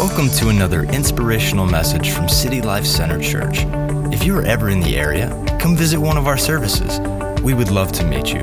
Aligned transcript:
Welcome 0.00 0.30
to 0.38 0.48
another 0.48 0.84
inspirational 0.84 1.66
message 1.66 2.12
from 2.12 2.26
City 2.26 2.62
Life 2.62 2.86
Center 2.86 3.20
Church. 3.20 3.66
If 4.10 4.24
you 4.24 4.34
are 4.34 4.42
ever 4.42 4.70
in 4.70 4.80
the 4.80 4.96
area, 4.96 5.28
come 5.60 5.76
visit 5.76 5.98
one 5.98 6.16
of 6.16 6.26
our 6.26 6.38
services. 6.38 6.98
We 7.42 7.52
would 7.52 7.70
love 7.70 7.92
to 7.92 8.04
meet 8.06 8.32
you. 8.32 8.40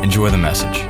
Enjoy 0.00 0.30
the 0.30 0.38
message. 0.38 0.88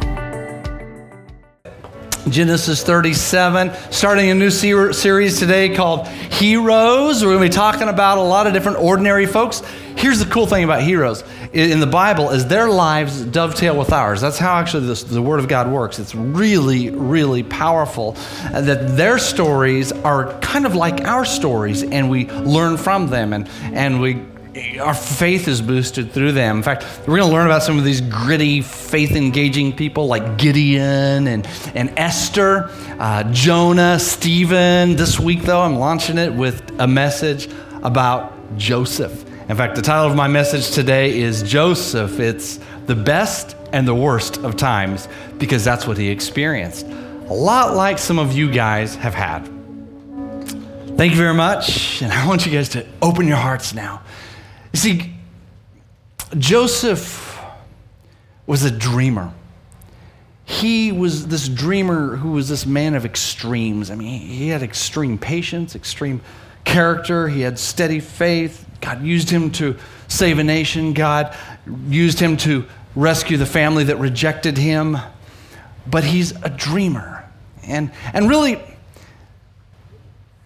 Genesis 2.28 2.84
37, 2.84 3.72
starting 3.90 4.28
a 4.28 4.34
new 4.34 4.50
ser- 4.50 4.92
series 4.92 5.38
today 5.38 5.74
called 5.74 6.06
Heroes. 6.06 7.24
We're 7.24 7.30
going 7.30 7.44
to 7.44 7.48
be 7.48 7.54
talking 7.54 7.88
about 7.88 8.18
a 8.18 8.22
lot 8.22 8.46
of 8.46 8.52
different 8.52 8.80
ordinary 8.80 9.24
folks. 9.24 9.62
Here's 10.02 10.18
the 10.18 10.28
cool 10.28 10.48
thing 10.48 10.64
about 10.64 10.82
heroes 10.82 11.22
in 11.52 11.78
the 11.78 11.86
Bible 11.86 12.30
is 12.30 12.44
their 12.48 12.68
lives 12.68 13.22
dovetail 13.22 13.78
with 13.78 13.92
ours. 13.92 14.20
That's 14.20 14.36
how 14.36 14.56
actually 14.56 14.88
this, 14.88 15.04
the 15.04 15.22
Word 15.22 15.38
of 15.38 15.46
God 15.46 15.70
works. 15.70 16.00
It's 16.00 16.12
really, 16.12 16.90
really 16.90 17.44
powerful 17.44 18.16
that 18.50 18.96
their 18.96 19.18
stories 19.18 19.92
are 19.92 20.36
kind 20.40 20.66
of 20.66 20.74
like 20.74 21.02
our 21.02 21.24
stories, 21.24 21.84
and 21.84 22.10
we 22.10 22.28
learn 22.28 22.78
from 22.78 23.10
them, 23.10 23.32
and, 23.32 23.48
and 23.62 24.00
we 24.00 24.24
our 24.80 24.92
faith 24.92 25.46
is 25.46 25.62
boosted 25.62 26.10
through 26.10 26.32
them. 26.32 26.56
In 26.56 26.62
fact, 26.64 26.84
we're 27.06 27.18
going 27.18 27.28
to 27.28 27.32
learn 27.32 27.46
about 27.46 27.62
some 27.62 27.78
of 27.78 27.84
these 27.84 28.00
gritty, 28.00 28.60
faith 28.60 29.12
engaging 29.12 29.72
people 29.72 30.08
like 30.08 30.36
Gideon 30.36 31.28
and, 31.28 31.46
and 31.76 31.96
Esther, 31.96 32.70
uh, 32.98 33.22
Jonah, 33.32 34.00
Stephen. 34.00 34.96
This 34.96 35.20
week, 35.20 35.42
though, 35.42 35.60
I'm 35.60 35.76
launching 35.76 36.18
it 36.18 36.34
with 36.34 36.80
a 36.80 36.88
message 36.88 37.48
about 37.84 38.58
Joseph. 38.58 39.31
In 39.48 39.56
fact, 39.56 39.76
the 39.76 39.82
title 39.82 40.06
of 40.06 40.16
my 40.16 40.28
message 40.28 40.70
today 40.70 41.18
is 41.18 41.42
Joseph. 41.42 42.20
It's 42.20 42.58
the 42.86 42.94
best 42.94 43.56
and 43.72 43.86
the 43.86 43.94
worst 43.94 44.38
of 44.38 44.56
times 44.56 45.08
because 45.38 45.64
that's 45.64 45.86
what 45.86 45.98
he 45.98 46.08
experienced. 46.08 46.86
A 46.86 47.34
lot 47.34 47.74
like 47.74 47.98
some 47.98 48.18
of 48.18 48.32
you 48.32 48.50
guys 48.50 48.94
have 48.96 49.14
had. 49.14 49.46
Thank 50.96 51.12
you 51.12 51.18
very 51.18 51.34
much. 51.34 52.02
And 52.02 52.12
I 52.12 52.26
want 52.26 52.46
you 52.46 52.52
guys 52.52 52.68
to 52.70 52.86
open 53.00 53.26
your 53.26 53.36
hearts 53.36 53.74
now 53.74 54.02
you 54.72 54.78
see, 54.78 55.12
Joseph 56.38 57.40
was 58.46 58.64
a 58.64 58.70
dreamer. 58.70 59.32
He 60.44 60.92
was 60.92 61.28
this 61.28 61.48
dreamer 61.48 62.16
who 62.16 62.32
was 62.32 62.48
this 62.48 62.66
man 62.66 62.94
of 62.94 63.04
extremes. 63.04 63.90
I 63.90 63.94
mean, 63.94 64.20
he 64.20 64.48
had 64.48 64.62
extreme 64.62 65.18
patience, 65.18 65.74
extreme 65.76 66.20
character, 66.64 67.28
he 67.28 67.42
had 67.42 67.58
steady 67.58 68.00
faith. 68.00 68.66
God 68.82 69.02
used 69.02 69.30
him 69.30 69.50
to 69.52 69.76
save 70.08 70.38
a 70.38 70.44
nation, 70.44 70.92
God 70.92 71.34
used 71.88 72.20
him 72.20 72.36
to 72.38 72.66
rescue 72.94 73.38
the 73.38 73.46
family 73.46 73.84
that 73.84 73.96
rejected 73.96 74.58
him. 74.58 74.98
But 75.86 76.04
he's 76.04 76.32
a 76.42 76.50
dreamer. 76.50 77.26
And, 77.66 77.90
and 78.12 78.28
really, 78.28 78.60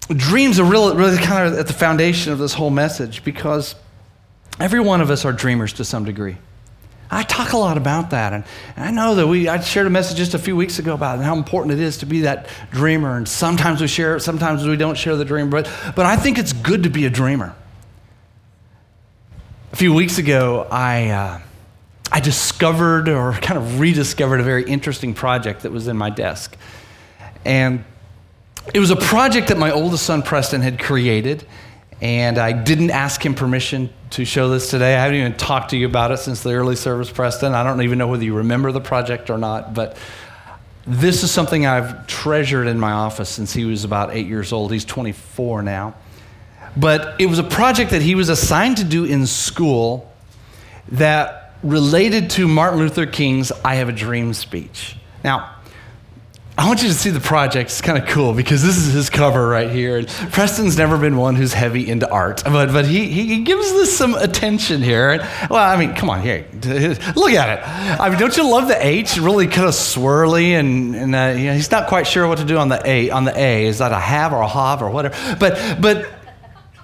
dreams 0.09 0.61
are 0.61 0.65
really, 0.65 0.97
really 0.97 1.19
kind 1.19 1.49
of 1.49 1.59
at 1.59 1.67
the 1.67 1.73
foundation 1.73 2.33
of 2.33 2.39
this 2.39 2.55
whole 2.55 2.71
message 2.71 3.25
because 3.25 3.75
Every 4.59 4.81
one 4.81 5.01
of 5.01 5.11
us 5.11 5.25
are 5.25 5.33
dreamers 5.33 5.75
to 5.75 5.85
some 5.85 6.05
degree. 6.05 6.37
I 7.11 7.23
talk 7.23 7.53
a 7.53 7.57
lot 7.57 7.77
about 7.77 8.11
that, 8.11 8.33
and, 8.33 8.45
I 8.77 8.91
know 8.91 9.15
that 9.15 9.27
we. 9.29 9.49
I 9.49 9.61
shared 9.61 9.87
a 9.87 9.91
message 9.91 10.17
just 10.17 10.35
a 10.35 10.41
few 10.41 10.57
weeks 10.57 10.81
ago 10.81 10.93
about 10.95 11.21
how 11.21 11.37
important 11.37 11.75
it 11.75 11.81
is 11.81 11.99
to 11.99 12.07
be 12.07 12.23
that 12.23 12.49
dreamer. 12.73 13.17
And 13.17 13.29
sometimes 13.29 13.81
we 13.81 13.87
share 13.87 14.17
it, 14.17 14.21
sometimes 14.21 14.67
we 14.67 14.77
don't 14.77 14.97
share 14.97 15.15
the 15.15 15.25
dream. 15.25 15.49
But 15.49 15.71
but 15.95 16.05
I 16.07 16.17
think 16.17 16.39
it's 16.39 16.53
good 16.53 16.83
to 16.83 16.91
be 16.91 17.07
a 17.07 17.11
dreamer. 17.11 17.55
A 19.73 19.77
few 19.77 19.93
weeks 19.93 20.19
ago, 20.19 20.67
I 20.71 21.11
uh, 21.11 21.41
I 22.11 22.21
discovered 22.21 23.09
or 23.09 23.33
kind 23.43 23.59
of 23.59 23.81
rediscovered 23.81 24.41
a 24.41 24.45
very 24.45 24.65
interesting 24.65 25.15
project 25.15 25.63
that 25.63 25.73
was 25.73 25.89
in 25.89 25.97
my 25.97 26.11
desk, 26.11 26.57
and 27.45 27.85
it 28.73 28.81
was 28.81 28.91
a 28.91 28.97
project 28.97 29.49
that 29.49 29.59
my 29.59 29.71
oldest 29.71 30.05
son 30.05 30.23
Preston 30.23 30.61
had 30.61 30.79
created 30.79 31.47
and 32.01 32.39
I 32.39 32.53
didn't 32.53 32.91
ask 32.91 33.25
him 33.25 33.35
permission 33.35 33.91
to 34.11 34.25
show 34.25 34.51
this 34.51 34.71
today. 34.71 34.95
I 34.95 35.03
haven't 35.03 35.19
even 35.19 35.35
talked 35.35 35.71
to 35.71 35.77
you 35.77 35.87
about 35.87 36.13
it 36.13 36.19
since 36.19 36.43
the 36.43 36.53
early 36.53 36.77
service, 36.77 37.11
Preston. 37.11 37.55
I 37.55 37.63
don't 37.63 37.81
even 37.83 37.97
know 37.99 38.09
whether 38.09 38.25
you 38.25 38.35
remember 38.35 38.71
the 38.71 38.81
project 38.81 39.31
or 39.31 39.39
not, 39.39 39.73
but 39.73 39.97
this 40.87 41.23
is 41.23 41.31
something 41.31 41.67
I've 41.67 42.07
treasured 42.07 42.67
in 42.67 42.79
my 42.79 42.93
office 42.93 43.31
since 43.31 43.53
he 43.53 43.65
was 43.65 43.85
about 43.85 44.15
eight 44.15 44.27
years 44.27 44.53
old. 44.53 44.73
He's 44.73 44.85
24 44.85 45.63
now. 45.63 45.95
But 46.77 47.21
it 47.21 47.27
was 47.27 47.39
a 47.39 47.45
project 47.45 47.91
that 47.91 48.03
he 48.03 48.15
was 48.15 48.29
assigned 48.29 48.79
to 48.79 48.85
do 48.85 49.05
in 49.05 49.27
school 49.27 50.13
that 50.93 51.55
related 51.63 52.31
to 52.31 52.47
Martin 52.47 52.79
Luther 52.79 53.07
King's 53.07 53.51
I 53.65 53.77
Have 53.77 53.89
a 53.89 53.93
Dream 53.93 54.35
speech. 54.35 54.97
Now, 55.25 55.57
I 56.59 56.67
want 56.67 56.83
you 56.83 56.89
to 56.89 56.95
see 56.95 57.11
the 57.11 57.21
project. 57.21 57.69
It's 57.69 57.83
kind 57.83 57.99
of 57.99 58.09
cool 58.09 58.33
because 58.33 58.63
this 58.63 58.79
is 58.79 58.95
his 58.95 59.11
cover 59.11 59.47
right 59.47 59.71
here. 59.71 59.99
And 59.99 60.09
Preston's 60.09 60.79
never 60.79 60.97
been 60.97 61.19
one 61.19 61.35
who's 61.35 61.53
heavy 61.53 61.87
into 61.87 62.11
art, 62.11 62.43
but, 62.45 62.73
but 62.73 62.87
he, 62.87 63.09
he 63.09 63.45
gives 63.45 63.71
this 63.73 63.95
some 63.95 64.15
attention 64.15 64.81
here. 64.81 65.19
Well, 65.51 65.63
I 65.63 65.77
mean, 65.77 65.95
come 65.95 66.09
on, 66.09 66.23
here, 66.23 66.47
look 67.15 67.33
at 67.33 67.59
it. 67.59 68.01
I 68.01 68.09
mean, 68.09 68.19
don't 68.19 68.35
you 68.39 68.51
love 68.51 68.69
the 68.69 68.87
H? 68.87 69.19
Really 69.19 69.49
kind 69.49 69.69
of 69.69 69.75
swirly, 69.75 70.59
and, 70.59 70.97
and 70.97 71.15
uh, 71.15 71.35
you 71.37 71.49
know, 71.49 71.55
he's 71.55 71.71
not 71.71 71.89
quite 71.89 72.07
sure 72.07 72.27
what 72.27 72.39
to 72.39 72.45
do 72.45 72.57
on 72.57 72.71
the 72.71 72.81
A. 72.89 73.11
On 73.11 73.25
the 73.25 73.39
A, 73.39 73.67
is 73.67 73.79
that 73.79 73.93
a 73.93 73.99
have 73.99 74.33
or 74.33 74.41
a 74.41 74.49
have 74.49 74.81
or 74.81 74.91
whatever? 74.91 75.37
But 75.39 75.83
but 75.83 76.09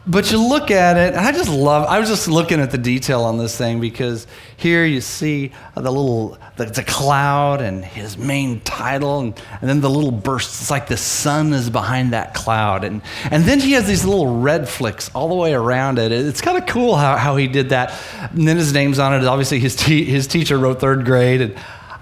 but 0.06 0.32
you 0.32 0.44
look 0.44 0.72
at 0.72 0.96
it, 0.96 1.14
and 1.14 1.24
I 1.24 1.30
just 1.30 1.48
love. 1.48 1.86
I 1.86 2.00
was 2.00 2.08
just 2.08 2.26
looking 2.26 2.58
at 2.58 2.72
the 2.72 2.78
detail 2.78 3.22
on 3.22 3.38
this 3.38 3.56
thing 3.56 3.80
because 3.80 4.26
here 4.56 4.84
you 4.84 5.00
see 5.00 5.52
the 5.74 5.82
little 5.82 6.38
the, 6.56 6.64
the 6.64 6.82
cloud 6.82 7.60
and 7.60 7.84
his 7.84 8.18
main 8.18 8.60
title, 8.60 9.20
and, 9.20 9.40
and 9.60 9.70
then 9.70 9.80
the 9.80 9.90
little 9.90 10.10
bursts. 10.10 10.60
It's 10.60 10.70
like 10.70 10.88
the 10.88 10.96
sun 10.96 11.52
is 11.52 11.70
behind 11.70 12.12
that 12.14 12.34
cloud, 12.34 12.82
and 12.82 13.00
and 13.30 13.44
then 13.44 13.60
he 13.60 13.72
has 13.72 13.86
these 13.86 14.04
little 14.04 14.40
red 14.40 14.68
flicks 14.68 15.08
all 15.14 15.28
the 15.28 15.36
way 15.36 15.54
around 15.54 16.00
it. 16.00 16.10
It's 16.10 16.40
kind 16.40 16.58
of 16.58 16.66
cool 16.66 16.96
how, 16.96 17.16
how 17.16 17.36
he 17.36 17.46
did 17.46 17.68
that. 17.68 17.94
And 18.32 18.48
then 18.48 18.56
his 18.56 18.72
name's 18.72 18.98
on 18.98 19.14
it. 19.14 19.24
Obviously, 19.24 19.60
his 19.60 19.76
te- 19.76 20.04
his 20.04 20.26
teacher 20.26 20.58
wrote 20.58 20.80
third 20.80 21.04
grade, 21.04 21.40
and. 21.40 21.56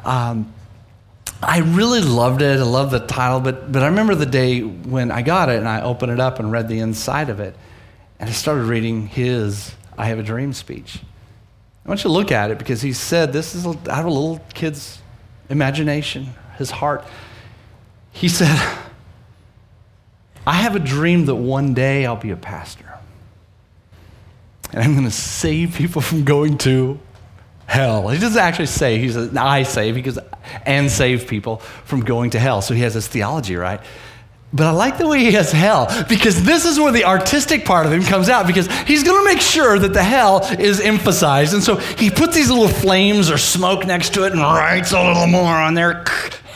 Um, 0.04 0.54
I 1.42 1.60
really 1.60 2.02
loved 2.02 2.42
it. 2.42 2.60
I 2.60 2.62
love 2.62 2.90
the 2.90 3.00
title, 3.00 3.40
but, 3.40 3.72
but 3.72 3.82
I 3.82 3.86
remember 3.86 4.14
the 4.14 4.26
day 4.26 4.60
when 4.60 5.10
I 5.10 5.22
got 5.22 5.48
it 5.48 5.56
and 5.56 5.66
I 5.66 5.80
opened 5.80 6.12
it 6.12 6.20
up 6.20 6.38
and 6.38 6.52
read 6.52 6.68
the 6.68 6.80
inside 6.80 7.30
of 7.30 7.40
it. 7.40 7.56
And 8.20 8.28
I 8.28 8.32
started 8.32 8.64
reading 8.64 9.06
his 9.06 9.74
I 9.98 10.06
Have 10.06 10.18
a 10.18 10.22
Dream 10.22 10.52
speech. 10.52 11.00
I 11.84 11.88
want 11.88 12.00
you 12.00 12.10
to 12.10 12.12
look 12.12 12.30
at 12.30 12.50
it 12.50 12.58
because 12.58 12.82
he 12.82 12.92
said 12.92 13.32
this 13.32 13.54
is 13.54 13.66
out 13.66 13.88
of 13.88 14.04
a 14.04 14.10
little 14.10 14.40
kid's 14.54 15.00
imagination, 15.48 16.34
his 16.58 16.70
heart. 16.70 17.04
He 18.12 18.28
said, 18.28 18.56
I 20.46 20.52
have 20.52 20.76
a 20.76 20.80
dream 20.80 21.24
that 21.26 21.34
one 21.34 21.74
day 21.74 22.04
I'll 22.04 22.16
be 22.16 22.30
a 22.30 22.36
pastor. 22.36 22.86
And 24.72 24.82
I'm 24.82 24.92
going 24.92 25.04
to 25.04 25.10
save 25.10 25.74
people 25.74 26.02
from 26.02 26.24
going 26.24 26.58
to 26.58 27.00
hell. 27.66 28.08
He 28.08 28.18
doesn't 28.18 28.40
actually 28.40 28.66
say, 28.66 28.98
he 28.98 29.10
says, 29.10 29.34
I 29.36 29.62
save, 29.62 29.94
because, 29.94 30.18
and 30.66 30.90
save 30.90 31.26
people 31.26 31.56
from 31.56 32.00
going 32.00 32.30
to 32.30 32.38
hell. 32.38 32.62
So 32.62 32.74
he 32.74 32.82
has 32.82 32.94
this 32.94 33.08
theology, 33.08 33.56
right? 33.56 33.80
But 34.52 34.66
I 34.66 34.70
like 34.72 34.98
the 34.98 35.06
way 35.06 35.20
he 35.20 35.32
has 35.32 35.52
hell 35.52 35.86
because 36.08 36.42
this 36.42 36.64
is 36.64 36.78
where 36.78 36.90
the 36.90 37.04
artistic 37.04 37.64
part 37.64 37.86
of 37.86 37.92
him 37.92 38.02
comes 38.02 38.28
out 38.28 38.48
because 38.48 38.66
he's 38.82 39.04
going 39.04 39.24
to 39.24 39.32
make 39.32 39.40
sure 39.40 39.78
that 39.78 39.92
the 39.92 40.02
hell 40.02 40.44
is 40.58 40.80
emphasized. 40.80 41.54
And 41.54 41.62
so 41.62 41.76
he 41.76 42.10
puts 42.10 42.34
these 42.34 42.50
little 42.50 42.68
flames 42.68 43.30
or 43.30 43.38
smoke 43.38 43.86
next 43.86 44.14
to 44.14 44.24
it 44.24 44.32
and 44.32 44.40
writes 44.40 44.90
a 44.92 45.00
little 45.00 45.28
more 45.28 45.54
on 45.54 45.74
there. 45.74 46.04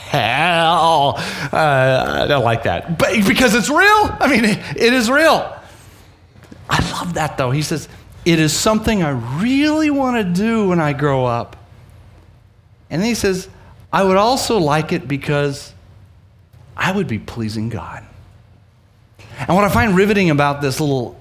Hell. 0.09 1.15
Uh, 1.53 2.23
I 2.23 2.27
don't 2.27 2.43
like 2.43 2.63
that. 2.63 2.99
But 2.99 3.25
because 3.25 3.55
it's 3.55 3.69
real. 3.69 3.79
I 4.19 4.27
mean, 4.29 4.43
it 4.43 4.93
is 4.93 5.09
real. 5.09 5.57
I 6.69 6.91
love 6.91 7.13
that 7.13 7.37
though. 7.37 7.51
He 7.51 7.61
says, 7.61 7.87
it 8.25 8.39
is 8.39 8.51
something 8.51 9.03
I 9.03 9.11
really 9.41 9.89
want 9.89 10.17
to 10.17 10.23
do 10.23 10.67
when 10.67 10.81
I 10.81 10.91
grow 10.91 11.25
up. 11.25 11.55
And 12.89 13.03
he 13.03 13.13
says, 13.15 13.47
I 13.93 14.03
would 14.03 14.17
also 14.17 14.57
like 14.57 14.91
it 14.91 15.07
because 15.07 15.73
I 16.77 16.91
would 16.91 17.07
be 17.07 17.19
pleasing 17.19 17.69
God. 17.69 18.05
And 19.39 19.55
what 19.55 19.63
I 19.63 19.69
find 19.69 19.95
riveting 19.95 20.29
about 20.29 20.61
this 20.61 20.79
little 20.79 21.19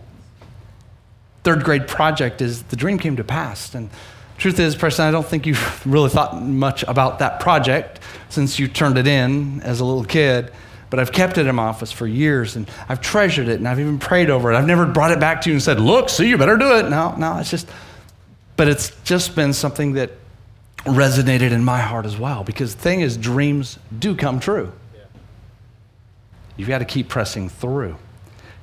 third 1.43 1.65
grade 1.65 1.87
project 1.87 2.41
is 2.41 2.63
the 2.65 2.77
dream 2.77 2.99
came 2.99 3.17
to 3.17 3.25
pass. 3.25 3.75
And 3.75 3.91
truth 4.39 4.59
is, 4.59 4.75
Preston, 4.75 5.07
I 5.07 5.11
don't 5.11 5.27
think 5.27 5.47
you've 5.47 5.87
really 5.87 6.11
thought 6.11 6.41
much 6.43 6.83
about 6.85 7.19
that 7.19 7.41
project 7.41 8.01
since 8.29 8.59
you 8.59 8.69
turned 8.69 8.99
it 8.99 9.07
in 9.07 9.61
as 9.63 9.81
a 9.81 9.85
little 9.85 10.05
kid. 10.05 10.53
But 10.91 11.01
I've 11.01 11.13
kept 11.13 11.39
it 11.39 11.47
in 11.47 11.55
my 11.55 11.65
office 11.65 11.91
for 11.91 12.07
years 12.07 12.57
and 12.57 12.71
I've 12.89 13.01
treasured 13.01 13.49
it 13.49 13.57
and 13.59 13.67
I've 13.67 13.81
even 13.81 13.99
prayed 13.99 14.31
over 14.31 14.53
it. 14.53 14.57
I've 14.57 14.67
never 14.67 14.87
brought 14.87 15.11
it 15.11 15.19
back 15.19 15.41
to 15.43 15.51
you 15.51 15.55
and 15.55 15.63
said, 15.63 15.81
Look, 15.81 16.09
see, 16.09 16.29
you 16.29 16.39
better 16.39 16.57
do 16.57 16.79
it. 16.79 16.89
No, 16.89 17.15
no, 17.17 17.39
it's 17.39 17.51
just, 17.51 17.69
but 18.57 18.69
it's 18.69 18.91
just 19.03 19.35
been 19.35 19.53
something 19.53 19.95
that 19.95 20.13
resonated 20.85 21.51
in 21.51 21.65
my 21.65 21.81
heart 21.81 22.07
as 22.07 22.17
well 22.17 22.45
because 22.45 22.75
the 22.75 22.81
thing 22.83 23.01
is, 23.01 23.17
dreams 23.17 23.79
do 23.99 24.15
come 24.15 24.39
true. 24.39 24.73
You've 26.57 26.69
got 26.69 26.79
to 26.79 26.85
keep 26.85 27.09
pressing 27.09 27.49
through. 27.49 27.97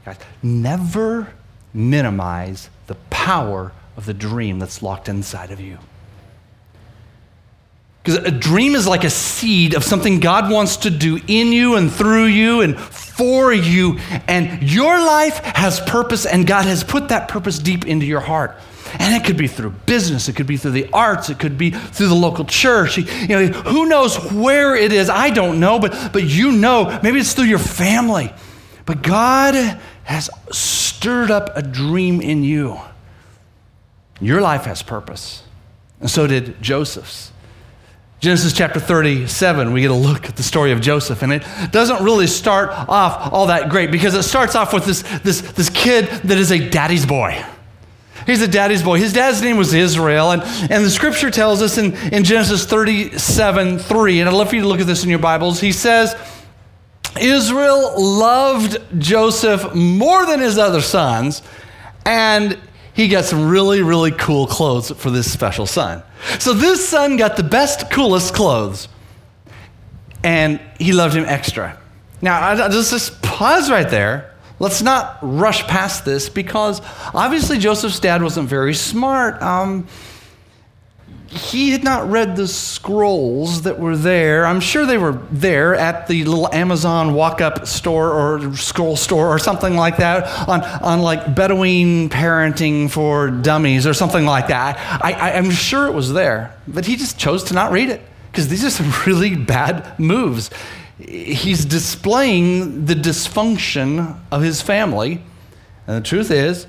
Guys, 0.05 0.17
never 0.41 1.33
minimize 1.73 2.69
the 2.87 2.95
power 3.09 3.71
of 3.97 4.05
the 4.05 4.13
dream 4.13 4.59
that's 4.59 4.81
locked 4.81 5.09
inside 5.09 5.51
of 5.51 5.59
you. 5.59 5.77
Because 8.03 8.25
a 8.25 8.31
dream 8.31 8.73
is 8.73 8.87
like 8.87 9.03
a 9.03 9.11
seed 9.11 9.75
of 9.75 9.83
something 9.83 10.19
God 10.19 10.51
wants 10.51 10.77
to 10.77 10.89
do 10.89 11.19
in 11.27 11.51
you 11.53 11.75
and 11.75 11.91
through 11.91 12.25
you 12.25 12.61
and 12.61 12.79
for 12.79 13.53
you, 13.53 13.99
and 14.27 14.63
your 14.63 14.99
life 14.99 15.37
has 15.37 15.79
purpose, 15.81 16.25
and 16.25 16.47
God 16.47 16.65
has 16.65 16.83
put 16.83 17.09
that 17.09 17.27
purpose 17.27 17.59
deep 17.59 17.85
into 17.85 18.07
your 18.07 18.21
heart. 18.21 18.57
And 18.99 19.15
it 19.15 19.25
could 19.25 19.37
be 19.37 19.47
through 19.47 19.71
business, 19.85 20.27
it 20.27 20.35
could 20.35 20.47
be 20.47 20.57
through 20.57 20.71
the 20.71 20.89
arts, 20.91 21.29
it 21.29 21.39
could 21.39 21.57
be 21.57 21.71
through 21.71 22.07
the 22.07 22.15
local 22.15 22.45
church. 22.45 22.97
You 22.97 23.27
know, 23.27 23.47
who 23.47 23.87
knows 23.87 24.17
where 24.31 24.75
it 24.75 24.91
is? 24.91 25.09
I 25.09 25.29
don't 25.29 25.59
know, 25.59 25.79
but, 25.79 26.13
but 26.13 26.23
you 26.23 26.51
know, 26.51 26.99
maybe 27.03 27.19
it's 27.19 27.33
through 27.33 27.45
your 27.45 27.59
family. 27.59 28.33
But 28.85 29.01
God 29.03 29.55
has 30.03 30.29
stirred 30.51 31.31
up 31.31 31.55
a 31.55 31.61
dream 31.61 32.21
in 32.21 32.43
you. 32.43 32.79
Your 34.19 34.41
life 34.41 34.65
has 34.65 34.81
purpose. 34.83 35.43
And 35.99 36.09
so 36.09 36.27
did 36.27 36.61
Joseph's. 36.61 37.31
Genesis 38.21 38.53
chapter 38.53 38.79
37, 38.79 39.73
we 39.73 39.81
get 39.81 39.89
a 39.89 39.95
look 39.95 40.29
at 40.29 40.35
the 40.35 40.43
story 40.43 40.71
of 40.71 40.79
Joseph, 40.79 41.23
and 41.23 41.33
it 41.33 41.43
doesn't 41.71 42.03
really 42.03 42.27
start 42.27 42.69
off 42.69 43.33
all 43.33 43.47
that 43.47 43.69
great 43.69 43.89
because 43.89 44.13
it 44.13 44.21
starts 44.21 44.53
off 44.53 44.73
with 44.73 44.85
this, 44.85 45.01
this, 45.23 45.41
this 45.41 45.71
kid 45.71 46.05
that 46.05 46.37
is 46.37 46.51
a 46.51 46.69
daddy's 46.69 47.03
boy. 47.03 47.43
He's 48.25 48.41
a 48.41 48.47
daddy's 48.47 48.83
boy. 48.83 48.99
His 48.99 49.13
dad's 49.13 49.41
name 49.41 49.57
was 49.57 49.73
Israel. 49.73 50.31
And, 50.31 50.41
and 50.71 50.85
the 50.85 50.89
scripture 50.89 51.31
tells 51.31 51.61
us 51.61 51.77
in, 51.77 51.93
in 52.13 52.23
Genesis 52.23 52.65
37 52.65 53.79
3, 53.79 54.19
and 54.19 54.29
I'd 54.29 54.33
love 54.33 54.49
for 54.49 54.55
you 54.55 54.61
to 54.61 54.67
look 54.67 54.79
at 54.79 54.87
this 54.87 55.03
in 55.03 55.09
your 55.09 55.19
Bibles. 55.19 55.59
He 55.59 55.71
says, 55.71 56.15
Israel 57.19 57.93
loved 57.97 58.77
Joseph 58.99 59.73
more 59.73 60.25
than 60.25 60.39
his 60.39 60.57
other 60.57 60.81
sons, 60.81 61.41
and 62.05 62.57
he 62.93 63.07
got 63.07 63.25
some 63.25 63.49
really, 63.49 63.81
really 63.81 64.11
cool 64.11 64.47
clothes 64.47 64.91
for 64.91 65.09
this 65.09 65.31
special 65.31 65.65
son. 65.65 66.03
So 66.39 66.53
this 66.53 66.87
son 66.87 67.17
got 67.17 67.37
the 67.37 67.43
best, 67.43 67.89
coolest 67.89 68.33
clothes, 68.33 68.87
and 70.23 70.59
he 70.79 70.93
loved 70.93 71.15
him 71.15 71.25
extra. 71.25 71.77
Now, 72.21 72.39
I, 72.39 72.65
I 72.65 72.69
just, 72.69 72.91
just 72.91 73.21
pause 73.21 73.69
right 73.71 73.89
there 73.89 74.30
Let's 74.61 74.83
not 74.83 75.17
rush 75.23 75.63
past 75.63 76.05
this 76.05 76.29
because 76.29 76.83
obviously 77.15 77.57
Joseph's 77.57 77.99
dad 77.99 78.21
wasn't 78.21 78.47
very 78.47 78.75
smart. 78.75 79.41
Um, 79.41 79.87
he 81.29 81.71
had 81.71 81.83
not 81.83 82.11
read 82.11 82.35
the 82.35 82.47
scrolls 82.47 83.63
that 83.63 83.79
were 83.79 83.97
there. 83.97 84.45
I'm 84.45 84.59
sure 84.59 84.85
they 84.85 84.99
were 84.99 85.13
there 85.31 85.73
at 85.73 86.05
the 86.05 86.23
little 86.25 86.53
Amazon 86.53 87.15
walk 87.15 87.41
up 87.41 87.65
store 87.65 88.11
or 88.11 88.55
scroll 88.55 88.95
store 88.95 89.29
or 89.29 89.39
something 89.39 89.75
like 89.75 89.97
that 89.97 90.47
on, 90.47 90.61
on 90.61 91.01
like 91.01 91.33
Bedouin 91.33 92.09
parenting 92.09 92.87
for 92.87 93.31
dummies 93.31 93.87
or 93.87 93.95
something 93.95 94.25
like 94.25 94.49
that. 94.49 94.77
I, 95.03 95.13
I, 95.13 95.37
I'm 95.39 95.49
sure 95.49 95.87
it 95.87 95.93
was 95.95 96.13
there, 96.13 96.55
but 96.67 96.85
he 96.85 96.97
just 96.97 97.17
chose 97.17 97.45
to 97.45 97.55
not 97.55 97.71
read 97.71 97.89
it 97.89 98.01
because 98.31 98.47
these 98.47 98.63
are 98.63 98.69
some 98.69 98.93
really 99.07 99.35
bad 99.35 99.97
moves 99.97 100.51
he's 101.07 101.65
displaying 101.65 102.85
the 102.85 102.93
dysfunction 102.93 104.19
of 104.31 104.41
his 104.41 104.61
family. 104.61 105.21
And 105.87 106.03
the 106.03 106.07
truth 106.07 106.31
is, 106.31 106.67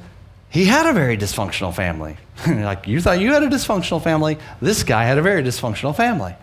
he 0.49 0.65
had 0.65 0.87
a 0.87 0.93
very 0.93 1.17
dysfunctional 1.17 1.75
family. 1.75 2.17
like 2.47 2.87
you 2.87 3.01
thought 3.01 3.21
you 3.21 3.33
had 3.33 3.43
a 3.43 3.49
dysfunctional 3.49 4.03
family, 4.03 4.39
this 4.61 4.83
guy 4.83 5.05
had 5.05 5.19
a 5.19 5.23
very 5.23 5.43
dysfunctional 5.43 5.95
family. 5.95 6.35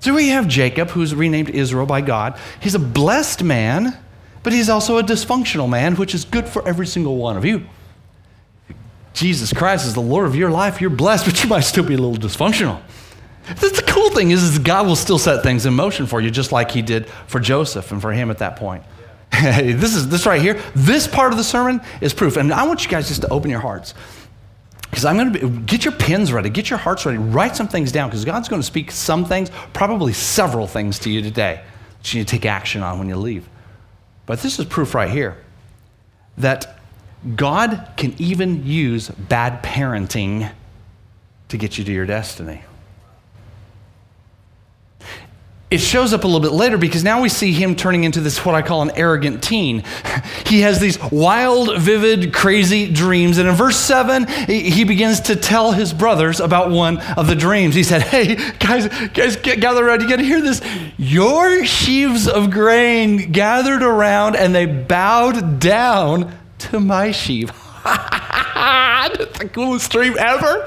So 0.00 0.14
we 0.14 0.28
have 0.28 0.46
Jacob, 0.46 0.90
who's 0.90 1.14
renamed 1.14 1.50
Israel 1.50 1.86
by 1.86 2.00
God. 2.00 2.38
He's 2.60 2.74
a 2.74 2.78
blessed 2.78 3.42
man, 3.42 3.98
but 4.42 4.52
he's 4.52 4.68
also 4.68 4.98
a 4.98 5.02
dysfunctional 5.02 5.68
man, 5.68 5.96
which 5.96 6.14
is 6.14 6.24
good 6.24 6.48
for 6.48 6.66
every 6.66 6.86
single 6.86 7.16
one 7.16 7.36
of 7.36 7.44
you. 7.44 7.66
Jesus 9.12 9.52
Christ 9.52 9.84
is 9.86 9.94
the 9.94 10.00
Lord 10.00 10.26
of 10.26 10.36
your 10.36 10.50
life. 10.50 10.80
You're 10.80 10.90
blessed, 10.90 11.24
but 11.26 11.42
you 11.42 11.48
might 11.48 11.60
still 11.60 11.84
be 11.84 11.94
a 11.94 11.98
little 11.98 12.16
dysfunctional. 12.16 12.80
The 13.48 13.84
cool 13.86 14.10
thing 14.10 14.30
is, 14.30 14.42
is 14.42 14.58
God 14.58 14.86
will 14.86 14.96
still 14.96 15.18
set 15.18 15.42
things 15.42 15.64
in 15.64 15.74
motion 15.74 16.06
for 16.06 16.20
you, 16.20 16.30
just 16.30 16.52
like 16.52 16.70
He 16.70 16.82
did 16.82 17.08
for 17.26 17.40
Joseph 17.40 17.92
and 17.92 18.00
for 18.00 18.12
him 18.12 18.30
at 18.30 18.38
that 18.38 18.56
point. 18.56 18.82
Hey, 19.32 19.72
this 19.74 19.94
is 19.94 20.08
this 20.08 20.26
right 20.26 20.40
here. 20.40 20.60
This 20.74 21.06
part 21.06 21.32
of 21.32 21.38
the 21.38 21.44
sermon 21.44 21.80
is 22.00 22.12
proof, 22.12 22.36
and 22.36 22.52
I 22.52 22.66
want 22.66 22.84
you 22.84 22.90
guys 22.90 23.08
just 23.08 23.22
to 23.22 23.28
open 23.28 23.50
your 23.50 23.60
hearts 23.60 23.94
because 24.90 25.04
I'm 25.04 25.16
going 25.16 25.32
to 25.32 25.48
get 25.60 25.84
your 25.84 25.92
pens 25.92 26.32
ready, 26.32 26.50
get 26.50 26.70
your 26.70 26.78
hearts 26.78 27.04
ready, 27.06 27.18
write 27.18 27.56
some 27.56 27.68
things 27.68 27.92
down 27.92 28.08
because 28.08 28.24
God's 28.24 28.48
going 28.48 28.60
to 28.60 28.66
speak 28.66 28.90
some 28.90 29.24
things, 29.24 29.50
probably 29.72 30.12
several 30.12 30.66
things 30.66 30.98
to 31.00 31.10
you 31.10 31.22
today 31.22 31.62
that 31.98 32.14
you 32.14 32.20
need 32.20 32.28
to 32.28 32.30
take 32.30 32.46
action 32.46 32.82
on 32.82 32.98
when 32.98 33.08
you 33.08 33.16
leave. 33.16 33.48
But 34.26 34.40
this 34.40 34.58
is 34.58 34.64
proof 34.64 34.94
right 34.94 35.10
here 35.10 35.36
that 36.38 36.78
God 37.34 37.92
can 37.96 38.14
even 38.18 38.64
use 38.64 39.08
bad 39.08 39.62
parenting 39.62 40.52
to 41.48 41.56
get 41.56 41.78
you 41.78 41.84
to 41.84 41.92
your 41.92 42.06
destiny 42.06 42.62
it 45.70 45.78
shows 45.78 46.14
up 46.14 46.24
a 46.24 46.26
little 46.26 46.40
bit 46.40 46.52
later 46.52 46.78
because 46.78 47.04
now 47.04 47.20
we 47.20 47.28
see 47.28 47.52
him 47.52 47.76
turning 47.76 48.04
into 48.04 48.22
this 48.22 48.42
what 48.42 48.54
I 48.54 48.62
call 48.62 48.80
an 48.82 48.90
arrogant 48.94 49.42
teen. 49.42 49.84
He 50.46 50.62
has 50.62 50.80
these 50.80 50.98
wild, 51.12 51.78
vivid, 51.78 52.32
crazy 52.32 52.90
dreams. 52.90 53.36
And 53.36 53.46
in 53.46 53.54
verse 53.54 53.76
7, 53.76 54.26
he 54.46 54.82
begins 54.84 55.20
to 55.22 55.36
tell 55.36 55.72
his 55.72 55.92
brothers 55.92 56.40
about 56.40 56.70
one 56.70 56.98
of 57.18 57.26
the 57.26 57.34
dreams. 57.34 57.74
He 57.74 57.82
said, 57.82 58.00
Hey, 58.00 58.36
guys, 58.58 58.88
guys, 59.08 59.36
gather 59.36 59.86
around. 59.86 60.00
You 60.00 60.08
got 60.08 60.16
to 60.16 60.24
hear 60.24 60.40
this. 60.40 60.62
Your 60.96 61.66
sheaves 61.66 62.26
of 62.26 62.50
grain 62.50 63.30
gathered 63.30 63.82
around 63.82 64.36
and 64.36 64.54
they 64.54 64.64
bowed 64.64 65.60
down 65.60 66.34
to 66.58 66.80
my 66.80 67.12
sheaf. 67.12 67.50
That's 67.84 69.38
the 69.38 69.50
coolest 69.52 69.92
dream 69.92 70.16
ever. 70.18 70.66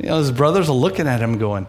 You 0.00 0.06
know, 0.08 0.18
his 0.18 0.32
brothers 0.32 0.68
are 0.68 0.76
looking 0.76 1.06
at 1.06 1.20
him 1.20 1.38
going, 1.38 1.68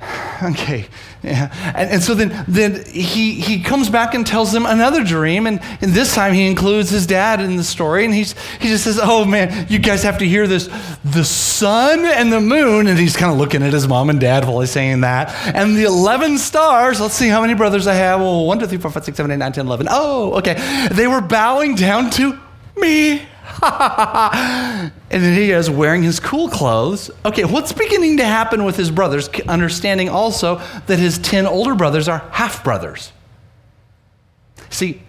okay. 0.42 0.86
Yeah. 1.22 1.52
And, 1.76 1.90
and 1.90 2.02
so 2.02 2.14
then, 2.14 2.44
then 2.48 2.84
he, 2.86 3.34
he 3.34 3.62
comes 3.62 3.90
back 3.90 4.14
and 4.14 4.26
tells 4.26 4.52
them 4.52 4.64
another 4.64 5.04
dream. 5.04 5.46
And, 5.46 5.60
and 5.80 5.92
this 5.92 6.14
time 6.14 6.32
he 6.32 6.46
includes 6.46 6.90
his 6.90 7.06
dad 7.06 7.40
in 7.40 7.56
the 7.56 7.64
story. 7.64 8.04
And 8.04 8.14
he's, 8.14 8.32
he 8.58 8.68
just 8.68 8.84
says, 8.84 8.98
Oh 9.02 9.24
man, 9.24 9.66
you 9.68 9.78
guys 9.78 10.02
have 10.02 10.18
to 10.18 10.26
hear 10.26 10.46
this. 10.46 10.68
The 11.04 11.24
sun 11.24 12.04
and 12.06 12.32
the 12.32 12.40
moon. 12.40 12.86
And 12.86 12.98
he's 12.98 13.16
kind 13.16 13.32
of 13.32 13.38
looking 13.38 13.62
at 13.62 13.72
his 13.72 13.86
mom 13.86 14.10
and 14.10 14.20
dad 14.20 14.46
while 14.46 14.60
he's 14.60 14.70
saying 14.70 15.02
that. 15.02 15.34
And 15.54 15.76
the 15.76 15.84
11 15.84 16.38
stars. 16.38 17.00
Let's 17.00 17.14
see 17.14 17.28
how 17.28 17.42
many 17.42 17.54
brothers 17.54 17.86
I 17.86 17.94
have. 17.94 18.20
Well, 18.20 18.46
1, 18.46 18.60
2, 18.60 18.66
3, 18.66 18.78
4, 18.78 18.90
5, 18.90 19.04
6, 19.04 19.16
7, 19.16 19.30
8, 19.30 19.36
9, 19.36 19.52
10, 19.52 19.66
11. 19.66 19.88
Oh, 19.90 20.38
okay. 20.38 20.88
They 20.92 21.06
were 21.06 21.20
bowing 21.20 21.74
down 21.74 22.10
to 22.10 22.38
me. 22.76 23.22
and 25.10 25.22
then 25.22 25.36
he 25.36 25.50
is 25.50 25.68
wearing 25.68 26.02
his 26.02 26.20
cool 26.20 26.48
clothes. 26.48 27.10
Okay, 27.24 27.44
what's 27.44 27.72
beginning 27.72 28.16
to 28.18 28.24
happen 28.24 28.64
with 28.64 28.76
his 28.76 28.90
brothers? 28.90 29.28
Understanding 29.48 30.08
also 30.08 30.56
that 30.86 30.98
his 30.98 31.18
10 31.18 31.46
older 31.46 31.74
brothers 31.74 32.08
are 32.08 32.18
half 32.30 32.64
brothers. 32.64 33.12
See, 34.70 35.02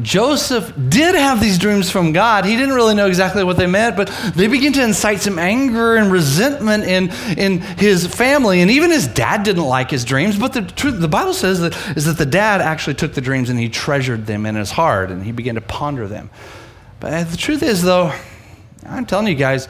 Joseph 0.00 0.72
did 0.88 1.16
have 1.16 1.40
these 1.40 1.58
dreams 1.58 1.90
from 1.90 2.12
God. 2.12 2.44
He 2.44 2.56
didn't 2.56 2.76
really 2.76 2.94
know 2.94 3.08
exactly 3.08 3.42
what 3.42 3.56
they 3.56 3.66
meant, 3.66 3.96
but 3.96 4.08
they 4.36 4.46
begin 4.46 4.72
to 4.74 4.84
incite 4.84 5.20
some 5.20 5.36
anger 5.36 5.96
and 5.96 6.12
resentment 6.12 6.84
in, 6.84 7.10
in 7.36 7.58
his 7.60 8.06
family. 8.06 8.60
And 8.60 8.70
even 8.70 8.90
his 8.90 9.08
dad 9.08 9.42
didn't 9.42 9.64
like 9.64 9.90
his 9.90 10.04
dreams. 10.04 10.38
But 10.38 10.52
the 10.52 10.62
truth, 10.62 11.00
the 11.00 11.08
Bible 11.08 11.34
says 11.34 11.58
that 11.60 11.76
is 11.96 12.04
that 12.04 12.18
the 12.18 12.26
dad 12.26 12.60
actually 12.60 12.94
took 12.94 13.14
the 13.14 13.20
dreams 13.20 13.50
and 13.50 13.58
he 13.58 13.68
treasured 13.68 14.26
them 14.26 14.46
in 14.46 14.54
his 14.54 14.70
heart 14.70 15.10
and 15.10 15.24
he 15.24 15.32
began 15.32 15.56
to 15.56 15.60
ponder 15.60 16.06
them. 16.06 16.30
But 17.00 17.12
uh, 17.12 17.24
the 17.24 17.36
truth 17.36 17.62
is, 17.62 17.82
though, 17.82 18.12
I'm 18.86 19.06
telling 19.06 19.26
you 19.26 19.34
guys, 19.34 19.68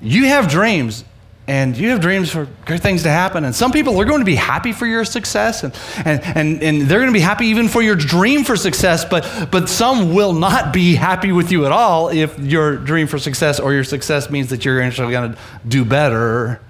you 0.00 0.26
have 0.26 0.48
dreams, 0.48 1.04
and 1.48 1.74
you 1.76 1.88
have 1.88 2.00
dreams 2.00 2.30
for 2.30 2.46
great 2.66 2.82
things 2.82 3.04
to 3.04 3.08
happen. 3.08 3.44
And 3.44 3.54
some 3.54 3.72
people 3.72 3.98
are 3.98 4.04
going 4.04 4.18
to 4.20 4.26
be 4.26 4.34
happy 4.34 4.72
for 4.72 4.86
your 4.86 5.06
success, 5.06 5.64
and, 5.64 5.74
and, 6.04 6.22
and, 6.36 6.62
and 6.62 6.82
they're 6.82 6.98
going 6.98 7.10
to 7.10 7.18
be 7.18 7.20
happy 7.20 7.46
even 7.46 7.68
for 7.68 7.80
your 7.80 7.96
dream 7.96 8.44
for 8.44 8.54
success, 8.54 9.04
but, 9.04 9.48
but 9.50 9.68
some 9.68 10.14
will 10.14 10.34
not 10.34 10.74
be 10.74 10.94
happy 10.94 11.32
with 11.32 11.50
you 11.50 11.64
at 11.64 11.72
all 11.72 12.10
if 12.10 12.38
your 12.38 12.76
dream 12.76 13.06
for 13.06 13.18
success 13.18 13.58
or 13.58 13.72
your 13.72 13.84
success 13.84 14.28
means 14.30 14.50
that 14.50 14.64
you're 14.64 14.82
actually 14.82 15.10
going 15.10 15.32
to 15.32 15.38
do 15.66 15.86
better 15.86 16.60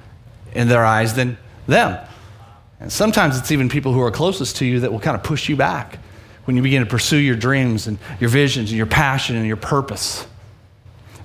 in 0.53 0.69
their 0.69 0.85
eyes 0.85 1.15
than 1.15 1.37
them. 1.67 1.99
And 2.81 2.93
sometimes 2.93 3.37
it's 3.37 3.51
even 3.51 3.69
people 3.69 3.93
who 3.93 4.01
are 4.01 4.13
closest 4.13 4.57
to 4.59 4.65
you 4.65 4.79
that 4.81 4.93
will 4.93 5.01
kind 5.01 5.17
of 5.17 5.25
push 5.25 5.49
you 5.49 5.57
back 5.57 5.99
when 6.49 6.57
you 6.57 6.63
begin 6.63 6.83
to 6.83 6.89
pursue 6.89 7.19
your 7.19 7.37
dreams 7.37 7.89
and 7.89 7.99
your 8.21 8.31
visions 8.31 8.71
and 8.71 8.79
your 8.79 8.87
passion 8.87 9.37
and 9.37 9.47
your 9.47 9.59
purpose. 9.59 10.27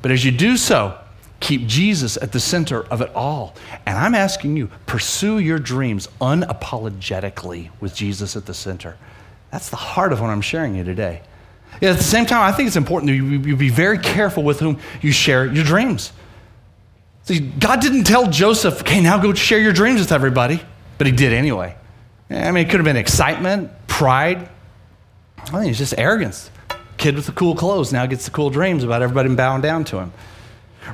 But 0.02 0.12
as 0.12 0.26
you 0.26 0.32
do 0.32 0.58
so, 0.58 1.00
keep 1.40 1.66
Jesus 1.66 2.18
at 2.18 2.34
the 2.34 2.42
center 2.42 2.84
of 2.88 3.00
it 3.00 3.10
all. 3.16 3.56
And 3.86 3.98
I'm 3.98 4.16
asking 4.16 4.58
you, 4.58 4.70
pursue 4.86 5.40
your 5.40 5.60
dreams 5.60 6.10
unapologetically 6.20 7.70
with 7.80 7.96
Jesus 7.96 8.36
at 8.36 8.46
the 8.46 8.54
center. 8.54 8.98
That's 9.50 9.70
the 9.70 9.78
heart 9.78 10.12
of 10.12 10.20
what 10.20 10.30
I'm 10.30 10.42
sharing 10.42 10.76
you 10.76 10.84
today. 10.84 11.22
Yet 11.80 11.92
at 11.92 11.98
the 12.00 12.04
same 12.04 12.26
time, 12.26 12.42
I 12.42 12.52
think 12.52 12.68
it's 12.68 12.76
important 12.76 13.08
that 13.08 13.16
you 13.16 13.56
be 13.56 13.70
very 13.70 14.00
careful 14.00 14.44
with 14.44 14.60
whom 14.60 14.78
you 15.02 15.14
share 15.14 15.46
your 15.46 15.64
dreams. 15.64 16.12
See, 17.24 17.40
God 17.40 17.80
didn't 17.80 18.04
tell 18.04 18.30
Joseph, 18.30 18.82
okay, 18.82 19.00
now 19.00 19.20
go 19.20 19.34
share 19.34 19.60
your 19.60 19.72
dreams 19.72 20.02
with 20.02 20.12
everybody, 20.12 20.60
but 20.98 21.08
he 21.08 21.14
did 21.14 21.32
anyway. 21.32 21.78
I 22.30 22.52
mean, 22.52 22.66
it 22.66 22.70
could 22.70 22.82
have 22.82 22.86
been 22.86 22.98
excitement, 22.98 23.72
pride, 23.88 24.50
I 25.52 25.60
think 25.60 25.70
it's 25.70 25.78
just 25.78 25.96
arrogance. 25.98 26.50
Kid 26.98 27.16
with 27.16 27.26
the 27.26 27.32
cool 27.32 27.56
clothes 27.56 27.92
now 27.92 28.06
gets 28.06 28.26
the 28.26 28.32
cool 28.32 28.50
dreams 28.50 28.84
about 28.84 29.02
everybody 29.02 29.34
bowing 29.36 29.62
down 29.62 29.84
to 29.86 29.98
him. 29.98 30.14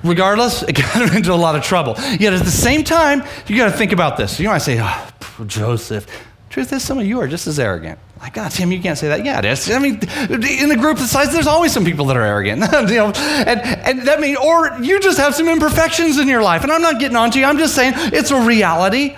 Regardless, 0.04 0.64
it 0.64 0.74
got 0.76 1.10
him 1.10 1.16
into 1.16 1.34
a 1.34 1.36
lot 1.36 1.56
of 1.56 1.64
trouble. 1.64 1.96
Yet 2.20 2.34
at 2.34 2.44
the 2.44 2.52
same 2.52 2.84
time, 2.84 3.24
you 3.48 3.58
got 3.58 3.72
to 3.72 3.78
think 3.78 3.92
about 3.92 4.18
this. 4.18 4.40
You 4.40 4.50
I 4.50 4.58
say, 4.58 4.80
oh, 4.82 5.12
Joseph. 5.46 6.08
Truth 6.50 6.74
is, 6.74 6.84
some 6.84 6.98
of 6.98 7.06
you 7.06 7.20
are 7.22 7.28
just 7.28 7.46
as 7.46 7.60
arrogant. 7.60 8.00
Like, 8.20 8.34
God, 8.34 8.52
Tim, 8.52 8.72
you 8.72 8.82
can't 8.82 8.98
say 8.98 9.10
that. 9.10 9.24
Yeah, 9.24 9.40
it 9.40 9.46
is. 9.46 9.70
I 9.70 9.78
mean, 9.78 10.00
in 10.30 10.72
a 10.72 10.76
group 10.76 10.98
the 10.98 11.06
size, 11.06 11.32
there's 11.32 11.48
always 11.48 11.72
some 11.72 11.86
people 11.86 12.06
that 12.06 12.18
are 12.18 12.24
arrogant. 12.24 12.62
you 12.90 12.96
know, 12.96 13.12
and, 13.12 13.62
and 13.62 14.08
that 14.08 14.20
means, 14.20 14.40
or 14.40 14.78
you 14.82 15.00
just 15.00 15.20
have 15.20 15.36
some 15.36 15.48
imperfections 15.48 16.18
in 16.18 16.28
your 16.28 16.42
life. 16.42 16.64
And 16.64 16.72
I'm 16.72 16.82
not 16.82 17.00
getting 17.00 17.16
onto 17.16 17.40
you. 17.40 17.46
I'm 17.46 17.60
just 17.60 17.76
saying 17.76 17.94
it's 17.96 18.32
a 18.32 18.42
reality. 18.42 19.16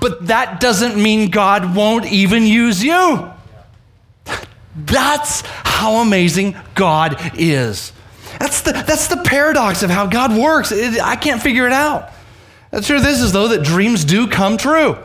But 0.00 0.28
that 0.28 0.60
doesn't 0.60 1.00
mean 1.00 1.30
God 1.30 1.74
won't 1.74 2.06
even 2.06 2.44
use 2.44 2.82
you. 2.82 3.29
That's 4.86 5.42
how 5.46 5.96
amazing 5.96 6.56
God 6.74 7.16
is. 7.34 7.92
That's 8.38 8.62
the, 8.62 8.72
that's 8.72 9.08
the 9.08 9.18
paradox 9.18 9.82
of 9.82 9.90
how 9.90 10.06
God 10.06 10.36
works. 10.36 10.72
It, 10.72 11.00
I 11.00 11.16
can't 11.16 11.42
figure 11.42 11.66
it 11.66 11.72
out. 11.72 12.10
The 12.70 12.80
truth 12.80 13.06
is, 13.06 13.20
is 13.20 13.32
though 13.32 13.48
that 13.48 13.64
dreams 13.64 14.04
do 14.04 14.28
come 14.28 14.56
true. 14.56 14.96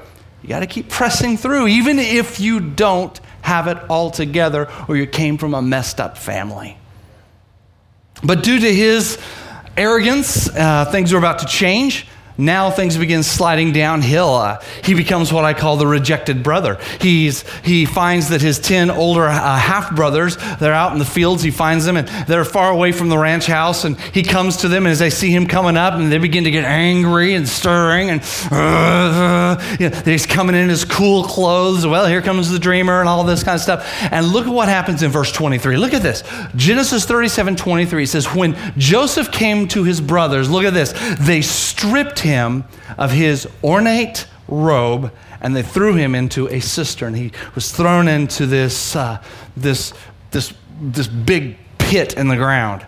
You 0.42 0.50
got 0.50 0.60
to 0.60 0.68
keep 0.68 0.90
pressing 0.90 1.38
through, 1.38 1.68
even 1.68 1.98
if 1.98 2.40
you 2.40 2.60
don't 2.60 3.20
have 3.42 3.68
it 3.68 3.78
all 3.90 4.12
together 4.12 4.70
or 4.88 4.96
you 4.96 5.08
came 5.08 5.38
from 5.38 5.54
a 5.54 5.62
messed 5.62 6.00
up 6.00 6.18
family. 6.18 6.78
But 8.24 8.44
due 8.44 8.60
to 8.60 8.74
his 8.74 9.18
arrogance, 9.76 10.50
uh, 10.50 10.86
things 10.86 11.14
are 11.14 11.18
about 11.18 11.40
to 11.40 11.46
change. 11.46 12.08
Now 12.38 12.70
things 12.70 12.98
begin 12.98 13.24
sliding 13.24 13.72
downhill. 13.72 14.34
Uh, 14.34 14.62
he 14.84 14.94
becomes 14.94 15.32
what 15.32 15.46
I 15.46 15.54
call 15.54 15.78
the 15.78 15.88
rejected 15.88 16.44
brother. 16.44 16.78
He's, 17.00 17.44
he 17.64 17.86
finds 17.86 18.30
that 18.30 18.42
his 18.42 18.60
10 18.60 18.90
older 18.90 19.26
uh, 19.26 19.58
half 19.58 19.96
brothers, 19.96 20.38
they're 20.60 20.74
out 20.74 20.94
in 20.94 21.00
the 21.00 21.06
fields. 21.06 21.44
He 21.44 21.52
finds 21.52 21.86
them 21.86 21.98
and 21.98 22.08
they're 22.28 22.46
far 22.46 22.72
away 22.72 22.92
from 22.92 23.10
the 23.10 23.18
ranch 23.18 23.46
house. 23.46 23.86
And 23.86 24.00
he 24.00 24.24
comes 24.24 24.58
to 24.58 24.68
them, 24.68 24.86
and 24.86 24.92
as 24.92 25.00
they 25.00 25.10
see 25.10 25.32
him 25.32 25.48
coming 25.48 25.78
up, 25.78 25.94
and 25.94 26.12
they 26.12 26.18
begin 26.18 26.44
to 26.44 26.52
get 26.52 26.66
angry 26.66 27.34
and 27.36 27.48
stirring. 27.48 28.10
And 28.10 28.22
uh, 28.52 29.78
you 29.80 29.90
know, 29.90 30.02
he's 30.04 30.26
coming 30.26 30.56
in 30.56 30.70
his 30.70 30.86
cool 30.86 31.24
clothes. 31.24 31.86
Well, 31.86 32.06
here 32.06 32.22
comes 32.22 32.50
the 32.50 32.60
dreamer, 32.60 33.00
and 33.00 33.10
all 33.10 33.24
this 33.24 33.44
kind 33.44 33.56
of 33.56 33.62
stuff. 33.62 33.86
And 34.12 34.28
look 34.28 34.48
at 34.48 34.54
what 34.54 34.68
happens 34.68 35.04
in 35.04 35.12
verse 35.12 35.32
23. 35.32 35.78
Look 35.78 35.94
at 35.94 36.02
this 36.02 36.24
Genesis 36.56 37.06
37 37.06 37.56
23 37.56 38.06
says, 38.06 38.28
When 38.28 38.56
Joseph 38.78 39.32
came 39.32 39.68
to 39.70 39.84
his 39.84 40.02
brothers, 40.02 40.50
look 40.50 40.66
at 40.66 40.74
this, 40.74 40.94
they 41.20 41.42
stripped 41.42 42.20
him 42.26 42.66
of 42.98 43.12
his 43.12 43.48
ornate 43.64 44.28
robe 44.48 45.12
and 45.42 45.56
they 45.56 45.62
threw 45.62 45.96
him 45.96 46.16
into 46.16 46.48
a 46.48 46.60
cistern. 46.60 47.14
He 47.14 47.32
was 47.54 47.72
thrown 47.72 48.08
into 48.08 48.46
this, 48.46 48.96
uh, 48.96 49.24
this, 49.56 49.94
this, 50.32 50.54
this 50.82 51.08
big 51.08 51.58
pit 51.78 52.14
in 52.14 52.28
the 52.28 52.36
ground. 52.36 52.86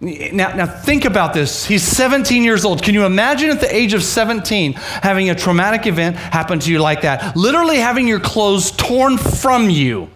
Now, 0.00 0.54
now, 0.54 0.66
think 0.66 1.04
about 1.04 1.34
this. 1.34 1.66
He's 1.66 1.82
17 1.82 2.44
years 2.44 2.64
old. 2.64 2.84
Can 2.84 2.94
you 2.94 3.04
imagine 3.04 3.50
at 3.50 3.60
the 3.60 3.74
age 3.74 3.94
of 3.94 4.04
17 4.04 4.74
having 4.74 5.28
a 5.28 5.34
traumatic 5.34 5.88
event 5.88 6.14
happen 6.14 6.60
to 6.60 6.70
you 6.70 6.78
like 6.78 7.02
that? 7.02 7.36
Literally 7.36 7.78
having 7.78 8.06
your 8.06 8.20
clothes 8.20 8.70
torn 8.70 9.18
from 9.18 9.68
you 9.70 10.08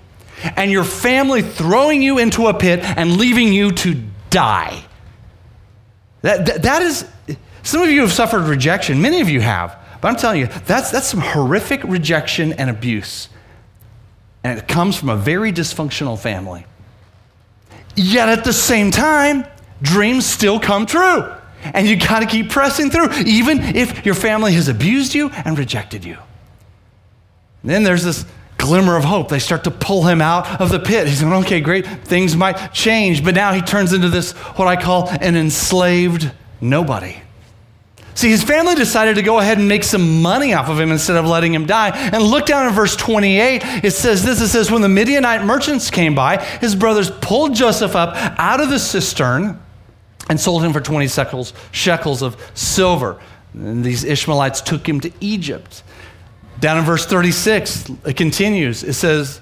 and 0.57 0.71
your 0.71 0.85
family 0.85 1.43
throwing 1.43 2.01
you 2.01 2.19
into 2.19 2.47
a 2.47 2.55
pit 2.55 2.79
and 2.81 3.17
leaving 3.17 3.53
you 3.53 3.73
to 3.73 4.01
die. 4.31 4.85
That, 6.23 6.47
that, 6.47 6.63
that 6.63 6.83
is 6.83 7.05
some 7.63 7.83
of 7.83 7.91
you 7.91 8.01
have 8.01 8.13
suffered 8.13 8.43
rejection, 8.43 9.01
many 9.01 9.21
of 9.21 9.29
you 9.29 9.41
have. 9.41 9.79
But 10.01 10.09
I'm 10.09 10.17
telling 10.17 10.41
you, 10.41 10.49
that's, 10.67 10.91
that's 10.91 11.07
some 11.07 11.21
horrific 11.21 11.85
rejection 11.85 12.53
and 12.55 12.69
abuse. 12.69 13.29
And 14.43 14.59
it 14.59 14.67
comes 14.67 14.97
from 14.97 15.09
a 15.09 15.17
very 15.17 15.53
dysfunctional 15.53 16.19
family. 16.19 16.67
Yet 17.95 18.29
at 18.29 18.45
the 18.45 18.53
same 18.53 18.91
time, 18.91 19.47
dreams 19.81 20.27
still 20.27 20.59
come 20.59 20.87
true. 20.87 21.33
And 21.63 21.87
you 21.87 21.97
got 21.97 22.21
to 22.21 22.27
keep 22.27 22.51
pressing 22.51 22.91
through, 22.91 23.13
even 23.25 23.61
if 23.77 24.05
your 24.05 24.17
family 24.17 24.53
has 24.55 24.67
abused 24.67 25.15
you 25.15 25.31
and 25.31 25.57
rejected 25.57 26.05
you. 26.05 26.19
And 27.63 27.71
then 27.71 27.85
there's 27.85 28.03
this 28.03 28.25
glimmer 28.59 28.97
of 28.97 29.05
hope. 29.05 29.29
They 29.29 29.39
start 29.39 29.63
to 29.65 29.71
pull 29.71 30.05
him 30.05 30.21
out 30.21 30.61
of 30.61 30.71
the 30.71 30.81
pit. 30.81 31.07
He's 31.07 31.21
going, 31.21 31.45
okay, 31.45 31.61
great, 31.61 31.87
things 31.87 32.35
might 32.35 32.73
change. 32.73 33.25
But 33.25 33.37
now 33.37 33.53
he 33.53 33.61
turns 33.61 33.93
into 33.93 34.09
this, 34.09 34.33
what 34.33 34.67
I 34.67 34.75
call 34.75 35.09
an 35.09 35.37
enslaved 35.37 36.33
nobody. 36.61 37.17
See, 38.15 38.29
his 38.29 38.43
family 38.43 38.75
decided 38.75 39.17
to 39.17 39.23
go 39.23 39.39
ahead 39.39 39.59
and 39.59 39.69
make 39.69 39.85
some 39.85 40.21
money 40.21 40.53
off 40.53 40.69
of 40.69 40.79
him 40.79 40.91
instead 40.91 41.17
of 41.17 41.27
letting 41.27 41.55
him 41.55 41.67
die. 41.67 41.91
And 41.91 42.23
look 42.23 42.47
down 42.47 42.67
in 42.67 42.75
verse 42.75 42.95
28. 42.95 43.63
It 43.85 43.93
says 43.93 44.23
this 44.23 44.41
it 44.41 44.49
says, 44.49 44.71
When 44.71 44.83
the 44.83 44.89
Midianite 44.89 45.45
merchants 45.45 45.91
came 45.91 46.15
by, 46.15 46.43
his 46.61 46.75
brothers 46.75 47.11
pulled 47.11 47.55
Joseph 47.55 47.97
up 47.97 48.15
out 48.39 48.61
of 48.61 48.69
the 48.69 48.79
cistern 48.79 49.61
and 50.29 50.39
sold 50.39 50.63
him 50.63 50.73
for 50.73 50.81
20 50.81 51.09
shekels, 51.09 51.53
shekels 51.73 52.23
of 52.23 52.37
silver. 52.55 53.21
And 53.55 53.85
these 53.85 54.05
Ishmaelites 54.05 54.61
took 54.61 54.87
him 54.89 55.01
to 55.01 55.13
Egypt. 55.21 55.83
Down 56.61 56.79
in 56.79 56.85
verse 56.85 57.07
36, 57.07 57.91
it 58.07 58.17
continues. 58.17 58.85
It 58.85 58.93
says, 58.93 59.41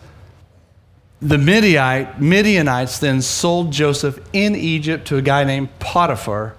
The 1.20 1.38
Midianite, 1.38 2.20
Midianites 2.20 2.98
then 2.98 3.20
sold 3.20 3.72
Joseph 3.72 4.18
in 4.32 4.54
Egypt 4.54 5.08
to 5.08 5.16
a 5.16 5.22
guy 5.22 5.44
named 5.44 5.76
Potiphar 5.80 6.56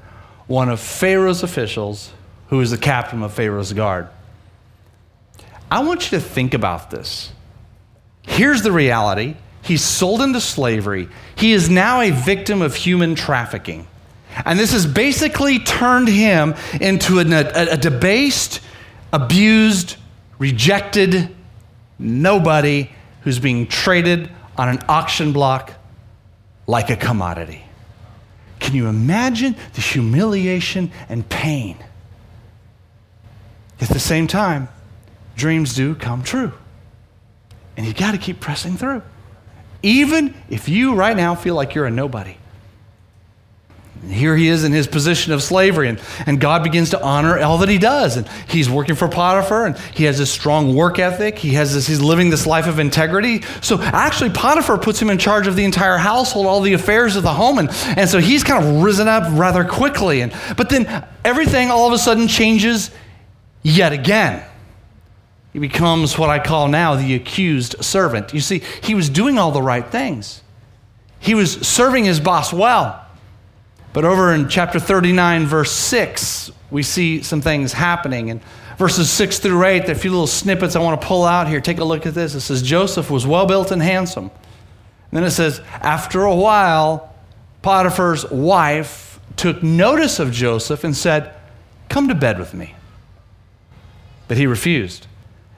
one 0.52 0.68
of 0.68 0.82
Pharaoh's 0.82 1.44
officials 1.44 2.12
who 2.50 2.60
is 2.60 2.72
the 2.72 2.78
captain 2.78 3.24
of 3.24 3.34
Pharaoh's 3.34 3.72
guard. 3.72 4.10
I 5.72 5.82
want 5.82 6.12
you 6.12 6.20
to 6.20 6.24
think 6.24 6.54
about 6.54 6.92
this. 6.92 7.32
Here's 8.22 8.62
the 8.62 8.74
reality 8.74 9.38
he's 9.64 9.82
sold 9.82 10.22
into 10.22 10.42
slavery, 10.42 11.08
he 11.36 11.54
is 11.54 11.70
now 11.70 12.02
a 12.02 12.12
victim 12.12 12.62
of 12.62 12.76
human 12.76 13.16
trafficking. 13.16 13.88
And 14.46 14.60
this 14.60 14.74
has 14.74 14.86
basically 14.86 15.60
turned 15.60 16.10
him 16.10 16.56
into 16.82 17.20
a, 17.20 17.24
a, 17.24 17.74
a 17.74 17.78
debased, 17.78 18.60
abused, 19.14 19.96
rejected 20.38 21.34
nobody 21.98 22.90
who's 23.22 23.40
being 23.40 23.68
traded 23.68 24.30
on 24.58 24.68
an 24.68 24.84
auction 24.90 25.32
block 25.32 25.74
like 26.68 26.90
a 26.90 26.98
commodity. 26.98 27.64
Can 28.62 28.76
you 28.76 28.88
imagine 28.88 29.56
the 29.74 29.82
humiliation 29.82 30.92
and 31.10 31.28
pain? 31.28 31.78
At 33.82 33.90
the 33.90 34.00
same 34.00 34.28
time, 34.28 34.70
dreams 35.36 35.74
do 35.74 35.96
come 35.96 36.22
true. 36.22 36.54
And 37.76 37.86
you 37.86 37.94
got 37.94 38.12
to 38.12 38.20
keep 38.20 38.40
pressing 38.40 38.78
through. 38.78 39.02
Even 39.82 40.36
if 40.48 40.70
you 40.70 40.94
right 40.94 41.18
now 41.18 41.34
feel 41.34 41.56
like 41.56 41.74
you're 41.74 41.88
a 41.88 41.92
nobody. 41.92 42.38
And 44.02 44.12
here 44.12 44.36
he 44.36 44.48
is 44.48 44.64
in 44.64 44.72
his 44.72 44.88
position 44.88 45.32
of 45.32 45.44
slavery, 45.44 45.88
and, 45.88 46.00
and 46.26 46.42
God 46.42 46.64
begins 46.64 46.90
to 46.90 47.02
honor 47.04 47.38
all 47.40 47.60
that 47.60 47.70
he 47.70 47.78
does. 47.78 48.18
And 48.18 48.28
he's 48.48 48.68
working 48.68 48.96
for 48.96 49.08
Potiphar, 49.08 49.68
and 49.68 49.78
he 49.94 50.06
has 50.06 50.18
this 50.18 50.32
strong 50.32 50.76
work 50.76 50.98
ethic. 50.98 51.38
He 51.38 51.50
has 51.52 51.74
this, 51.74 51.86
he's 51.86 52.02
living 52.02 52.32
this 52.32 52.48
life 52.48 52.66
of 52.66 52.80
integrity. 52.80 53.44
So 53.62 53.80
actually, 53.80 54.32
Potiphar 54.32 54.80
puts 54.80 55.00
him 55.00 55.12
in 55.12 55.20
charge 55.20 55.46
of 55.46 55.56
the 55.56 55.64
entire 55.64 55.98
household, 55.98 56.48
all 56.48 56.62
the 56.62 56.74
affairs 56.74 57.16
of 57.16 57.22
the 57.22 57.34
home. 57.34 57.60
And, 57.60 57.70
and 57.96 58.10
so 58.10 58.18
he's 58.18 58.44
kind 58.44 58.66
of 58.66 58.82
risen 58.82 59.08
up 59.08 59.24
rather 59.38 59.64
quickly. 59.64 60.22
And, 60.22 60.34
but 60.58 60.70
then 60.70 61.06
everything 61.24 61.70
all 61.70 61.86
of 61.86 61.94
a 61.94 62.00
sudden 62.00 62.28
changes 62.28 62.90
yet 63.62 63.94
again. 63.94 64.44
He 65.54 65.60
becomes 65.60 66.18
what 66.18 66.30
I 66.30 66.40
call 66.40 66.70
now 66.70 66.96
the 66.96 67.14
accused 67.14 67.84
servant. 67.84 68.34
You 68.34 68.40
see, 68.40 68.64
he 68.82 68.96
was 68.96 69.10
doing 69.10 69.38
all 69.38 69.52
the 69.52 69.62
right 69.62 69.86
things, 69.86 70.42
he 71.20 71.36
was 71.36 71.54
serving 71.68 72.06
his 72.06 72.20
boss 72.20 72.52
well. 72.52 73.01
But 73.94 74.06
over 74.06 74.34
in 74.34 74.48
chapter 74.48 74.80
39, 74.80 75.46
verse 75.46 75.72
6, 75.72 76.52
we 76.70 76.84
see 76.84 77.22
some 77.22 77.42
things 77.42 77.74
happening. 77.74 78.30
And 78.30 78.42
verses 78.78 79.10
6 79.10 79.40
through 79.40 79.64
8, 79.64 79.80
there 79.80 79.90
are 79.90 79.92
a 79.92 79.96
few 79.96 80.12
little 80.12 80.28
snippets 80.28 80.76
I 80.76 80.80
want 80.80 81.02
to 81.02 81.06
pull 81.06 81.26
out 81.26 81.48
here. 81.48 81.60
Take 81.60 81.80
a 81.80 81.84
look 81.84 82.06
at 82.06 82.14
this. 82.14 82.34
It 82.34 82.42
says, 82.42 82.62
Joseph 82.62 83.12
was 83.12 83.28
well 83.28 83.46
built 83.46 83.72
and 83.72 83.82
handsome. 83.82 84.26
And 84.26 85.18
then 85.18 85.24
it 85.24 85.32
says, 85.32 85.60
after 85.82 86.24
a 86.24 86.36
while, 86.36 87.14
Potiphar's 87.62 88.30
wife 88.32 89.20
took 89.36 89.62
notice 89.62 90.20
of 90.20 90.32
Joseph 90.32 90.84
and 90.84 90.96
said, 90.96 91.36
Come 91.90 92.08
to 92.08 92.16
bed 92.16 92.40
with 92.40 92.54
me. 92.54 92.76
But 94.30 94.38
he 94.38 94.48
refused. 94.48 95.08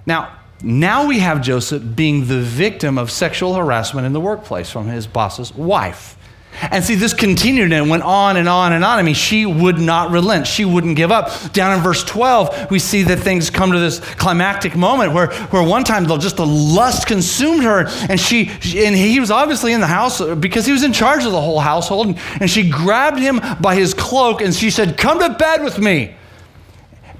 Now, 0.07 0.39
now 0.63 1.05
we 1.05 1.19
have 1.19 1.41
Joseph 1.41 1.95
being 1.95 2.27
the 2.27 2.39
victim 2.41 2.97
of 2.97 3.11
sexual 3.11 3.53
harassment 3.53 4.07
in 4.07 4.13
the 4.13 4.19
workplace 4.19 4.71
from 4.71 4.87
his 4.87 5.05
boss's 5.05 5.53
wife. 5.53 6.17
And 6.61 6.83
see, 6.83 6.95
this 6.95 7.13
continued 7.13 7.73
and 7.73 7.89
went 7.89 8.03
on 8.03 8.37
and 8.37 8.47
on 8.47 8.73
and 8.73 8.83
on. 8.83 8.99
I 8.99 9.01
mean, 9.01 9.15
she 9.15 9.45
would 9.45 9.79
not 9.79 10.11
relent. 10.11 10.47
She 10.47 10.65
wouldn't 10.65 10.95
give 10.95 11.11
up. 11.11 11.51
Down 11.51 11.77
in 11.77 11.83
verse 11.83 12.03
12, 12.03 12.71
we 12.71 12.79
see 12.79 13.03
that 13.03 13.19
things 13.19 13.49
come 13.49 13.71
to 13.71 13.79
this 13.79 13.99
climactic 13.99 14.75
moment 14.75 15.13
where, 15.13 15.31
where 15.47 15.63
one 15.63 15.83
time 15.83 16.07
just 16.19 16.37
the 16.37 16.45
lust 16.45 17.07
consumed 17.07 17.63
her. 17.63 17.85
And 18.09 18.19
she, 18.19 18.49
and 18.49 18.95
he 18.95 19.19
was 19.19 19.31
obviously 19.31 19.73
in 19.73 19.81
the 19.81 19.87
house 19.87 20.21
because 20.35 20.65
he 20.65 20.71
was 20.71 20.83
in 20.83 20.93
charge 20.93 21.25
of 21.25 21.31
the 21.31 21.41
whole 21.41 21.59
household. 21.59 22.07
And, 22.07 22.19
and 22.39 22.49
she 22.49 22.69
grabbed 22.69 23.19
him 23.19 23.41
by 23.59 23.75
his 23.75 23.93
cloak 23.93 24.41
and 24.41 24.53
she 24.53 24.69
said, 24.69 24.97
Come 24.97 25.19
to 25.19 25.37
bed 25.37 25.63
with 25.63 25.79
me. 25.79 26.15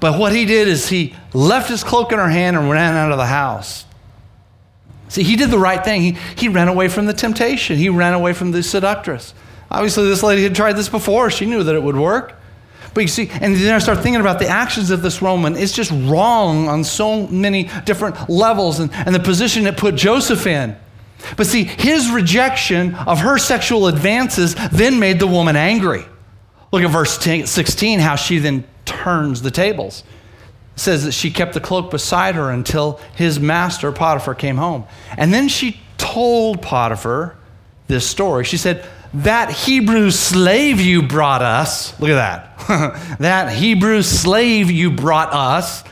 But 0.00 0.18
what 0.18 0.34
he 0.34 0.44
did 0.44 0.68
is 0.68 0.88
he 0.88 1.14
left 1.32 1.68
his 1.68 1.82
cloak 1.82 2.12
in 2.12 2.18
her 2.18 2.28
hand 2.28 2.56
and 2.56 2.70
ran 2.70 2.94
out 2.94 3.10
of 3.10 3.18
the 3.18 3.26
house. 3.26 3.86
See, 5.14 5.22
he 5.22 5.36
did 5.36 5.52
the 5.52 5.60
right 5.60 5.84
thing. 5.84 6.02
He, 6.02 6.16
he 6.34 6.48
ran 6.48 6.66
away 6.66 6.88
from 6.88 7.06
the 7.06 7.12
temptation, 7.12 7.76
he 7.76 7.88
ran 7.88 8.14
away 8.14 8.32
from 8.32 8.50
the 8.50 8.64
seductress. 8.64 9.32
Obviously, 9.70 10.08
this 10.08 10.24
lady 10.24 10.42
had 10.42 10.56
tried 10.56 10.72
this 10.72 10.88
before, 10.88 11.30
she 11.30 11.46
knew 11.46 11.62
that 11.62 11.72
it 11.72 11.82
would 11.84 11.96
work. 11.96 12.34
But 12.94 13.02
you 13.02 13.06
see, 13.06 13.30
and 13.30 13.54
then 13.54 13.72
I 13.72 13.78
start 13.78 14.00
thinking 14.00 14.20
about 14.20 14.40
the 14.40 14.48
actions 14.48 14.90
of 14.90 15.02
this 15.02 15.22
woman. 15.22 15.56
It's 15.56 15.70
just 15.70 15.92
wrong 15.92 16.66
on 16.66 16.82
so 16.82 17.28
many 17.28 17.70
different 17.84 18.28
levels 18.28 18.80
and, 18.80 18.92
and 18.92 19.14
the 19.14 19.20
position 19.20 19.68
it 19.68 19.76
put 19.76 19.94
Joseph 19.94 20.48
in. 20.48 20.76
But 21.36 21.46
see, 21.46 21.62
his 21.62 22.10
rejection 22.10 22.96
of 22.96 23.20
her 23.20 23.38
sexual 23.38 23.86
advances 23.86 24.56
then 24.72 24.98
made 24.98 25.20
the 25.20 25.28
woman 25.28 25.54
angry. 25.54 26.04
Look 26.72 26.82
at 26.82 26.90
verse 26.90 27.18
16, 27.20 28.00
how 28.00 28.16
she 28.16 28.38
then 28.38 28.64
turns 28.84 29.42
the 29.42 29.52
tables. 29.52 30.02
Says 30.76 31.04
that 31.04 31.12
she 31.12 31.30
kept 31.30 31.54
the 31.54 31.60
cloak 31.60 31.90
beside 31.90 32.34
her 32.34 32.50
until 32.50 33.00
his 33.14 33.38
master, 33.38 33.92
Potiphar, 33.92 34.34
came 34.34 34.56
home. 34.56 34.84
And 35.16 35.32
then 35.32 35.48
she 35.48 35.80
told 35.98 36.62
Potiphar 36.62 37.36
this 37.86 38.06
story. 38.06 38.44
She 38.44 38.56
said, 38.56 38.84
That 39.12 39.50
Hebrew 39.50 40.10
slave 40.10 40.80
you 40.80 41.02
brought 41.02 41.42
us, 41.42 41.98
look 42.00 42.10
at 42.10 42.14
that. 42.66 43.18
that 43.20 43.52
Hebrew 43.52 44.02
slave 44.02 44.70
you 44.70 44.90
brought 44.90 45.32
us, 45.32 45.84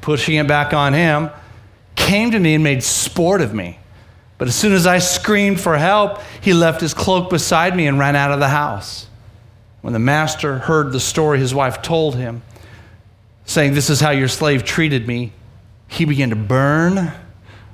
pushing 0.00 0.36
it 0.36 0.46
back 0.46 0.74
on 0.74 0.92
him, 0.92 1.30
came 1.96 2.30
to 2.32 2.38
me 2.38 2.54
and 2.54 2.64
made 2.64 2.82
sport 2.82 3.40
of 3.40 3.54
me. 3.54 3.78
But 4.38 4.48
as 4.48 4.54
soon 4.54 4.72
as 4.72 4.86
I 4.86 4.98
screamed 4.98 5.60
for 5.60 5.76
help, 5.76 6.20
he 6.40 6.54
left 6.54 6.80
his 6.80 6.94
cloak 6.94 7.28
beside 7.28 7.76
me 7.76 7.86
and 7.86 7.98
ran 7.98 8.16
out 8.16 8.32
of 8.32 8.40
the 8.40 8.48
house. 8.48 9.06
When 9.82 9.92
the 9.92 9.98
master 9.98 10.58
heard 10.58 10.92
the 10.92 11.00
story 11.00 11.38
his 11.38 11.54
wife 11.54 11.82
told 11.82 12.16
him, 12.16 12.42
saying, 13.50 13.74
This 13.74 13.90
is 13.90 14.00
how 14.00 14.10
your 14.10 14.28
slave 14.28 14.64
treated 14.64 15.06
me, 15.06 15.32
he 15.88 16.04
began 16.04 16.30
to 16.30 16.36
burn 16.36 17.12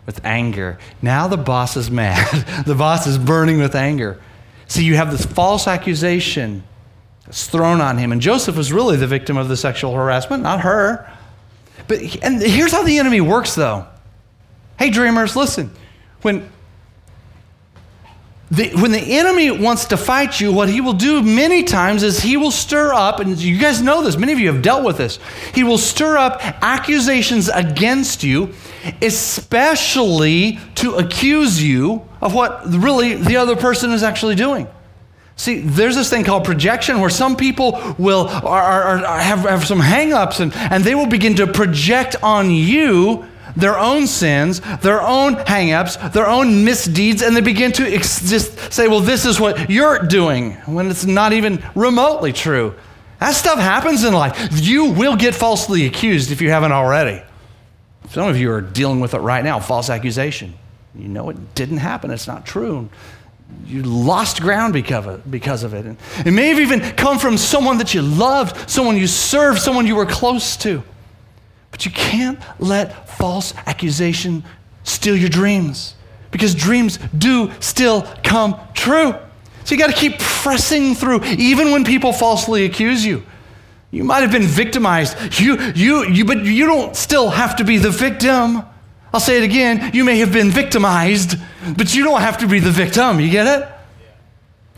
with 0.07 0.25
anger. 0.25 0.79
Now 1.03 1.29
the 1.29 1.37
boss 1.37 1.77
is 1.77 1.91
mad. 1.91 2.65
the 2.67 2.75
boss 2.75 3.07
is 3.07 3.19
burning 3.19 3.59
with 3.59 3.75
anger. 3.75 4.21
See, 4.69 4.85
you 4.85 4.97
have 4.97 5.11
this 5.11 5.27
false 5.27 5.67
accusation 5.67 6.65
that's 7.25 7.47
thrown 7.47 7.81
on 7.81 7.99
him. 7.99 8.13
And 8.13 8.21
Joseph 8.21 8.57
was 8.57 8.73
really 8.73 8.97
the 8.97 9.07
victim 9.07 9.37
of 9.37 9.49
the 9.49 9.57
sexual 9.57 9.93
harassment, 9.93 10.43
not 10.43 10.61
her. 10.61 11.11
But 11.89 12.01
and 12.23 12.41
here's 12.41 12.73
how 12.73 12.83
the 12.83 12.99
enemy 12.99 13.21
works 13.21 13.55
though. 13.55 13.87
Hey 14.79 14.91
dreamers, 14.91 15.37
listen. 15.37 15.71
When 16.23 16.49
the, 18.51 18.71
when 18.77 18.93
the 18.93 19.01
enemy 19.01 19.51
wants 19.51 19.87
to 19.87 19.97
fight 19.97 20.41
you, 20.41 20.53
what 20.53 20.69
he 20.69 20.81
will 20.81 20.93
do 20.93 21.21
many 21.21 21.65
times 21.65 22.05
is 22.05 22.21
he 22.21 22.37
will 22.37 22.53
stir 22.53 22.93
up, 22.93 23.19
and 23.19 23.37
you 23.39 23.59
guys 23.59 23.83
know 23.83 24.03
this, 24.03 24.17
many 24.17 24.33
of 24.33 24.39
you 24.39 24.53
have 24.53 24.63
dealt 24.63 24.85
with 24.85 24.99
this. 24.99 25.19
He 25.53 25.65
will 25.65 25.79
stir 25.79 26.17
up 26.17 26.41
accusations 26.63 27.49
against 27.49 28.23
you, 28.23 28.55
especially 29.03 30.61
to 30.77 30.95
accuse 30.95 31.61
you 31.61 32.07
of 32.21 32.35
what 32.35 32.63
really 32.67 33.15
the 33.15 33.37
other 33.37 33.57
person 33.57 33.91
is 33.91 34.05
actually 34.05 34.37
doing. 34.37 34.69
See, 35.35 35.61
there's 35.61 35.97
this 35.97 36.09
thing 36.09 36.25
called 36.25 36.45
projection 36.45 37.01
where 37.01 37.11
some 37.11 37.37
people 37.37 37.95
will 37.99 38.29
are, 38.29 38.63
are, 38.63 39.05
are 39.05 39.19
have, 39.19 39.41
have 39.41 39.67
some 39.67 39.81
hangups 39.81 40.41
and, 40.41 40.55
and 40.55 40.83
they 40.83 40.95
will 40.95 41.07
begin 41.07 41.35
to 41.37 41.47
project 41.47 42.17
on 42.23 42.51
you 42.51 43.27
their 43.57 43.79
own 43.79 44.07
sins, 44.07 44.61
their 44.81 45.03
own 45.03 45.37
hangups, 45.37 46.13
their 46.13 46.29
own 46.29 46.65
misdeeds, 46.65 47.23
and 47.23 47.35
they 47.35 47.41
begin 47.41 47.73
to 47.73 47.95
ex- 47.95 48.29
just 48.29 48.73
say, 48.73 48.87
well, 48.87 49.01
this 49.01 49.25
is 49.25 49.41
what 49.41 49.71
you're 49.71 49.99
doing, 50.01 50.53
when 50.67 50.91
it's 50.91 51.05
not 51.05 51.33
even 51.33 51.63
remotely 51.75 52.33
true. 52.33 52.75
That 53.19 53.35
stuff 53.35 53.59
happens 53.59 54.05
in 54.05 54.13
life. 54.13 54.49
You 54.53 54.93
will 54.93 55.17
get 55.17 55.35
falsely 55.35 55.87
accused 55.87 56.31
if 56.31 56.43
you 56.43 56.51
haven't 56.51 56.73
already. 56.73 57.23
Some 58.11 58.29
of 58.29 58.39
you 58.39 58.51
are 58.53 58.61
dealing 58.61 59.01
with 59.01 59.15
it 59.15 59.19
right 59.19 59.43
now 59.43 59.59
false 59.59 59.91
accusation. 59.91 60.55
You 60.95 61.09
know 61.09 61.31
it 61.31 61.55
didn't 61.55 61.79
happen, 61.79 62.11
it's 62.11 62.27
not 62.27 62.47
true. 62.47 62.89
You 63.67 63.83
lost 63.83 64.41
ground 64.41 64.73
because 64.73 65.63
of 65.63 65.75
it. 65.75 65.87
And 65.87 65.97
it 66.25 66.33
may 66.33 66.49
have 66.49 66.59
even 66.59 66.81
come 66.81 67.19
from 67.19 67.39
someone 67.39 67.79
that 67.79 67.95
you 67.95 68.03
loved, 68.03 68.69
someone 68.69 68.97
you 68.97 69.07
served, 69.07 69.61
someone 69.61 69.87
you 69.87 69.97
were 69.97 70.07
close 70.07 70.57
to. 70.59 70.83
But 71.77 71.85
you 71.85 71.93
can't 71.93 72.39
let 72.59 73.07
false 73.19 73.53
accusation 73.67 74.45
steal 74.83 75.15
your 75.15 75.29
dreams 75.29 75.95
because 76.31 76.55
dreams 76.55 76.99
do 77.19 77.53
still 77.61 78.01
come 78.25 78.59
true. 78.73 79.15
So 79.65 79.75
you 79.75 79.79
got 79.79 79.91
to 79.91 79.93
keep 79.97 80.19
pressing 80.19 80.95
through, 80.95 81.23
even 81.25 81.73
when 81.73 81.85
people 81.85 82.15
falsely 82.15 82.65
accuse 82.65 83.05
you. 83.05 83.23
You 83.91 84.05
might 84.05 84.21
have 84.21 84.33
been 84.33 84.45
victimized, 84.45 85.39
you, 85.39 85.61
you, 85.75 86.09
you, 86.09 86.25
but 86.25 86.47
you 86.47 86.65
don't 86.65 86.97
still 86.97 87.29
have 87.29 87.57
to 87.57 87.65
be 87.65 87.77
the 87.77 87.91
victim. 87.91 88.63
I'll 89.13 89.21
say 89.21 89.37
it 89.37 89.45
again. 89.45 89.91
You 89.93 90.03
may 90.05 90.17
have 90.21 90.33
been 90.33 90.51
victimized, 90.51 91.39
but 91.77 91.95
you 91.95 92.05
don't 92.05 92.23
have 92.23 92.39
to 92.39 92.49
be 92.49 92.59
the 92.59 92.71
victim. 92.71 93.21
You 93.21 93.31
get 93.31 93.61
it? 93.61 93.69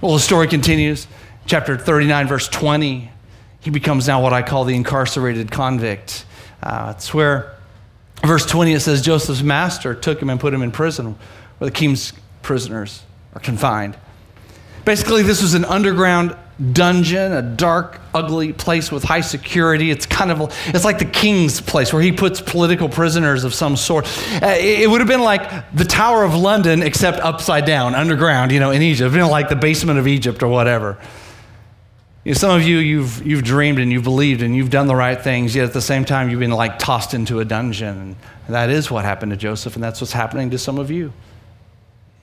Well, 0.01 0.15
the 0.15 0.21
story 0.21 0.49
continues. 0.49 1.07
Chapter 1.47 1.79
39, 1.79 2.27
verse 2.27 2.49
20. 2.49 3.13
He 3.61 3.71
becomes 3.71 4.09
now 4.09 4.21
what 4.21 4.33
I 4.33 4.43
call 4.43 4.65
the 4.65 4.75
incarcerated 4.75 5.53
convict. 5.53 6.25
Uh, 6.63 6.95
it's 6.97 7.13
where, 7.15 7.57
verse 8.25 8.47
20, 8.47 8.73
it 8.73 8.81
says, 8.81 9.03
Joseph's 9.03 9.43
master 9.43 9.95
took 9.95 10.21
him 10.21 10.31
and 10.31 10.41
put 10.41 10.53
him 10.53 10.63
in 10.63 10.71
prison 10.71 11.17
where 11.59 11.71
the 11.71 11.75
king's 11.75 12.13
prisoners 12.43 13.03
are 13.35 13.41
confined. 13.41 13.97
Basically, 14.85 15.23
this 15.23 15.43
was 15.43 15.55
an 15.55 15.65
underground 15.65 16.35
dungeon, 16.73 17.33
a 17.33 17.43
dark, 17.43 18.01
ugly 18.13 18.53
place 18.53 18.91
with 18.91 19.05
high 19.05 19.21
security. 19.21 19.91
It's 19.91 20.07
kind 20.07 20.31
of, 20.31 20.53
it's 20.67 20.85
like 20.85 20.99
the 20.99 21.05
king's 21.05 21.61
place 21.61 21.93
where 21.93 22.03
he 22.03 22.11
puts 22.11 22.41
political 22.41 22.89
prisoners 22.89 23.45
of 23.45 23.55
some 23.55 23.77
sort. 23.77 24.07
Uh, 24.43 24.55
it 24.59 24.89
would 24.91 25.01
have 25.01 25.09
been 25.09 25.21
like 25.21 25.73
the 25.73 25.85
Tower 25.85 26.25
of 26.25 26.35
London, 26.35 26.83
except 26.83 27.19
upside 27.19 27.65
down, 27.65 27.95
underground, 27.95 28.51
you 28.51 28.61
know, 28.61 28.71
in 28.71 28.83
Egypt, 28.83 29.15
like 29.15 29.49
the 29.49 29.57
basement 29.57 29.99
of 29.99 30.09
Egypt 30.09 30.43
or 30.43 30.49
whatever. 30.49 30.99
You 32.29 32.35
know, 32.35 32.39
some 32.41 32.51
of 32.51 32.63
you, 32.63 32.77
you've, 32.77 33.27
you've 33.27 33.43
dreamed 33.43 33.79
and 33.79 33.91
you've 33.91 34.05
believed 34.05 34.43
and 34.43 34.55
you've 34.55 34.69
done 34.69 34.87
the 34.87 34.95
right 34.95 35.19
things, 35.19 35.55
yet 35.55 35.65
at 35.65 35.73
the 35.73 35.81
same 35.81 36.05
time, 36.05 36.29
you've 36.29 36.41
been 36.41 36.51
like 36.51 36.79
tossed 36.79 37.15
into 37.15 37.41
a 37.41 37.45
dungeon. 37.47 38.17
And 38.45 38.55
that 38.55 38.69
is 38.69 38.91
what 38.91 39.07
happened 39.07 39.33
to 39.33 39.37
Joseph, 39.39 39.77
and 39.77 39.83
that's 39.83 40.03
what's 40.03 40.13
happening 40.13 40.51
to 40.51 40.59
some 40.59 40.77
of 40.77 40.91
you. 40.91 41.15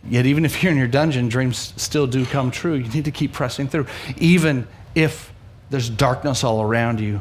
Yet, 0.07 0.27
even 0.27 0.45
if 0.45 0.61
you're 0.61 0.71
in 0.71 0.77
your 0.77 0.87
dungeon, 0.87 1.27
dreams 1.27 1.73
still 1.77 2.05
do 2.05 2.23
come 2.23 2.51
true. 2.51 2.75
You 2.75 2.87
need 2.87 3.05
to 3.05 3.11
keep 3.11 3.33
pressing 3.33 3.67
through, 3.67 3.87
even 4.17 4.67
if 4.93 5.33
there's 5.71 5.89
darkness 5.89 6.43
all 6.43 6.61
around 6.61 6.99
you 6.99 7.19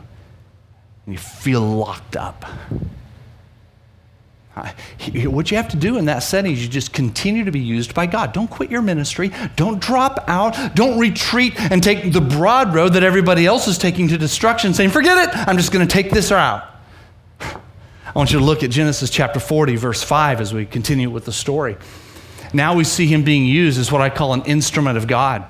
and 1.07 1.14
you 1.14 1.18
feel 1.18 1.62
locked 1.62 2.18
up. 2.18 2.44
What 4.55 5.51
you 5.51 5.57
have 5.57 5.69
to 5.69 5.77
do 5.77 5.99
in 5.99 6.05
that 6.05 6.21
setting 6.21 6.53
is 6.53 6.62
you 6.62 6.69
just 6.69 6.93
continue 6.93 7.45
to 7.45 7.51
be 7.51 7.61
used 7.61 7.93
by 7.93 8.07
God. 8.07 8.33
Don't 8.33 8.49
quit 8.49 8.71
your 8.71 8.83
ministry. 8.83 9.33
Don't 9.57 9.81
drop 9.81 10.25
out. 10.29 10.77
Don't 10.77 10.99
retreat 10.99 11.55
and 11.59 11.83
take 11.83 12.12
the 12.12 12.21
broad 12.21 12.73
road 12.73 12.90
that 12.90 13.03
everybody 13.03 13.47
else 13.47 13.67
is 13.67 13.79
taking 13.79 14.07
to 14.09 14.19
destruction, 14.19 14.73
saying, 14.73 14.90
forget 14.90 15.29
it, 15.29 15.37
I'm 15.49 15.57
just 15.57 15.73
going 15.73 15.87
to 15.87 15.93
take 15.93 16.11
this 16.11 16.31
route. 16.31 16.64
I 17.40 18.12
want 18.14 18.33
you 18.33 18.38
to 18.38 18.45
look 18.45 18.62
at 18.62 18.71
Genesis 18.71 19.11
chapter 19.11 19.40
40, 19.40 19.75
verse 19.75 20.03
5, 20.05 20.40
as 20.40 20.55
we 20.55 20.67
continue 20.67 21.11
with 21.11 21.25
the 21.25 21.33
story. 21.33 21.77
Now 22.53 22.77
we 22.77 22.85
see 22.85 23.07
him 23.07 23.25
being 23.25 23.45
used 23.45 23.81
as 23.81 23.90
what 23.90 24.01
I 24.01 24.09
call 24.09 24.35
an 24.35 24.43
instrument 24.45 24.97
of 24.97 25.09
God. 25.09 25.45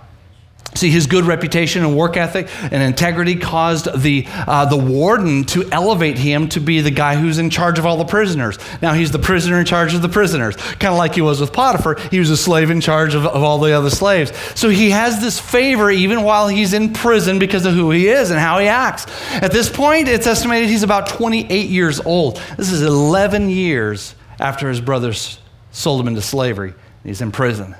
See, 0.75 0.91
his 0.91 1.07
good 1.07 1.25
reputation 1.25 1.85
and 1.85 1.97
work 1.97 2.17
ethic 2.17 2.49
and 2.63 2.83
integrity 2.83 3.37
caused 3.37 4.03
the, 4.03 4.27
uh, 4.29 4.65
the 4.67 4.77
warden 4.77 5.45
to 5.45 5.69
elevate 5.71 6.19
him 6.19 6.49
to 6.51 6.61
be 6.61 6.81
the 6.81 6.91
guy 6.91 7.15
who's 7.15 7.39
in 7.39 7.49
charge 7.49 7.79
of 7.79 7.87
all 7.87 7.97
the 7.97 8.05
prisoners. 8.05 8.59
Now 8.83 8.93
he's 8.93 9.13
the 9.13 9.21
prisoner 9.21 9.61
in 9.61 9.67
charge 9.67 9.95
of 9.95 10.03
the 10.03 10.09
prisoners, 10.09 10.57
kind 10.57 10.93
of 10.93 10.99
like 10.99 11.15
he 11.15 11.21
was 11.21 11.41
with 11.41 11.53
Potiphar. 11.53 11.97
He 12.11 12.19
was 12.19 12.31
a 12.31 12.37
slave 12.37 12.71
in 12.71 12.81
charge 12.81 13.15
of, 13.15 13.25
of 13.25 13.43
all 13.43 13.59
the 13.59 13.73
other 13.73 13.91
slaves. 13.91 14.33
So 14.57 14.69
he 14.69 14.91
has 14.91 15.21
this 15.21 15.39
favor 15.39 15.91
even 15.91 16.23
while 16.23 16.49
he's 16.49 16.73
in 16.73 16.93
prison 16.93 17.39
because 17.39 17.67
of 17.67 17.75
who 17.75 17.93
he 17.93 18.09
is 18.09 18.31
and 18.31 18.41
how 18.41 18.59
he 18.59 18.67
acts. 18.67 19.07
At 19.35 19.53
this 19.53 19.71
point, 19.71 20.09
it's 20.09 20.27
estimated 20.27 20.69
he's 20.69 20.83
about 20.83 21.07
28 21.09 21.71
years 21.71 22.01
old. 22.01 22.41
This 22.57 22.73
is 22.73 22.83
11 22.83 23.49
years 23.49 24.17
after 24.41 24.69
his 24.69 24.81
brothers 24.81 25.39
sold 25.71 26.01
him 26.01 26.09
into 26.09 26.23
slavery. 26.23 26.75
He's 27.05 27.21
in 27.21 27.31
prison. 27.31 27.77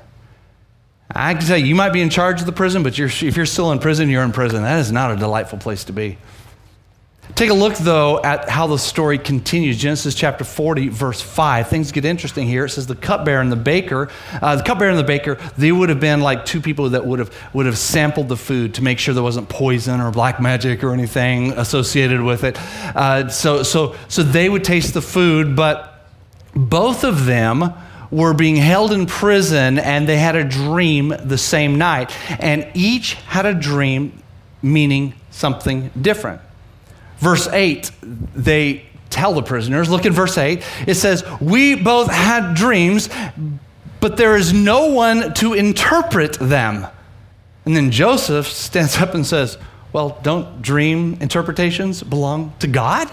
I 1.15 1.33
can 1.33 1.45
tell 1.45 1.57
you, 1.57 1.65
you 1.65 1.75
might 1.75 1.93
be 1.93 2.01
in 2.01 2.09
charge 2.09 2.41
of 2.41 2.45
the 2.45 2.51
prison, 2.51 2.83
but 2.83 2.97
you're, 2.97 3.07
if 3.07 3.37
you're 3.37 3.45
still 3.45 3.71
in 3.71 3.79
prison, 3.79 4.09
you're 4.09 4.23
in 4.23 4.33
prison. 4.33 4.63
That 4.63 4.79
is 4.79 4.91
not 4.91 5.11
a 5.11 5.15
delightful 5.15 5.57
place 5.57 5.85
to 5.85 5.93
be. 5.93 6.17
Take 7.35 7.49
a 7.49 7.53
look, 7.53 7.75
though, 7.75 8.21
at 8.21 8.49
how 8.49 8.67
the 8.67 8.77
story 8.77 9.17
continues. 9.17 9.77
Genesis 9.77 10.13
chapter 10.13 10.43
40, 10.43 10.89
verse 10.89 11.21
5. 11.21 11.67
Things 11.67 11.91
get 11.91 12.05
interesting 12.05 12.47
here. 12.47 12.65
It 12.65 12.69
says 12.69 12.85
the 12.85 12.95
cupbearer 12.95 13.41
and 13.41 13.51
the 13.51 13.55
baker, 13.55 14.09
uh, 14.41 14.57
the 14.57 14.63
cupbearer 14.63 14.91
and 14.91 14.99
the 14.99 15.03
baker, 15.03 15.35
they 15.57 15.71
would 15.71 15.89
have 15.89 15.99
been 15.99 16.21
like 16.21 16.45
two 16.45 16.61
people 16.61 16.89
that 16.91 17.05
would 17.05 17.19
have, 17.19 17.33
would 17.53 17.65
have 17.65 17.77
sampled 17.77 18.29
the 18.29 18.37
food 18.37 18.75
to 18.75 18.83
make 18.83 18.99
sure 18.99 19.13
there 19.13 19.23
wasn't 19.23 19.49
poison 19.49 20.01
or 20.01 20.11
black 20.11 20.39
magic 20.39 20.83
or 20.83 20.93
anything 20.93 21.51
associated 21.53 22.21
with 22.21 22.43
it. 22.43 22.57
Uh, 22.95 23.27
so, 23.29 23.63
so, 23.63 23.95
so 24.07 24.21
they 24.21 24.47
would 24.47 24.63
taste 24.63 24.93
the 24.93 25.01
food, 25.01 25.55
but 25.55 26.07
both 26.53 27.03
of 27.03 27.25
them 27.25 27.73
were 28.15 28.33
being 28.33 28.55
held 28.55 28.93
in 28.93 29.05
prison 29.05 29.77
and 29.77 30.07
they 30.07 30.15
had 30.17 30.37
a 30.37 30.43
dream 30.45 31.13
the 31.25 31.37
same 31.37 31.77
night. 31.77 32.15
And 32.39 32.65
each 32.73 33.15
had 33.15 33.45
a 33.45 33.53
dream 33.53 34.23
meaning 34.61 35.13
something 35.31 35.91
different. 35.99 36.39
Verse 37.17 37.47
8, 37.47 37.91
they 38.01 38.85
tell 39.09 39.33
the 39.33 39.43
prisoners, 39.43 39.89
look 39.89 40.05
at 40.05 40.13
verse 40.13 40.37
8. 40.37 40.63
It 40.87 40.95
says, 40.95 41.23
We 41.41 41.75
both 41.75 42.09
had 42.09 42.53
dreams, 42.53 43.09
but 43.99 44.15
there 44.15 44.37
is 44.37 44.53
no 44.53 44.91
one 44.91 45.33
to 45.35 45.53
interpret 45.53 46.33
them. 46.39 46.87
And 47.65 47.75
then 47.75 47.91
Joseph 47.91 48.47
stands 48.47 48.97
up 49.01 49.13
and 49.13 49.25
says, 49.25 49.57
Well, 49.91 50.19
don't 50.23 50.61
dream 50.61 51.17
interpretations 51.19 52.01
belong 52.01 52.53
to 52.59 52.67
God? 52.67 53.09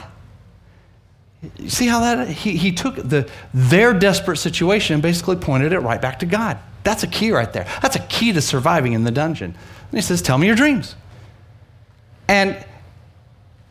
See 1.66 1.86
how 1.86 2.00
that 2.00 2.28
he, 2.28 2.56
he 2.56 2.72
took 2.72 2.96
the 2.96 3.28
their 3.52 3.92
desperate 3.92 4.36
situation 4.36 4.94
and 4.94 5.02
basically 5.02 5.36
pointed 5.36 5.72
it 5.72 5.80
right 5.80 6.00
back 6.00 6.20
to 6.20 6.26
God. 6.26 6.58
That's 6.84 7.02
a 7.02 7.08
key 7.08 7.32
right 7.32 7.52
there. 7.52 7.66
That's 7.80 7.96
a 7.96 8.00
key 8.00 8.32
to 8.32 8.40
surviving 8.40 8.92
in 8.92 9.04
the 9.04 9.10
dungeon. 9.10 9.50
And 9.90 9.98
he 9.98 10.02
says, 10.02 10.22
Tell 10.22 10.38
me 10.38 10.46
your 10.46 10.56
dreams. 10.56 10.94
And 12.28 12.64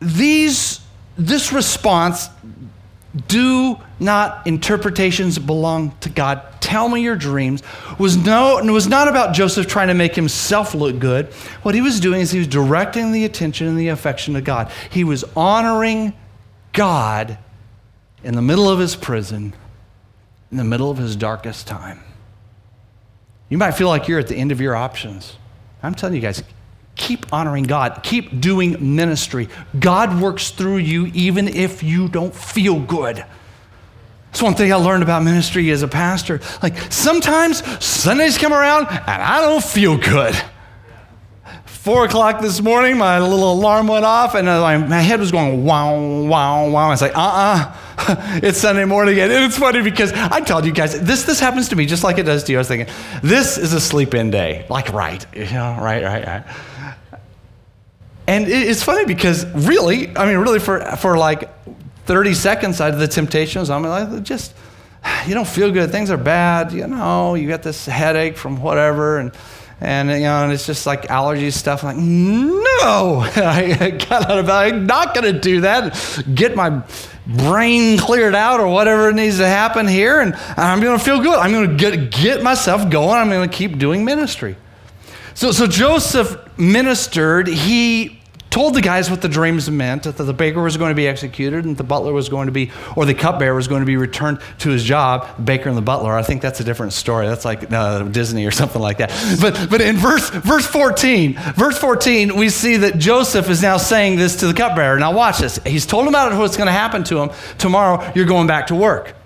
these 0.00 0.80
this 1.16 1.52
response 1.52 2.28
do 3.28 3.78
not 4.00 4.46
interpretations 4.46 5.38
belong 5.38 5.94
to 6.00 6.08
God. 6.08 6.42
Tell 6.60 6.88
me 6.88 7.02
your 7.02 7.16
dreams. 7.16 7.62
Was 7.98 8.16
no 8.16 8.62
was 8.64 8.86
not 8.86 9.08
about 9.08 9.34
Joseph 9.34 9.66
trying 9.66 9.88
to 9.88 9.94
make 9.94 10.14
himself 10.14 10.74
look 10.74 10.98
good. 10.98 11.26
What 11.62 11.74
he 11.74 11.80
was 11.80 12.00
doing 12.00 12.20
is 12.20 12.30
he 12.30 12.38
was 12.38 12.48
directing 12.48 13.12
the 13.12 13.24
attention 13.24 13.66
and 13.66 13.78
the 13.78 13.88
affection 13.88 14.34
to 14.34 14.40
God. 14.40 14.70
He 14.90 15.04
was 15.04 15.24
honoring 15.36 16.14
God 16.72 17.36
in 18.24 18.34
the 18.34 18.42
middle 18.42 18.68
of 18.68 18.78
his 18.78 18.96
prison, 18.96 19.54
in 20.50 20.56
the 20.56 20.64
middle 20.64 20.90
of 20.90 20.98
his 20.98 21.16
darkest 21.16 21.66
time. 21.66 22.00
You 23.48 23.58
might 23.58 23.72
feel 23.72 23.88
like 23.88 24.08
you're 24.08 24.18
at 24.18 24.28
the 24.28 24.36
end 24.36 24.52
of 24.52 24.60
your 24.60 24.74
options. 24.74 25.36
I'm 25.82 25.94
telling 25.94 26.14
you 26.14 26.22
guys, 26.22 26.42
keep 26.94 27.32
honoring 27.32 27.64
God, 27.64 28.00
keep 28.02 28.40
doing 28.40 28.96
ministry. 28.96 29.48
God 29.78 30.20
works 30.20 30.50
through 30.50 30.78
you 30.78 31.06
even 31.06 31.48
if 31.48 31.82
you 31.82 32.08
don't 32.08 32.34
feel 32.34 32.78
good. 32.78 33.24
That's 34.26 34.42
one 34.42 34.54
thing 34.54 34.72
I 34.72 34.76
learned 34.76 35.02
about 35.02 35.22
ministry 35.22 35.70
as 35.70 35.82
a 35.82 35.88
pastor. 35.88 36.40
Like 36.62 36.78
sometimes 36.90 37.62
Sundays 37.84 38.38
come 38.38 38.52
around 38.52 38.86
and 38.88 39.22
I 39.22 39.42
don't 39.42 39.62
feel 39.62 39.98
good. 39.98 40.34
Four 41.66 42.06
o'clock 42.06 42.40
this 42.40 42.62
morning, 42.62 42.96
my 42.96 43.18
little 43.18 43.52
alarm 43.52 43.88
went 43.88 44.04
off 44.04 44.34
and 44.34 44.46
my 44.46 45.00
head 45.00 45.20
was 45.20 45.32
going 45.32 45.64
wow, 45.64 46.22
wow, 46.22 46.70
wow. 46.70 46.86
I 46.86 46.90
was 46.90 47.02
like, 47.02 47.14
uh 47.16 47.20
uh-uh. 47.20 47.58
uh 47.58 47.76
it's 48.42 48.58
Sunday 48.58 48.84
morning 48.84 49.14
again. 49.14 49.30
And 49.30 49.44
it's 49.44 49.58
funny 49.58 49.82
because 49.82 50.12
I 50.12 50.40
told 50.40 50.64
you 50.64 50.72
guys, 50.72 51.00
this, 51.00 51.24
this 51.24 51.38
happens 51.38 51.68
to 51.68 51.76
me 51.76 51.86
just 51.86 52.02
like 52.02 52.18
it 52.18 52.24
does 52.24 52.44
to 52.44 52.52
you. 52.52 52.58
I 52.58 52.60
was 52.60 52.68
thinking, 52.68 52.92
this 53.22 53.58
is 53.58 53.72
a 53.72 53.80
sleep 53.80 54.14
in 54.14 54.30
day. 54.30 54.66
Like, 54.68 54.92
right, 54.92 55.24
you 55.34 55.44
know, 55.44 55.78
right, 55.80 56.02
right, 56.02 56.26
right. 56.26 56.44
And 58.26 58.46
it's 58.48 58.82
funny 58.82 59.04
because 59.04 59.44
really, 59.46 60.16
I 60.16 60.26
mean, 60.26 60.38
really, 60.38 60.60
for, 60.60 60.80
for 60.96 61.18
like 61.18 61.50
30 62.06 62.34
seconds 62.34 62.80
out 62.80 62.94
of 62.94 63.00
the 63.00 63.08
temptations, 63.08 63.68
I'm 63.68 63.82
like, 63.82 64.22
just, 64.22 64.54
you 65.26 65.34
don't 65.34 65.48
feel 65.48 65.70
good. 65.70 65.90
Things 65.90 66.10
are 66.10 66.16
bad. 66.16 66.72
You 66.72 66.86
know, 66.86 67.34
you 67.34 67.48
got 67.48 67.62
this 67.62 67.86
headache 67.86 68.36
from 68.36 68.62
whatever. 68.62 69.18
And, 69.18 69.32
and 69.82 70.10
you 70.10 70.20
know, 70.20 70.44
and 70.44 70.52
it's 70.52 70.64
just 70.64 70.86
like 70.86 71.10
allergy 71.10 71.50
stuff. 71.50 71.82
I'm 71.82 71.96
like, 71.96 72.04
no, 72.04 73.20
I 73.36 73.90
got 74.08 74.30
out 74.30 74.38
of 74.38 74.46
bed. 74.46 74.54
I'm 74.54 74.86
not 74.86 75.12
going 75.12 75.32
to 75.32 75.38
do 75.38 75.62
that. 75.62 76.24
Get 76.32 76.54
my 76.54 76.84
brain 77.26 77.98
cleared 77.98 78.34
out 78.36 78.60
or 78.60 78.68
whatever 78.68 79.12
needs 79.12 79.38
to 79.38 79.46
happen 79.46 79.88
here, 79.88 80.20
and 80.20 80.34
I'm 80.56 80.80
going 80.80 80.96
to 80.96 81.04
feel 81.04 81.20
good. 81.20 81.36
I'm 81.36 81.50
going 81.50 81.70
to 81.70 81.76
get 81.76 82.12
get 82.12 82.42
myself 82.42 82.88
going. 82.90 83.18
I'm 83.18 83.28
going 83.28 83.48
to 83.48 83.54
keep 83.54 83.78
doing 83.78 84.04
ministry. 84.04 84.56
So, 85.34 85.50
so 85.50 85.66
Joseph 85.66 86.36
ministered. 86.56 87.48
He 87.48 88.21
told 88.52 88.74
the 88.74 88.82
guys 88.82 89.10
what 89.10 89.22
the 89.22 89.28
dreams 89.28 89.70
meant 89.70 90.02
that 90.02 90.18
the 90.18 90.32
baker 90.32 90.62
was 90.62 90.76
going 90.76 90.90
to 90.90 90.94
be 90.94 91.08
executed 91.08 91.64
and 91.64 91.76
the 91.76 91.82
butler 91.82 92.12
was 92.12 92.28
going 92.28 92.46
to 92.46 92.52
be, 92.52 92.70
or 92.94 93.06
the 93.06 93.14
cupbearer 93.14 93.54
was 93.54 93.66
going 93.66 93.80
to 93.80 93.86
be 93.86 93.96
returned 93.96 94.38
to 94.58 94.68
his 94.68 94.84
job, 94.84 95.26
the 95.36 95.42
baker 95.42 95.70
and 95.70 95.76
the 95.76 95.82
butler. 95.82 96.12
I 96.12 96.22
think 96.22 96.42
that's 96.42 96.60
a 96.60 96.64
different 96.64 96.92
story. 96.92 97.26
That's 97.26 97.46
like 97.46 97.72
uh, 97.72 98.02
Disney 98.02 98.44
or 98.44 98.50
something 98.50 98.80
like 98.80 98.98
that. 98.98 99.10
But, 99.40 99.70
but 99.70 99.80
in 99.80 99.96
verse, 99.96 100.28
verse 100.28 100.66
14, 100.66 101.34
verse 101.56 101.78
14, 101.78 102.36
we 102.36 102.50
see 102.50 102.76
that 102.76 102.98
Joseph 102.98 103.48
is 103.48 103.62
now 103.62 103.78
saying 103.78 104.16
this 104.16 104.36
to 104.36 104.46
the 104.46 104.54
cupbearer. 104.54 104.98
Now 104.98 105.14
watch 105.14 105.38
this. 105.38 105.58
He's 105.64 105.86
told 105.86 106.02
him 106.02 106.10
about 106.10 106.36
what's 106.38 106.58
going 106.58 106.66
to 106.66 106.72
happen 106.72 107.04
to 107.04 107.22
him. 107.22 107.30
Tomorrow 107.56 108.12
you're 108.14 108.26
going 108.26 108.46
back 108.46 108.66
to 108.66 108.74
work. 108.74 109.16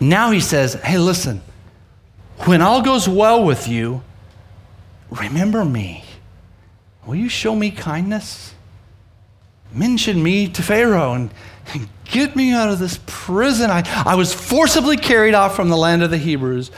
Now 0.00 0.32
he 0.32 0.40
says, 0.40 0.74
hey, 0.74 0.98
listen, 0.98 1.40
when 2.38 2.60
all 2.60 2.82
goes 2.82 3.08
well 3.08 3.44
with 3.44 3.68
you, 3.68 4.02
remember 5.10 5.64
me. 5.64 6.02
Will 7.06 7.16
you 7.16 7.28
show 7.28 7.54
me 7.54 7.70
kindness? 7.70 8.54
Mention 9.72 10.22
me 10.22 10.48
to 10.48 10.62
Pharaoh 10.62 11.14
and, 11.14 11.30
get 12.04 12.36
me 12.36 12.52
out 12.52 12.68
of 12.68 12.78
this 12.78 13.00
prison. 13.06 13.70
I, 13.70 13.82
I 14.04 14.16
was 14.16 14.34
forcibly 14.34 14.98
carried 14.98 15.32
off 15.32 15.56
from 15.56 15.70
the 15.70 15.76
land 15.76 16.02
of 16.02 16.10
the 16.10 16.18
Hebrews, 16.18 16.70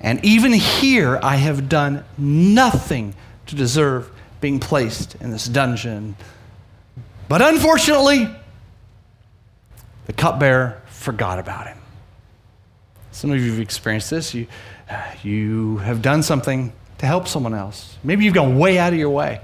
and 0.00 0.22
even 0.22 0.52
here 0.52 1.18
I 1.22 1.36
have 1.36 1.68
done 1.68 2.04
nothing 2.18 3.14
to 3.46 3.56
deserve 3.56 4.10
being 4.40 4.60
placed 4.60 5.14
in 5.16 5.30
this 5.30 5.46
dungeon. 5.46 6.14
But 7.28 7.40
unfortunately, 7.40 8.28
the 10.06 10.12
cupbearer 10.12 10.82
forgot 10.88 11.38
about 11.38 11.66
him. 11.66 11.78
Some 13.12 13.30
of 13.30 13.40
you 13.40 13.50
have 13.52 13.60
experienced 13.60 14.10
this. 14.10 14.34
You, 14.34 14.46
uh, 14.90 15.02
you 15.22 15.78
have 15.78 16.02
done 16.02 16.22
something 16.22 16.72
to 17.00 17.06
help 17.06 17.26
someone 17.26 17.54
else. 17.54 17.96
Maybe 18.04 18.26
you've 18.26 18.34
gone 18.34 18.58
way 18.58 18.78
out 18.78 18.92
of 18.92 18.98
your 18.98 19.08
way. 19.10 19.40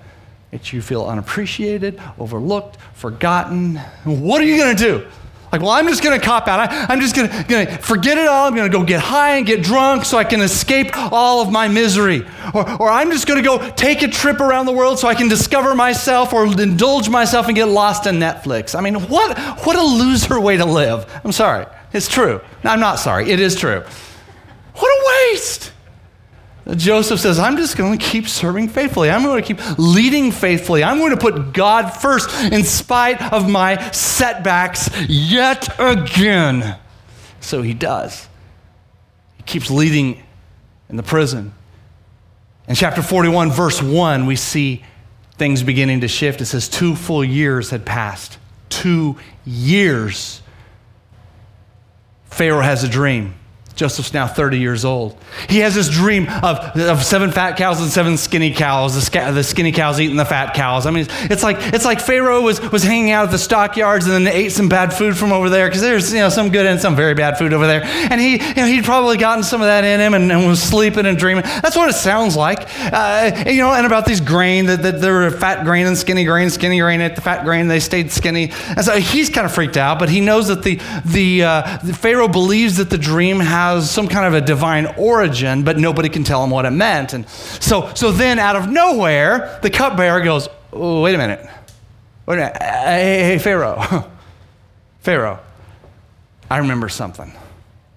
That 0.50 0.72
you 0.72 0.82
feel 0.82 1.04
unappreciated, 1.04 2.00
overlooked, 2.18 2.76
forgotten. 2.92 3.76
What 4.04 4.42
are 4.42 4.44
you 4.44 4.58
going 4.58 4.76
to 4.76 4.82
do? 4.82 5.06
Like, 5.50 5.62
well, 5.62 5.70
I'm 5.70 5.86
just 5.86 6.02
going 6.02 6.18
to 6.18 6.24
cop 6.24 6.48
out. 6.48 6.60
I, 6.60 6.92
am 6.92 7.00
just 7.00 7.16
going 7.16 7.28
to 7.28 7.78
forget 7.78 8.18
it 8.18 8.26
all. 8.26 8.46
I'm 8.46 8.54
going 8.54 8.70
to 8.70 8.78
go 8.78 8.84
get 8.84 9.00
high 9.00 9.36
and 9.36 9.46
get 9.46 9.62
drunk 9.62 10.04
so 10.04 10.18
I 10.18 10.24
can 10.24 10.42
escape 10.42 10.90
all 10.94 11.40
of 11.40 11.50
my 11.50 11.66
misery. 11.66 12.26
Or, 12.52 12.82
or 12.82 12.90
I'm 12.90 13.10
just 13.10 13.26
going 13.26 13.42
to 13.42 13.48
go 13.48 13.70
take 13.70 14.02
a 14.02 14.08
trip 14.08 14.40
around 14.40 14.66
the 14.66 14.72
world 14.72 14.98
so 14.98 15.08
I 15.08 15.14
can 15.14 15.28
discover 15.28 15.74
myself 15.74 16.34
or 16.34 16.46
indulge 16.46 17.08
myself 17.08 17.46
and 17.46 17.56
get 17.56 17.68
lost 17.68 18.06
in 18.06 18.16
Netflix. 18.16 18.78
I 18.78 18.82
mean, 18.82 18.96
what, 19.08 19.38
what 19.64 19.76
a 19.76 19.82
loser 19.82 20.38
way 20.38 20.58
to 20.58 20.66
live. 20.66 21.10
I'm 21.24 21.32
sorry. 21.32 21.64
It's 21.94 22.08
true. 22.08 22.42
I'm 22.62 22.80
not 22.80 22.98
sorry. 22.98 23.30
It 23.30 23.40
is 23.40 23.56
true. 23.56 23.82
What 24.74 24.88
a 24.88 25.32
waste. 25.32 25.72
Joseph 26.74 27.20
says, 27.20 27.38
I'm 27.38 27.56
just 27.56 27.76
going 27.76 27.96
to 27.96 28.04
keep 28.04 28.26
serving 28.26 28.68
faithfully. 28.68 29.08
I'm 29.08 29.22
going 29.22 29.40
to 29.40 29.46
keep 29.46 29.78
leading 29.78 30.32
faithfully. 30.32 30.82
I'm 30.82 30.98
going 30.98 31.12
to 31.12 31.16
put 31.16 31.52
God 31.52 31.90
first 31.90 32.28
in 32.52 32.64
spite 32.64 33.22
of 33.32 33.48
my 33.48 33.90
setbacks 33.92 34.90
yet 35.08 35.68
again. 35.78 36.76
So 37.40 37.62
he 37.62 37.72
does. 37.72 38.26
He 39.36 39.44
keeps 39.44 39.70
leading 39.70 40.22
in 40.88 40.96
the 40.96 41.04
prison. 41.04 41.52
In 42.66 42.74
chapter 42.74 43.00
41, 43.00 43.52
verse 43.52 43.80
1, 43.80 44.26
we 44.26 44.34
see 44.34 44.82
things 45.38 45.62
beginning 45.62 46.00
to 46.00 46.08
shift. 46.08 46.40
It 46.40 46.46
says, 46.46 46.68
Two 46.68 46.96
full 46.96 47.24
years 47.24 47.70
had 47.70 47.86
passed. 47.86 48.38
Two 48.68 49.16
years. 49.44 50.42
Pharaoh 52.24 52.62
has 52.62 52.82
a 52.82 52.88
dream. 52.88 53.35
Joseph's 53.76 54.14
now 54.14 54.26
30 54.26 54.58
years 54.58 54.86
old. 54.86 55.14
He 55.50 55.58
has 55.58 55.74
this 55.74 55.90
dream 55.90 56.28
of, 56.28 56.58
of 56.78 57.04
seven 57.04 57.30
fat 57.30 57.58
cows 57.58 57.78
and 57.78 57.90
seven 57.90 58.16
skinny 58.16 58.50
cows, 58.54 58.94
the, 58.94 59.02
sca- 59.02 59.32
the 59.32 59.44
skinny 59.44 59.70
cows 59.70 60.00
eating 60.00 60.16
the 60.16 60.24
fat 60.24 60.54
cows. 60.54 60.86
I 60.86 60.90
mean, 60.90 61.06
it's 61.24 61.42
like, 61.42 61.58
it's 61.74 61.84
like 61.84 62.00
Pharaoh 62.00 62.40
was, 62.40 62.58
was 62.72 62.82
hanging 62.82 63.10
out 63.10 63.26
at 63.26 63.32
the 63.32 63.38
stockyards 63.38 64.06
and 64.06 64.14
then 64.14 64.34
ate 64.34 64.52
some 64.52 64.70
bad 64.70 64.94
food 64.94 65.14
from 65.14 65.30
over 65.30 65.50
there 65.50 65.68
because 65.68 65.82
there's 65.82 66.10
you 66.10 66.20
know, 66.20 66.30
some 66.30 66.48
good 66.48 66.64
and 66.64 66.80
some 66.80 66.96
very 66.96 67.12
bad 67.12 67.36
food 67.36 67.52
over 67.52 67.66
there. 67.66 67.84
And 67.84 68.18
he, 68.18 68.38
you 68.38 68.54
know, 68.54 68.64
he'd 68.64 68.84
probably 68.84 69.18
gotten 69.18 69.44
some 69.44 69.60
of 69.60 69.66
that 69.66 69.84
in 69.84 70.00
him 70.00 70.14
and, 70.14 70.32
and 70.32 70.48
was 70.48 70.62
sleeping 70.62 71.04
and 71.04 71.18
dreaming. 71.18 71.44
That's 71.44 71.76
what 71.76 71.90
it 71.90 71.96
sounds 71.96 72.34
like. 72.34 72.66
Uh, 72.80 73.44
you 73.46 73.58
know, 73.58 73.74
and 73.74 73.84
about 73.84 74.06
these 74.06 74.22
grain, 74.22 74.66
that, 74.66 74.80
that 74.84 75.02
there 75.02 75.12
were 75.12 75.30
fat 75.30 75.66
grain 75.66 75.86
and 75.86 75.98
skinny 75.98 76.24
grain, 76.24 76.48
skinny 76.48 76.80
grain 76.80 77.02
ate 77.02 77.14
the 77.14 77.20
fat 77.20 77.44
grain, 77.44 77.68
they 77.68 77.80
stayed 77.80 78.10
skinny. 78.10 78.52
And 78.68 78.86
so 78.86 78.98
he's 78.98 79.28
kind 79.28 79.44
of 79.44 79.52
freaked 79.52 79.76
out, 79.76 79.98
but 79.98 80.08
he 80.08 80.22
knows 80.22 80.48
that 80.48 80.62
the, 80.62 80.80
the, 81.04 81.44
uh, 81.44 81.78
the 81.84 81.92
Pharaoh 81.92 82.28
believes 82.28 82.78
that 82.78 82.88
the 82.88 82.96
dream 82.96 83.38
has 83.38 83.65
has 83.74 83.90
some 83.90 84.08
kind 84.08 84.26
of 84.26 84.34
a 84.34 84.44
divine 84.44 84.86
origin, 84.96 85.62
but 85.64 85.78
nobody 85.78 86.08
can 86.08 86.24
tell 86.24 86.42
him 86.42 86.50
what 86.50 86.64
it 86.64 86.70
meant. 86.70 87.12
And 87.12 87.28
so, 87.28 87.92
so 87.94 88.12
then 88.12 88.38
out 88.38 88.56
of 88.56 88.68
nowhere, 88.68 89.58
the 89.62 89.70
cupbearer 89.70 90.20
goes, 90.20 90.48
oh, 90.72 91.02
wait 91.02 91.14
a 91.14 91.18
minute. 91.18 91.48
Wait 92.26 92.34
a 92.34 92.38
minute. 92.38 92.56
Hey, 92.60 93.24
hey 93.24 93.38
Pharaoh. 93.38 94.10
Pharaoh, 95.00 95.38
I 96.50 96.58
remember 96.58 96.88
something. 96.88 97.32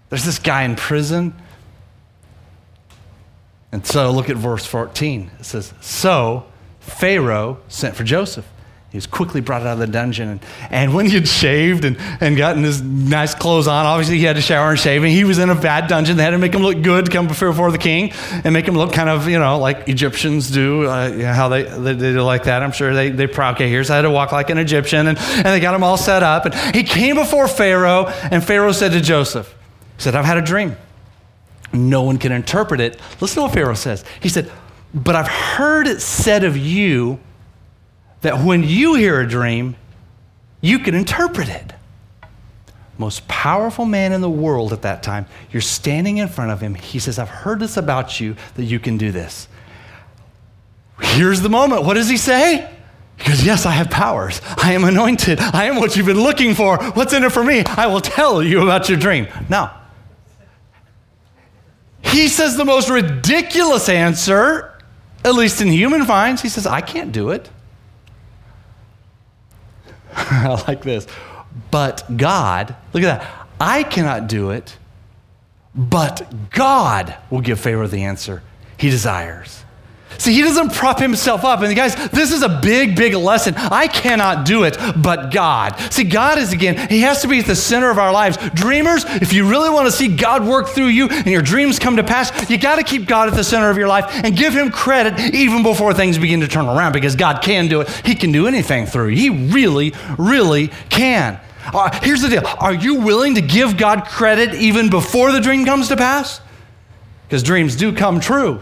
There's 0.10 0.26
this 0.26 0.40
guy 0.40 0.64
in 0.64 0.76
prison. 0.76 1.34
And 3.72 3.86
so 3.86 4.12
look 4.12 4.30
at 4.30 4.38
verse 4.38 4.66
14. 4.66 5.32
It 5.40 5.46
says, 5.46 5.74
So 5.82 6.46
Pharaoh 6.80 7.60
sent 7.68 7.96
for 7.96 8.04
Joseph 8.04 8.46
he 8.92 8.98
was 8.98 9.06
quickly 9.06 9.40
brought 9.40 9.62
out 9.62 9.74
of 9.74 9.80
the 9.80 9.86
dungeon. 9.86 10.30
And, 10.30 10.40
and 10.72 10.96
when 10.96 11.06
he 11.06 11.12
had 11.14 11.28
shaved 11.28 11.86
and, 11.86 11.96
and 12.20 12.36
gotten 12.36 12.64
his 12.64 12.82
nice 12.82 13.36
clothes 13.36 13.68
on, 13.68 13.86
obviously 13.86 14.18
he 14.18 14.24
had 14.24 14.36
to 14.36 14.42
shower 14.42 14.72
and 14.72 14.80
shave. 14.80 15.04
And 15.04 15.12
he 15.12 15.24
was 15.24 15.38
in 15.38 15.52
a 15.52 15.56
bad 15.56 15.88
dungeon. 15.88 16.18
They 16.18 16.24
had 16.24 16.32
to 16.32 16.40
make 16.40 16.56
him 16.56 16.64
look 16.64 16.82
good 16.82 17.06
to 17.06 17.12
come 17.12 17.28
before 17.28 17.72
the 17.72 17.78
king 17.78 18.12
and 18.44 18.52
make 18.52 18.68
him 18.68 18.74
look 18.74 18.92
kind 18.92 19.08
of, 19.08 19.28
you 19.30 19.38
know, 19.38 19.60
like 19.60 19.88
Egyptians 19.88 20.50
do, 20.50 20.90
uh, 20.90 21.08
you 21.08 21.20
know, 21.20 21.34
how 21.34 21.50
they, 21.50 21.64
they, 21.64 21.94
they, 21.94 22.14
do 22.14 22.24
like 22.24 22.46
that. 22.46 22.64
I'm 22.64 22.72
sure 22.72 22.96
they, 22.96 23.12
they 23.12 23.28
proud, 23.28 23.56
okay, 23.56 23.70
here's 23.70 23.90
how 23.90 24.02
to 24.02 24.10
walk 24.10 24.32
like 24.32 24.50
an 24.50 24.58
Egyptian. 24.58 25.06
And, 25.06 25.20
and 25.20 25.46
they 25.46 25.60
got 25.60 25.76
him 25.76 25.84
all 25.84 25.98
set 25.98 26.24
up. 26.24 26.46
And 26.46 26.76
he 26.76 26.82
came 26.82 27.16
before 27.16 27.48
Pharaoh, 27.48 28.08
and 28.08 28.44
Pharaoh 28.44 28.72
said 28.72 28.94
to 28.94 29.02
Joseph, 29.02 29.56
he 29.98 30.02
said, 30.02 30.16
I've 30.16 30.26
had 30.26 30.38
a 30.38 30.42
dream. 30.42 30.76
No 31.72 32.02
one 32.02 32.18
can 32.18 32.32
interpret 32.32 32.82
it. 32.82 33.00
Listen 33.22 33.36
to 33.36 33.42
what 33.44 33.54
Pharaoh 33.54 33.76
says. 33.76 34.04
He 34.20 34.30
said, 34.30 34.52
But 34.96 35.16
I've 35.16 35.28
heard 35.28 35.86
it 35.86 36.02
said 36.02 36.44
of 36.44 36.58
you 36.58 37.20
that 38.22 38.44
when 38.44 38.64
you 38.64 38.96
hear 38.96 39.20
a 39.20 39.28
dream, 39.28 39.76
you 40.62 40.80
can 40.80 40.96
interpret 40.96 41.50
it. 41.50 41.74
Most 42.98 43.28
powerful 43.30 43.86
man 43.86 44.12
in 44.12 44.20
the 44.20 44.30
world 44.30 44.74
at 44.74 44.82
that 44.82 45.04
time, 45.04 45.26
you're 45.52 45.62
standing 45.62 46.18
in 46.18 46.28
front 46.28 46.52
of 46.52 46.60
him. 46.60 46.76
He 46.76 47.00
says, 47.00 47.18
I've 47.18 47.30
heard 47.30 47.60
this 47.60 47.78
about 47.78 48.20
you 48.20 48.36
that 48.56 48.64
you 48.64 48.78
can 48.78 48.98
do 48.98 49.12
this. 49.12 49.48
Here's 51.00 51.40
the 51.40 51.50
moment. 51.50 51.84
What 51.84 51.94
does 51.94 52.10
he 52.10 52.18
say? 52.18 52.70
He 53.18 53.30
goes, 53.30 53.46
Yes, 53.46 53.66
I 53.66 53.72
have 53.72 53.90
powers. 53.90 54.42
I 54.58 54.74
am 54.74 54.84
anointed. 54.84 55.40
I 55.40 55.66
am 55.66 55.78
what 55.78 55.96
you've 55.96 56.06
been 56.06 56.22
looking 56.22 56.56
for. 56.56 56.78
What's 56.92 57.14
in 57.14 57.24
it 57.24 57.32
for 57.32 57.44
me? 57.44 57.64
I 57.66 57.88
will 57.88 58.02
tell 58.02 58.44
you 58.44 58.62
about 58.64 58.90
your 58.90 58.98
dream. 58.98 59.28
Now, 59.48 59.80
He 62.02 62.28
says 62.28 62.58
the 62.58 62.66
most 62.66 62.90
ridiculous 62.90 63.88
answer, 63.88 64.78
at 65.24 65.34
least 65.36 65.62
in 65.62 65.70
human 65.70 66.06
minds. 66.06 66.42
He 66.42 66.50
says, 66.50 66.66
I 66.68 66.82
can't 66.82 67.14
do 67.14 67.30
it. 67.30 67.50
I 70.16 70.64
like 70.68 70.82
this. 70.84 71.08
But 71.72 72.04
God, 72.16 72.76
look 72.94 73.04
at 73.04 73.20
that. 73.20 73.48
I 73.60 73.84
cannot 73.84 74.28
do 74.28 74.52
it, 74.52 74.78
but 75.76 76.50
God 76.52 77.16
will 77.30 77.42
give 77.42 77.60
Pharaoh 77.60 77.88
the 77.88 78.04
answer 78.04 78.42
he 78.78 78.90
desires. 78.90 79.64
See, 80.18 80.34
he 80.34 80.42
doesn't 80.42 80.74
prop 80.74 81.00
himself 81.00 81.46
up. 81.46 81.62
And 81.62 81.74
guys, 81.76 81.96
this 82.10 82.34
is 82.34 82.42
a 82.42 82.60
big, 82.62 82.96
big 82.96 83.14
lesson. 83.14 83.54
I 83.56 83.88
cannot 83.88 84.46
do 84.46 84.64
it, 84.64 84.78
but 84.98 85.32
God. 85.32 85.80
See, 85.92 86.04
God 86.04 86.38
is 86.38 86.52
again, 86.52 86.90
he 86.90 87.02
has 87.02 87.22
to 87.22 87.28
be 87.28 87.40
at 87.40 87.46
the 87.46 87.56
center 87.56 87.90
of 87.90 87.98
our 87.98 88.12
lives. 88.12 88.38
Dreamers, 88.54 89.06
if 89.06 89.32
you 89.32 89.50
really 89.50 89.70
want 89.70 89.88
to 89.88 89.92
see 89.92 90.14
God 90.14 90.46
work 90.46 90.68
through 90.68 90.88
you 90.88 91.08
and 91.08 91.28
your 91.28 91.42
dreams 91.42 91.80
come 91.80 91.96
to 91.96 92.04
pass, 92.04 92.50
you 92.50 92.58
got 92.58 92.76
to 92.76 92.84
keep 92.84 93.08
God 93.08 93.30
at 93.30 93.36
the 93.36 93.44
center 93.44 93.70
of 93.70 93.78
your 93.78 93.88
life 93.88 94.06
and 94.24 94.36
give 94.36 94.54
him 94.54 94.72
credit 94.72 95.20
even 95.34 95.64
before 95.64 95.94
things 95.94 96.18
begin 96.18 96.42
to 96.42 96.48
turn 96.48 96.66
around 96.66 96.92
because 96.92 97.16
God 97.16 97.42
can 97.42 97.68
do 97.68 97.82
it. 97.82 97.90
He 98.06 98.16
can 98.16 98.32
do 98.32 98.46
anything 98.46 98.88
through 98.88 99.10
you. 99.10 99.16
He 99.16 99.54
really, 99.54 99.94
really 100.18 100.70
can. 100.90 101.40
Uh, 101.74 101.98
here's 102.02 102.22
the 102.22 102.30
deal 102.30 102.44
Are 102.60 102.74
you 102.74 102.96
willing 102.96 103.36
to 103.36 103.42
give 103.42 103.78
God 103.78 104.06
credit 104.06 104.54
even 104.56 104.90
before 104.90 105.32
the 105.32 105.40
dream 105.40 105.66
comes 105.66 105.88
to 105.90 105.96
pass? 105.96 106.42
Because 107.28 107.44
dreams 107.44 107.76
do 107.76 107.94
come 107.94 108.20
true 108.20 108.62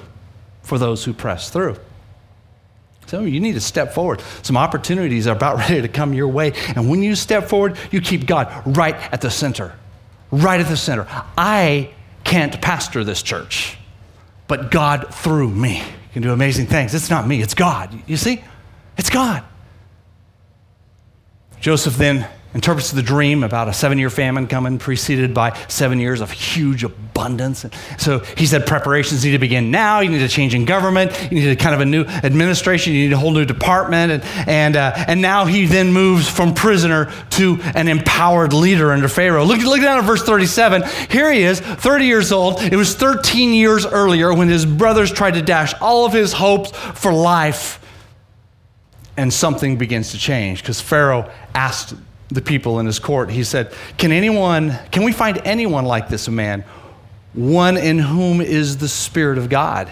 for 0.68 0.78
those 0.78 1.04
who 1.06 1.14
press 1.14 1.50
through. 1.50 1.78
So 3.08 3.22
you 3.22 3.40
need 3.40 3.54
to 3.54 3.62
step 3.62 3.94
forward. 3.94 4.22
Some 4.44 4.58
opportunities 4.58 5.28
are 5.28 5.36
about 5.36 5.58
ready 5.70 5.82
to 5.82 5.88
come 5.88 6.14
your 6.14 6.28
way. 6.28 6.54
And 6.76 6.90
when 6.90 7.02
you 7.02 7.16
step 7.16 7.48
forward, 7.48 7.78
you 7.90 8.02
keep 8.02 8.28
God 8.28 8.52
right 8.78 8.96
at 9.14 9.22
the 9.22 9.32
center. 9.32 9.74
Right 10.30 10.60
at 10.60 10.68
the 10.68 10.78
center. 10.78 11.08
I 11.38 11.92
can't 12.26 12.62
pastor 12.62 13.06
this 13.06 13.22
church, 13.22 13.78
but 14.50 14.70
God 14.70 15.14
through 15.14 15.50
me 15.50 15.82
can 16.12 16.22
do 16.22 16.34
amazing 16.34 16.66
things. 16.66 16.94
It's 16.94 17.10
not 17.10 17.28
me, 17.28 17.42
it's 17.42 17.54
God. 17.54 17.98
You 18.08 18.18
see? 18.18 18.44
It's 18.98 19.10
God. 19.10 19.44
Joseph 21.62 21.96
then 21.96 22.28
interprets 22.58 22.90
the 22.90 23.04
dream 23.04 23.44
about 23.44 23.68
a 23.68 23.74
seven 23.74 24.00
year 24.00 24.10
famine 24.10 24.48
coming, 24.48 24.80
preceded 24.80 25.32
by 25.32 25.56
seven 25.68 26.00
years 26.00 26.22
of 26.22 26.32
huge 26.32 26.84
abundance. 26.84 27.64
So 28.00 28.18
he 28.36 28.48
said 28.48 28.66
preparations 28.66 29.24
need 29.24 29.34
to 29.34 29.38
begin 29.38 29.70
now. 29.70 30.00
You 30.00 30.10
need 30.10 30.24
a 30.24 30.28
change 30.28 30.56
in 30.56 30.66
government. 30.66 31.12
You 31.32 31.40
need 31.40 31.52
a 31.52 31.56
kind 31.56 31.76
of 31.76 31.82
a 31.82 31.86
new 31.86 32.04
administration. 32.06 32.94
You 32.94 33.10
need 33.10 33.14
a 33.14 33.18
whole 33.18 33.30
new 33.30 33.46
department. 33.46 34.12
And, 34.12 34.50
and, 34.50 34.76
uh, 34.76 35.06
and 35.08 35.22
now 35.22 35.46
he 35.46 35.68
then 35.68 35.94
moves 35.94 36.28
from 36.28 36.56
prisoner 36.56 37.14
to 37.32 37.60
an 37.76 37.88
empowered 37.88 38.54
leader 38.54 38.92
under 38.92 39.08
Pharaoh. 39.08 39.46
Look, 39.46 39.60
look 39.60 39.82
down 39.82 40.00
at 40.00 40.06
verse 40.06 40.24
37. 40.24 40.82
Here 41.12 41.32
he 41.32 41.44
is, 41.44 41.60
30 41.60 42.06
years 42.06 42.32
old. 42.32 42.60
It 42.60 42.76
was 42.76 42.96
13 42.96 43.54
years 43.54 43.86
earlier 43.86 44.34
when 44.34 44.48
his 44.48 44.66
brothers 44.66 45.12
tried 45.12 45.36
to 45.36 45.44
dash 45.44 45.76
all 45.80 46.08
of 46.08 46.14
his 46.14 46.34
hopes 46.34 46.72
for 46.72 47.14
life. 47.14 47.80
And 49.16 49.32
something 49.32 49.78
begins 49.78 50.12
to 50.14 50.18
change 50.18 50.64
because 50.64 50.82
Pharaoh 50.82 51.32
asked 51.54 51.94
the 52.30 52.42
people 52.42 52.80
in 52.80 52.86
his 52.86 53.00
court, 53.00 53.30
he 53.30 53.44
said, 53.44 53.74
Can 53.98 54.12
anyone, 54.12 54.78
can 54.92 55.04
we 55.04 55.12
find 55.12 55.42
anyone 55.46 55.86
like 55.86 56.10
this 56.10 56.28
man, 56.28 56.64
one 57.34 57.78
in 57.78 58.00
whom 58.00 58.42
is 58.42 58.78
the 58.78 58.88
Spirit 58.88 59.38
of 59.38 59.50
God? 59.50 59.90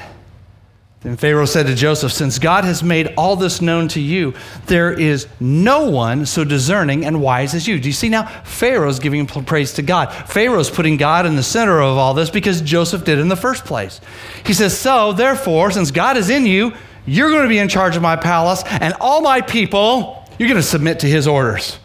Then 1.06 1.18
Pharaoh 1.18 1.46
said 1.46 1.68
to 1.68 1.76
Joseph, 1.76 2.12
Since 2.12 2.40
God 2.40 2.64
has 2.64 2.82
made 2.82 3.14
all 3.16 3.36
this 3.36 3.62
known 3.62 3.88
to 3.90 4.02
you, 4.02 4.34
there 4.66 4.92
is 4.92 5.28
no 5.40 5.88
one 5.88 6.26
so 6.26 6.44
discerning 6.44 7.06
and 7.06 7.22
wise 7.22 7.54
as 7.54 7.68
you. 7.68 7.80
Do 7.80 7.88
you 7.88 7.94
see 7.94 8.10
now? 8.10 8.26
Pharaoh's 8.44 8.98
giving 8.98 9.28
praise 9.28 9.74
to 9.74 9.84
God. 9.84 10.12
Pharaoh's 10.12 10.72
putting 10.72 10.98
God 10.98 11.28
in 11.28 11.36
the 11.36 11.44
center 11.44 11.80
of 11.80 11.96
all 11.96 12.16
this 12.16 12.32
because 12.32 12.60
Joseph 12.60 13.06
did 13.06 13.20
in 13.20 13.28
the 13.28 13.36
first 13.36 13.66
place. 13.66 14.02
He 14.48 14.54
says, 14.54 14.76
So, 14.76 15.14
therefore, 15.14 15.70
since 15.70 15.92
God 15.92 16.18
is 16.18 16.32
in 16.32 16.48
you, 16.48 16.74
you're 17.06 17.30
going 17.30 17.44
to 17.44 17.50
be 17.50 17.60
in 17.60 17.70
charge 17.70 17.96
of 17.96 18.02
my 18.02 18.16
palace, 18.16 18.64
and 18.66 18.96
all 19.00 19.22
my 19.22 19.42
people, 19.42 20.28
you're 20.40 20.50
going 20.50 20.60
to 20.60 20.68
submit 20.68 21.02
to 21.02 21.08
his 21.08 21.28
orders. 21.28 21.78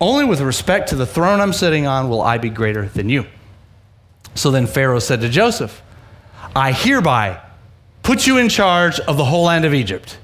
Only 0.00 0.24
with 0.24 0.40
respect 0.40 0.90
to 0.90 0.96
the 0.96 1.06
throne 1.06 1.40
I'm 1.40 1.52
sitting 1.52 1.86
on 1.86 2.08
will 2.08 2.22
I 2.22 2.38
be 2.38 2.50
greater 2.50 2.88
than 2.88 3.08
you. 3.08 3.26
So 4.34 4.50
then 4.50 4.66
Pharaoh 4.66 5.00
said 5.00 5.20
to 5.22 5.28
Joseph, 5.28 5.82
I 6.54 6.72
hereby 6.72 7.40
put 8.02 8.26
you 8.26 8.38
in 8.38 8.48
charge 8.48 9.00
of 9.00 9.16
the 9.16 9.24
whole 9.24 9.44
land 9.44 9.64
of 9.64 9.74
Egypt. 9.74 10.18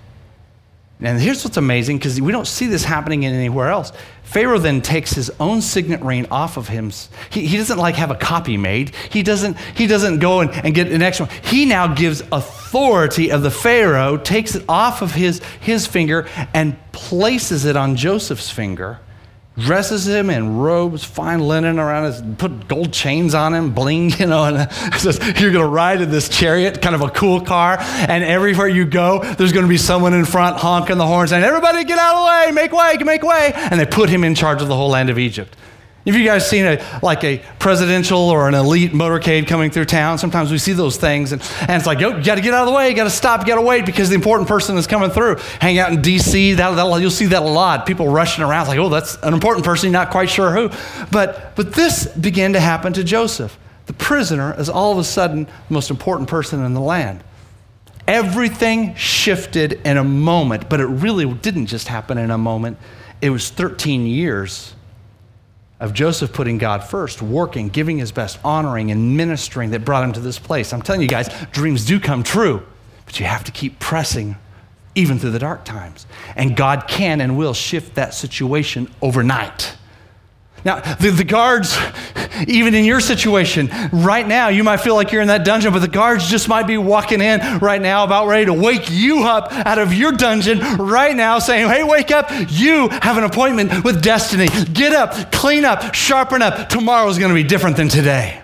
And 1.01 1.21
here's 1.21 1.45
what's 1.45 1.57
amazing 1.57 1.99
because 1.99 2.21
we 2.21 2.31
don't 2.31 2.47
see 2.47 2.67
this 2.67 2.85
happening 2.85 3.27
anywhere 3.27 3.69
else. 3.69 3.93
Pharaoh 4.23 4.59
then 4.59 4.81
takes 4.81 5.13
his 5.13 5.31
own 5.41 5.61
signet 5.61 6.01
ring 6.01 6.27
off 6.31 6.57
of 6.57 6.69
him. 6.69 6.93
He, 7.31 7.47
he 7.47 7.57
doesn't 7.57 7.79
like 7.79 7.97
have 7.97 8.13
a 8.13 8.15
copy 8.15 8.57
made. 8.57 8.95
He 9.11 9.23
doesn't, 9.23 9.59
he 9.77 9.89
doesn't 9.89 10.21
go 10.21 10.41
and, 10.41 10.51
and 10.53 10.75
get 10.75 10.91
an 10.93 11.03
extra 11.03 11.27
one. 11.27 11.35
He 11.43 11.67
now 11.67 11.89
gives 11.89 12.23
authority 12.33 13.31
of 13.31 13.43
the 13.43 13.51
Pharaoh, 13.51 14.17
takes 14.17 14.55
it 14.55 14.65
off 14.69 15.03
of 15.03 15.13
his, 15.13 15.43
his 15.61 15.87
finger, 15.87 16.29
and 16.55 16.77
places 16.93 17.65
it 17.65 17.77
on 17.77 17.97
Joseph's 17.97 18.51
finger 18.51 19.01
dresses 19.57 20.09
him 20.09 20.31
in 20.31 20.59
robes, 20.59 21.05
fine 21.05 21.41
linen 21.41 21.79
around 21.79 22.05
his, 22.05 22.23
put 22.39 22.67
gold 22.67 22.93
chains 22.93 23.35
on 23.35 23.55
him, 23.55 23.73
bling, 23.73 24.11
you 24.19 24.27
know, 24.27 24.45
and 24.45 24.71
says, 24.95 25.19
You're 25.41 25.53
going 25.53 25.65
to 25.65 25.67
ride 25.67 26.01
in 26.01 26.11
this 26.11 26.29
chariot, 26.29 26.83
kind 26.83 26.95
of 26.95 27.03
a 27.03 27.11
cool 27.11 27.41
car, 27.41 27.77
and 27.81 28.25
everywhere 28.25 28.69
you 28.69 28.85
go, 28.85 29.23
there's 29.35 29.53
going 29.53 29.65
to 29.65 29.69
be 29.69 29.79
someone 29.79 30.15
in 30.15 30.25
front 30.25 30.57
honking 30.57 30.99
the 30.99 31.07
horn 31.07 31.29
saying, 31.29 31.45
Everybody 31.45 31.85
get 31.85 31.99
out 31.99 32.17
of 32.17 32.23
the 32.23 32.27
way, 32.27 32.53
make 32.53 32.73
way, 32.73 32.97
make 33.05 33.23
way. 33.23 33.53
And 33.55 33.79
they 33.79 33.87
put 33.87 34.09
him 34.09 34.25
in 34.25 34.35
charge 34.35 34.63
of 34.63 34.69
the 34.69 34.77
whole 34.77 34.91
land 34.91 35.11
of 35.11 35.19
Egypt. 35.19 35.57
Have 36.07 36.17
you 36.17 36.25
guys 36.25 36.47
seen 36.49 36.67
a 36.67 37.01
like 37.03 37.25
a 37.25 37.39
presidential 37.59 38.19
or 38.19 38.47
an 38.47 38.53
elite 38.53 38.93
motorcade 38.93 39.47
coming 39.47 39.71
through 39.71 39.87
town? 39.87 40.19
Sometimes 40.19 40.53
we 40.53 40.59
see 40.59 40.75
those 40.75 40.99
things, 40.99 41.33
and, 41.33 41.41
and 41.63 41.71
it's 41.71 41.87
like, 41.87 41.99
yo, 41.99 42.19
you 42.19 42.23
got 42.23 42.35
to 42.35 42.43
get 42.43 42.53
out 42.53 42.61
of 42.61 42.67
the 42.69 42.77
way, 42.77 42.91
you 42.91 42.95
got 42.95 43.05
to 43.05 43.11
stop, 43.11 43.41
you 43.41 43.47
got 43.47 43.55
to 43.55 43.63
wait 43.63 43.87
because 43.87 44.11
the 44.11 44.15
important 44.15 44.47
person 44.47 44.77
is 44.77 44.87
coming 44.87 45.11
through. 45.11 45.37
Hang 45.61 45.79
out 45.79 45.93
in 45.93 46.03
D.C., 46.03 46.55
that, 46.55 46.75
that, 46.75 47.01
you'll 47.01 47.11
see 47.11 47.25
that 47.27 47.41
a 47.41 47.47
lot. 47.47 47.87
People 47.87 48.09
rushing 48.09 48.45
around, 48.45 48.67
like, 48.67 48.79
oh, 48.79 48.91
that's 48.91 49.17
an 49.23 49.33
important 49.33 49.65
person, 49.65 49.87
you're 49.87 49.99
not 49.99 50.11
quite 50.11 50.29
sure 50.29 50.53
who. 50.53 50.69
But 51.11 51.57
but 51.57 51.73
this 51.73 52.07
began 52.07 52.53
to 52.53 52.61
happen 52.61 52.93
to 52.93 53.03
Joseph. 53.05 53.59
The 53.87 53.95
prisoner 53.95 54.55
is 54.59 54.69
all 54.69 54.93
of 54.93 54.99
a 54.99 55.05
sudden 55.05 55.45
the 55.45 55.75
most 55.75 55.91
important 55.91 56.29
person 56.29 56.63
in 56.63 56.75
the 56.75 56.81
land. 56.81 57.25
Everything 58.07 58.95
shifted 58.97 59.81
in 59.87 59.97
a 59.97 60.05
moment, 60.05 60.69
but 60.69 60.81
it 60.81 60.87
really 60.87 61.33
didn't 61.33 61.67
just 61.67 61.89
happen 61.89 62.19
in 62.19 62.31
a 62.31 62.37
moment. 62.37 62.77
It 63.23 63.31
was 63.31 63.49
13 63.49 64.07
years 64.07 64.75
of 65.85 65.93
Joseph 65.93 66.33
putting 66.33 66.57
God 66.57 66.83
first, 66.83 67.21
working, 67.21 67.69
giving 67.69 67.99
his 67.99 68.11
best, 68.11 68.39
honoring, 68.43 68.91
and 68.91 69.19
ministering 69.19 69.71
that 69.71 69.85
brought 69.85 70.03
him 70.03 70.15
to 70.15 70.21
this 70.21 70.39
place. 70.39 70.73
I'm 70.73 70.81
telling 70.81 71.03
you 71.03 71.09
guys, 71.09 71.29
dreams 71.53 71.85
do 71.85 72.01
come 72.01 72.23
true, 72.23 72.63
but 73.05 73.21
you 73.21 73.27
have 73.27 73.45
to 73.45 73.53
keep 73.53 73.79
pressing 73.79 74.37
even 74.95 75.19
through 75.19 75.33
the 75.33 75.39
dark 75.39 75.65
times. 75.67 76.07
And 76.37 76.57
God 76.57 76.89
can 76.89 77.21
and 77.21 77.37
will 77.37 77.53
shift 77.53 77.97
that 77.97 78.15
situation 78.15 78.91
overnight. 79.03 79.77
Now, 80.65 80.81
the, 80.81 81.11
the, 81.11 81.25
guards, 81.25 81.77
even 82.47 82.75
in 82.75 82.85
your 82.85 83.01
situation, 83.01 83.69
right 83.93 84.27
now, 84.27 84.49
you 84.49 84.65
might 84.65 84.79
feel 84.79 84.95
like 84.95 85.13
you're 85.13 85.21
in 85.21 85.29
that 85.29 85.45
dungeon, 85.45 85.73
but 85.73 85.81
the 85.81 85.89
guards 85.89 86.29
just 86.29 86.49
might 86.49 86.67
be 86.67 86.79
walking 86.79 87.21
in 87.21 87.59
right 87.59 87.81
now, 87.81 88.05
about 88.05 88.29
ready 88.29 88.47
to 88.47 88.55
wake 88.55 88.91
you 88.91 89.25
up 89.25 89.53
out 89.53 89.79
of 89.79 89.93
your 89.93 90.13
dungeon 90.13 90.61
right 90.79 91.15
now, 91.15 91.39
saying, 91.39 91.69
Hey, 91.69 91.85
wake 91.85 92.11
up. 92.11 92.31
You 92.49 92.89
have 92.89 93.19
an 93.19 93.25
appointment 93.25 93.85
with 93.85 94.03
destiny. 94.03 94.49
Get 94.73 94.93
up, 94.93 95.33
clean 95.33 95.65
up, 95.65 95.95
sharpen 95.95 96.41
up. 96.41 96.69
Tomorrow 96.69 97.09
is 97.09 97.19
going 97.19 97.31
to 97.31 97.35
be 97.35 97.47
different 97.47 97.77
than 97.77 97.89
today. 97.89 98.44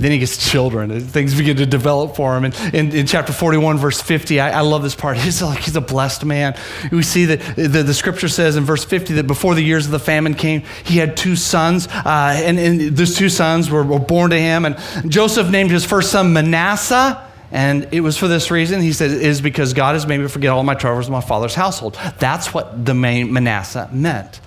Then 0.00 0.12
he 0.12 0.18
gets 0.18 0.50
children. 0.50 0.98
Things 1.00 1.34
begin 1.34 1.58
to 1.58 1.66
develop 1.66 2.16
for 2.16 2.34
him. 2.34 2.46
And 2.46 2.74
in, 2.74 2.90
in 2.92 3.06
chapter 3.06 3.34
41, 3.34 3.76
verse 3.76 4.00
50, 4.00 4.40
I, 4.40 4.58
I, 4.58 4.60
love 4.62 4.82
this 4.82 4.94
part. 4.94 5.18
He's 5.18 5.42
like, 5.42 5.58
he's 5.58 5.76
a 5.76 5.82
blessed 5.82 6.24
man. 6.24 6.58
We 6.90 7.02
see 7.02 7.26
that 7.26 7.56
the, 7.56 7.82
the 7.82 7.92
scripture 7.92 8.28
says 8.28 8.56
in 8.56 8.64
verse 8.64 8.82
50 8.82 9.14
that 9.14 9.26
before 9.26 9.54
the 9.54 9.62
years 9.62 9.84
of 9.84 9.92
the 9.92 9.98
famine 9.98 10.32
came, 10.32 10.62
he 10.84 10.96
had 10.96 11.18
two 11.18 11.36
sons. 11.36 11.86
Uh, 11.86 12.32
and, 12.34 12.58
and 12.58 12.96
those 12.96 13.14
two 13.14 13.28
sons 13.28 13.70
were, 13.70 13.82
were 13.82 13.98
born 13.98 14.30
to 14.30 14.38
him. 14.38 14.64
And 14.64 14.78
Joseph 15.06 15.50
named 15.50 15.70
his 15.70 15.84
first 15.84 16.10
son 16.10 16.32
Manasseh. 16.32 17.26
And 17.52 17.86
it 17.92 18.00
was 18.00 18.16
for 18.16 18.26
this 18.26 18.50
reason. 18.50 18.80
He 18.80 18.94
said, 18.94 19.10
it 19.10 19.20
is 19.20 19.42
because 19.42 19.74
God 19.74 19.96
has 19.96 20.06
made 20.06 20.18
me 20.18 20.28
forget 20.28 20.50
all 20.50 20.62
my 20.62 20.74
troubles 20.74 21.08
in 21.08 21.12
my 21.12 21.20
father's 21.20 21.54
household. 21.54 21.98
That's 22.18 22.54
what 22.54 22.86
the 22.86 22.94
main 22.94 23.34
Manasseh 23.34 23.90
meant. 23.92 24.40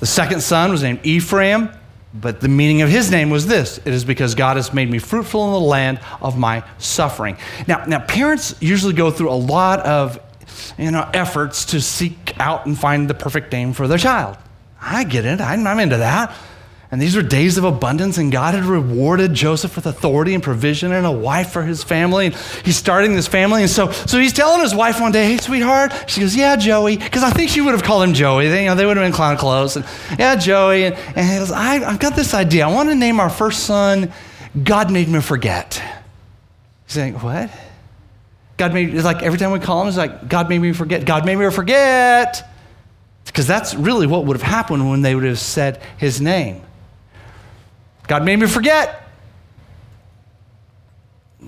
The 0.00 0.06
second 0.06 0.40
son 0.40 0.72
was 0.72 0.82
named 0.82 1.00
Ephraim. 1.04 1.70
But 2.12 2.40
the 2.40 2.48
meaning 2.48 2.82
of 2.82 2.88
his 2.88 3.10
name 3.10 3.30
was 3.30 3.46
this 3.46 3.78
it 3.78 3.88
is 3.88 4.04
because 4.04 4.34
God 4.34 4.56
has 4.56 4.74
made 4.74 4.90
me 4.90 4.98
fruitful 4.98 5.46
in 5.46 5.52
the 5.52 5.60
land 5.60 6.00
of 6.20 6.38
my 6.38 6.64
suffering. 6.78 7.36
Now, 7.68 7.84
now 7.84 8.00
parents 8.00 8.54
usually 8.60 8.94
go 8.94 9.10
through 9.10 9.30
a 9.30 9.38
lot 9.38 9.80
of 9.80 10.18
you 10.78 10.90
know, 10.90 11.08
efforts 11.14 11.64
to 11.66 11.80
seek 11.80 12.38
out 12.40 12.66
and 12.66 12.78
find 12.78 13.08
the 13.08 13.14
perfect 13.14 13.52
name 13.52 13.72
for 13.72 13.86
their 13.86 13.98
child. 13.98 14.36
I 14.80 15.04
get 15.04 15.24
it. 15.24 15.40
I'm, 15.40 15.66
I'm 15.66 15.78
into 15.78 15.98
that. 15.98 16.34
And 16.92 17.00
these 17.00 17.14
were 17.14 17.22
days 17.22 17.56
of 17.56 17.62
abundance, 17.62 18.18
and 18.18 18.32
God 18.32 18.54
had 18.54 18.64
rewarded 18.64 19.32
Joseph 19.32 19.76
with 19.76 19.86
authority 19.86 20.34
and 20.34 20.42
provision 20.42 20.90
and 20.90 21.06
a 21.06 21.12
wife 21.12 21.52
for 21.52 21.62
his 21.62 21.84
family. 21.84 22.26
And 22.26 22.34
he's 22.64 22.76
starting 22.76 23.14
this 23.14 23.28
family. 23.28 23.62
And 23.62 23.70
so, 23.70 23.92
so 23.92 24.18
he's 24.18 24.32
telling 24.32 24.60
his 24.60 24.74
wife 24.74 25.00
one 25.00 25.12
day, 25.12 25.30
Hey, 25.30 25.36
sweetheart. 25.36 25.92
She 26.08 26.20
goes, 26.20 26.34
Yeah, 26.34 26.56
Joey. 26.56 26.96
Because 26.96 27.22
I 27.22 27.30
think 27.30 27.50
she 27.50 27.60
would 27.60 27.74
have 27.74 27.84
called 27.84 28.02
him 28.02 28.12
Joey. 28.12 28.48
They, 28.48 28.64
you 28.64 28.70
know, 28.70 28.74
they 28.74 28.86
would 28.86 28.96
have 28.96 29.06
been 29.06 29.12
clown 29.12 29.36
close. 29.36 29.76
And 29.76 29.84
yeah, 30.18 30.34
Joey. 30.34 30.86
And, 30.86 30.96
and 31.14 31.30
he 31.30 31.38
goes, 31.38 31.52
I, 31.52 31.76
I've 31.76 32.00
got 32.00 32.16
this 32.16 32.34
idea. 32.34 32.66
I 32.66 32.72
want 32.72 32.88
to 32.88 32.96
name 32.96 33.20
our 33.20 33.30
first 33.30 33.64
son, 33.64 34.12
God 34.60 34.90
Made 34.90 35.08
Me 35.08 35.20
Forget. 35.20 35.74
He's 36.86 36.94
saying, 36.94 37.14
What? 37.14 37.50
God 38.56 38.74
made, 38.74 38.94
it's 38.94 39.04
like 39.04 39.22
every 39.22 39.38
time 39.38 39.52
we 39.52 39.60
call 39.60 39.80
him, 39.80 39.88
it's 39.88 39.96
like, 39.96 40.28
God 40.28 40.48
made 40.50 40.58
me 40.58 40.72
forget. 40.72 41.06
God 41.06 41.24
made 41.24 41.36
me 41.36 41.48
forget. 41.50 42.46
Because 43.24 43.46
that's 43.46 43.74
really 43.74 44.08
what 44.08 44.24
would 44.26 44.36
have 44.36 44.42
happened 44.42 44.90
when 44.90 45.02
they 45.02 45.14
would 45.14 45.24
have 45.24 45.38
said 45.38 45.80
his 45.96 46.20
name. 46.20 46.60
God 48.10 48.24
made 48.24 48.40
me 48.40 48.48
forget. 48.48 49.06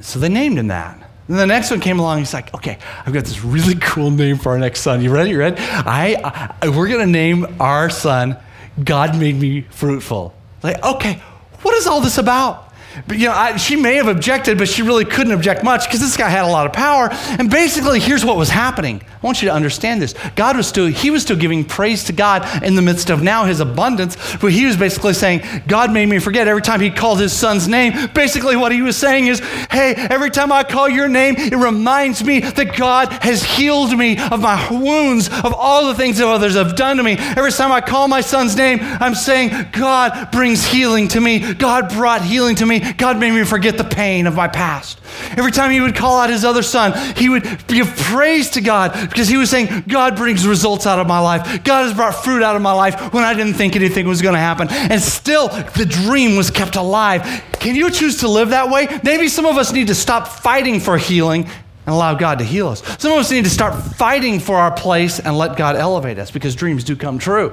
So 0.01 0.21
they 0.21 0.29
named 0.29 0.61
him 0.61 0.69
that. 0.69 0.97
And 1.27 1.37
the 1.37 1.45
next 1.45 1.73
one 1.73 1.81
came 1.81 1.99
along. 1.99 2.21
He's 2.21 2.33
like, 2.33 2.55
okay, 2.55 2.79
I've 3.05 3.13
got 3.13 3.25
this 3.25 3.43
really 3.43 3.75
cool 3.81 4.13
name 4.13 4.39
for 4.39 4.53
our 4.53 4.61
next 4.61 4.83
son. 4.83 5.03
You 5.03 5.13
ready? 5.13 5.31
You 5.31 5.41
ready? 5.41 5.57
I, 5.59 6.55
I 6.63 6.69
we're 6.69 6.87
gonna 6.87 7.07
name 7.07 7.57
our 7.59 7.91
son 7.91 8.37
God 8.85 9.19
made 9.19 9.35
me 9.35 9.63
fruitful. 9.63 10.37
Like, 10.63 10.81
okay, 10.85 11.15
what 11.63 11.75
is 11.75 11.89
all 11.89 12.01
this 12.01 12.19
about? 12.19 12.72
But, 13.07 13.19
you 13.19 13.27
know, 13.27 13.33
I, 13.33 13.57
she 13.57 13.77
may 13.77 13.95
have 13.97 14.09
objected, 14.09 14.59
but 14.59 14.69
she 14.69 14.83
really 14.83 15.05
couldn't 15.05 15.33
object 15.33 15.65
much 15.65 15.87
because 15.87 16.01
this 16.01 16.17
guy 16.17 16.29
had 16.29 16.45
a 16.45 16.49
lot 16.49 16.67
of 16.67 16.73
power. 16.73 17.09
And 17.39 17.51
basically, 17.51 18.01
here's 18.01 18.25
what 18.25 18.37
was 18.37 18.51
happening. 18.51 19.03
I 19.23 19.27
want 19.27 19.43
you 19.43 19.49
to 19.49 19.55
understand 19.55 20.03
this. 20.03 20.15
God 20.35 20.57
was 20.57 20.67
still, 20.67 20.87
he 20.87 21.11
was 21.11 21.23
still 21.23 21.37
giving 21.37 21.65
praise 21.65 22.05
to 22.05 22.13
God 22.13 22.63
in 22.63 22.75
the 22.75 22.83
midst 22.83 23.11
of 23.11 23.23
now 23.23 23.45
his 23.45 23.61
abundance, 23.61 24.17
but 24.37 24.53
he 24.53 24.67
was 24.67 24.77
basically 24.77 25.15
saying, 25.15 25.43
God 25.67 25.93
made 25.93 26.07
me 26.07 26.19
forget 26.19 26.49
every 26.49 26.63
time 26.63 26.81
he 26.81 26.91
called 26.91 27.21
his 27.21 27.33
son's 27.33 27.69
name. 27.69 28.09
Basically, 28.15 28.57
what 28.57 28.73
he 28.73 28.83
was 28.83 28.97
saying 28.97 29.29
is, 29.29 29.41
hey, 29.71 29.95
every 29.97 30.31
time 30.31 30.53
I 30.53 30.65
call 30.65 30.89
your 30.89 31.09
name, 31.09 31.35
it 31.39 31.57
reminds 31.57 32.25
me 32.25 32.41
that 32.41 32.77
God 32.77 33.13
has 33.23 33.43
healed 33.43 33.97
me 33.97 34.19
of 34.19 34.41
my 34.41 34.69
wounds, 34.71 35.29
of 35.29 35.55
all 35.55 35.87
the 35.87 35.95
things 35.95 36.19
that 36.19 36.27
others 36.27 36.55
have 36.55 36.77
done 36.77 36.97
to 36.97 37.03
me. 37.03 37.17
Every 37.19 37.53
time 37.53 37.73
I 37.73 37.81
call 37.81 38.09
my 38.09 38.21
son's 38.21 38.57
name, 38.57 38.79
I'm 38.83 39.15
saying, 39.15 39.69
God 39.73 40.31
brings 40.33 40.67
healing 40.67 41.09
to 41.09 41.21
me. 41.21 41.55
God 41.55 41.91
brought 41.91 42.23
healing 42.23 42.57
to 42.57 42.67
me. 42.67 42.82
God 42.97 43.19
made 43.19 43.33
me 43.33 43.45
forget 43.45 43.77
the 43.77 43.85
pain 43.85 44.27
of 44.27 44.35
my 44.35 44.49
past. 44.49 45.01
Every 45.37 45.53
time 45.53 45.71
he 45.71 45.81
would 45.81 45.95
call 45.95 46.21
out 46.21 46.31
his 46.31 46.45
other 46.45 46.63
son, 46.63 46.93
he 47.17 47.29
would 47.29 47.45
give 47.67 47.87
praise 47.97 48.51
to 48.51 48.61
God 48.61 48.93
because 49.09 49.29
he 49.29 49.37
was 49.37 49.51
saying, 49.51 49.85
God 49.89 50.17
brings 50.17 50.47
results 50.47 50.87
out 50.87 50.99
of 50.99 51.07
my 51.07 51.19
life. 51.19 51.65
God 51.65 51.85
has 51.85 51.95
brought 51.95 52.15
fruit 52.15 52.43
out 52.43 52.57
of 52.57 52.63
my 52.63 52.73
life 52.73 53.13
when 53.13 53.25
I 53.25 53.35
didn't 53.35 53.55
think 53.55 53.77
anything 53.77 54.07
was 54.07 54.23
going 54.23 54.35
to 54.35 54.41
happen. 54.41 54.69
And 54.71 55.01
still, 55.01 55.49
the 55.49 55.87
dream 55.87 56.37
was 56.37 56.51
kept 56.51 56.77
alive. 56.77 57.23
Can 57.55 57.75
you 57.77 57.91
choose 57.91 58.19
to 58.19 58.29
live 58.29 58.51
that 58.51 58.71
way? 58.71 58.89
Maybe 59.05 59.29
some 59.29 59.47
of 59.47 59.57
us 59.57 59.73
need 59.73 59.89
to 59.89 59.95
stop 59.95 60.29
fighting 60.29 60.81
for 60.81 60.97
healing 60.97 61.45
and 61.87 61.95
allow 61.95 62.15
God 62.15 62.39
to 62.39 62.45
heal 62.45 62.69
us. 62.69 62.83
Some 63.01 63.13
of 63.13 63.19
us 63.19 63.31
need 63.31 63.45
to 63.45 63.51
start 63.51 63.75
fighting 63.75 64.41
for 64.41 64.57
our 64.57 64.73
place 64.73 65.19
and 65.19 65.37
let 65.37 65.57
God 65.57 65.77
elevate 65.77 66.19
us 66.19 66.31
because 66.31 66.55
dreams 66.55 66.85
do 66.85 66.97
come 66.97 67.19
true. 67.19 67.53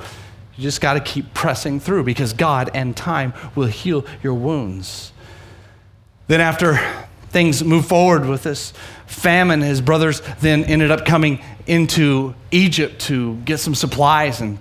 You 0.55 0.63
just 0.63 0.81
got 0.81 0.93
to 0.93 0.99
keep 0.99 1.33
pressing 1.33 1.79
through 1.79 2.03
because 2.03 2.33
God 2.33 2.69
and 2.73 2.95
time 2.95 3.33
will 3.55 3.67
heal 3.67 4.05
your 4.21 4.33
wounds. 4.33 5.13
Then, 6.29 6.41
after 6.41 6.79
things 7.31 7.63
moved 7.63 7.89
forward 7.89 8.27
with 8.27 8.43
this 8.43 8.71
famine, 9.07 9.61
his 9.61 9.81
brothers 9.81 10.21
then 10.41 10.63
ended 10.63 10.91
up 10.91 11.03
coming 11.03 11.43
into 11.65 12.35
Egypt 12.51 13.01
to 13.07 13.37
get 13.37 13.57
some 13.57 13.73
supplies 13.73 14.39
and 14.39 14.59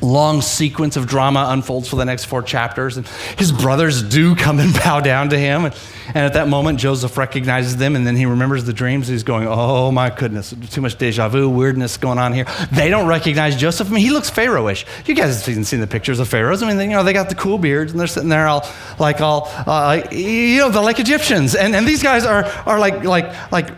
long 0.00 0.40
sequence 0.40 0.96
of 0.96 1.06
drama 1.06 1.46
unfolds 1.50 1.88
for 1.88 1.96
the 1.96 2.04
next 2.04 2.24
four 2.24 2.42
chapters 2.42 2.96
and 2.96 3.06
his 3.38 3.52
brothers 3.52 4.02
do 4.02 4.34
come 4.34 4.58
and 4.58 4.72
bow 4.84 5.00
down 5.00 5.30
to 5.30 5.38
him 5.38 5.64
and, 5.64 5.74
at 6.14 6.34
that 6.34 6.48
moment 6.48 6.78
joseph 6.78 7.16
recognizes 7.16 7.76
them 7.76 7.96
and 7.96 8.06
then 8.06 8.16
he 8.16 8.26
remembers 8.26 8.64
the 8.64 8.72
dreams 8.72 9.08
he's 9.08 9.22
going 9.22 9.46
oh 9.48 9.90
my 9.90 10.10
goodness 10.10 10.54
too 10.70 10.80
much 10.80 10.96
deja 10.96 11.28
vu 11.28 11.48
weirdness 11.48 11.96
going 11.96 12.18
on 12.18 12.32
here 12.32 12.46
they 12.72 12.90
don't 12.90 13.06
recognize 13.06 13.56
joseph 13.56 13.88
i 13.88 13.90
mean 13.90 14.04
he 14.04 14.10
looks 14.10 14.30
pharaohish 14.30 14.84
you 15.08 15.14
guys 15.14 15.44
have 15.44 15.66
seen 15.66 15.80
the 15.80 15.86
pictures 15.86 16.18
of 16.18 16.28
pharaohs 16.28 16.62
i 16.62 16.68
mean 16.68 16.78
you 16.90 16.94
know 16.94 17.02
they 17.02 17.12
got 17.12 17.28
the 17.28 17.34
cool 17.34 17.58
beards 17.58 17.92
and 17.92 18.00
they're 18.00 18.06
sitting 18.06 18.28
there 18.28 18.46
all 18.46 18.66
like 18.98 19.20
all 19.20 19.50
uh, 19.66 20.02
you 20.10 20.58
know 20.58 20.68
they're 20.68 20.82
like 20.82 21.00
egyptians 21.00 21.54
and, 21.54 21.74
and 21.74 21.86
these 21.86 22.02
guys 22.02 22.24
are, 22.24 22.44
are 22.66 22.78
like 22.78 23.04
like 23.04 23.52
like 23.52 23.68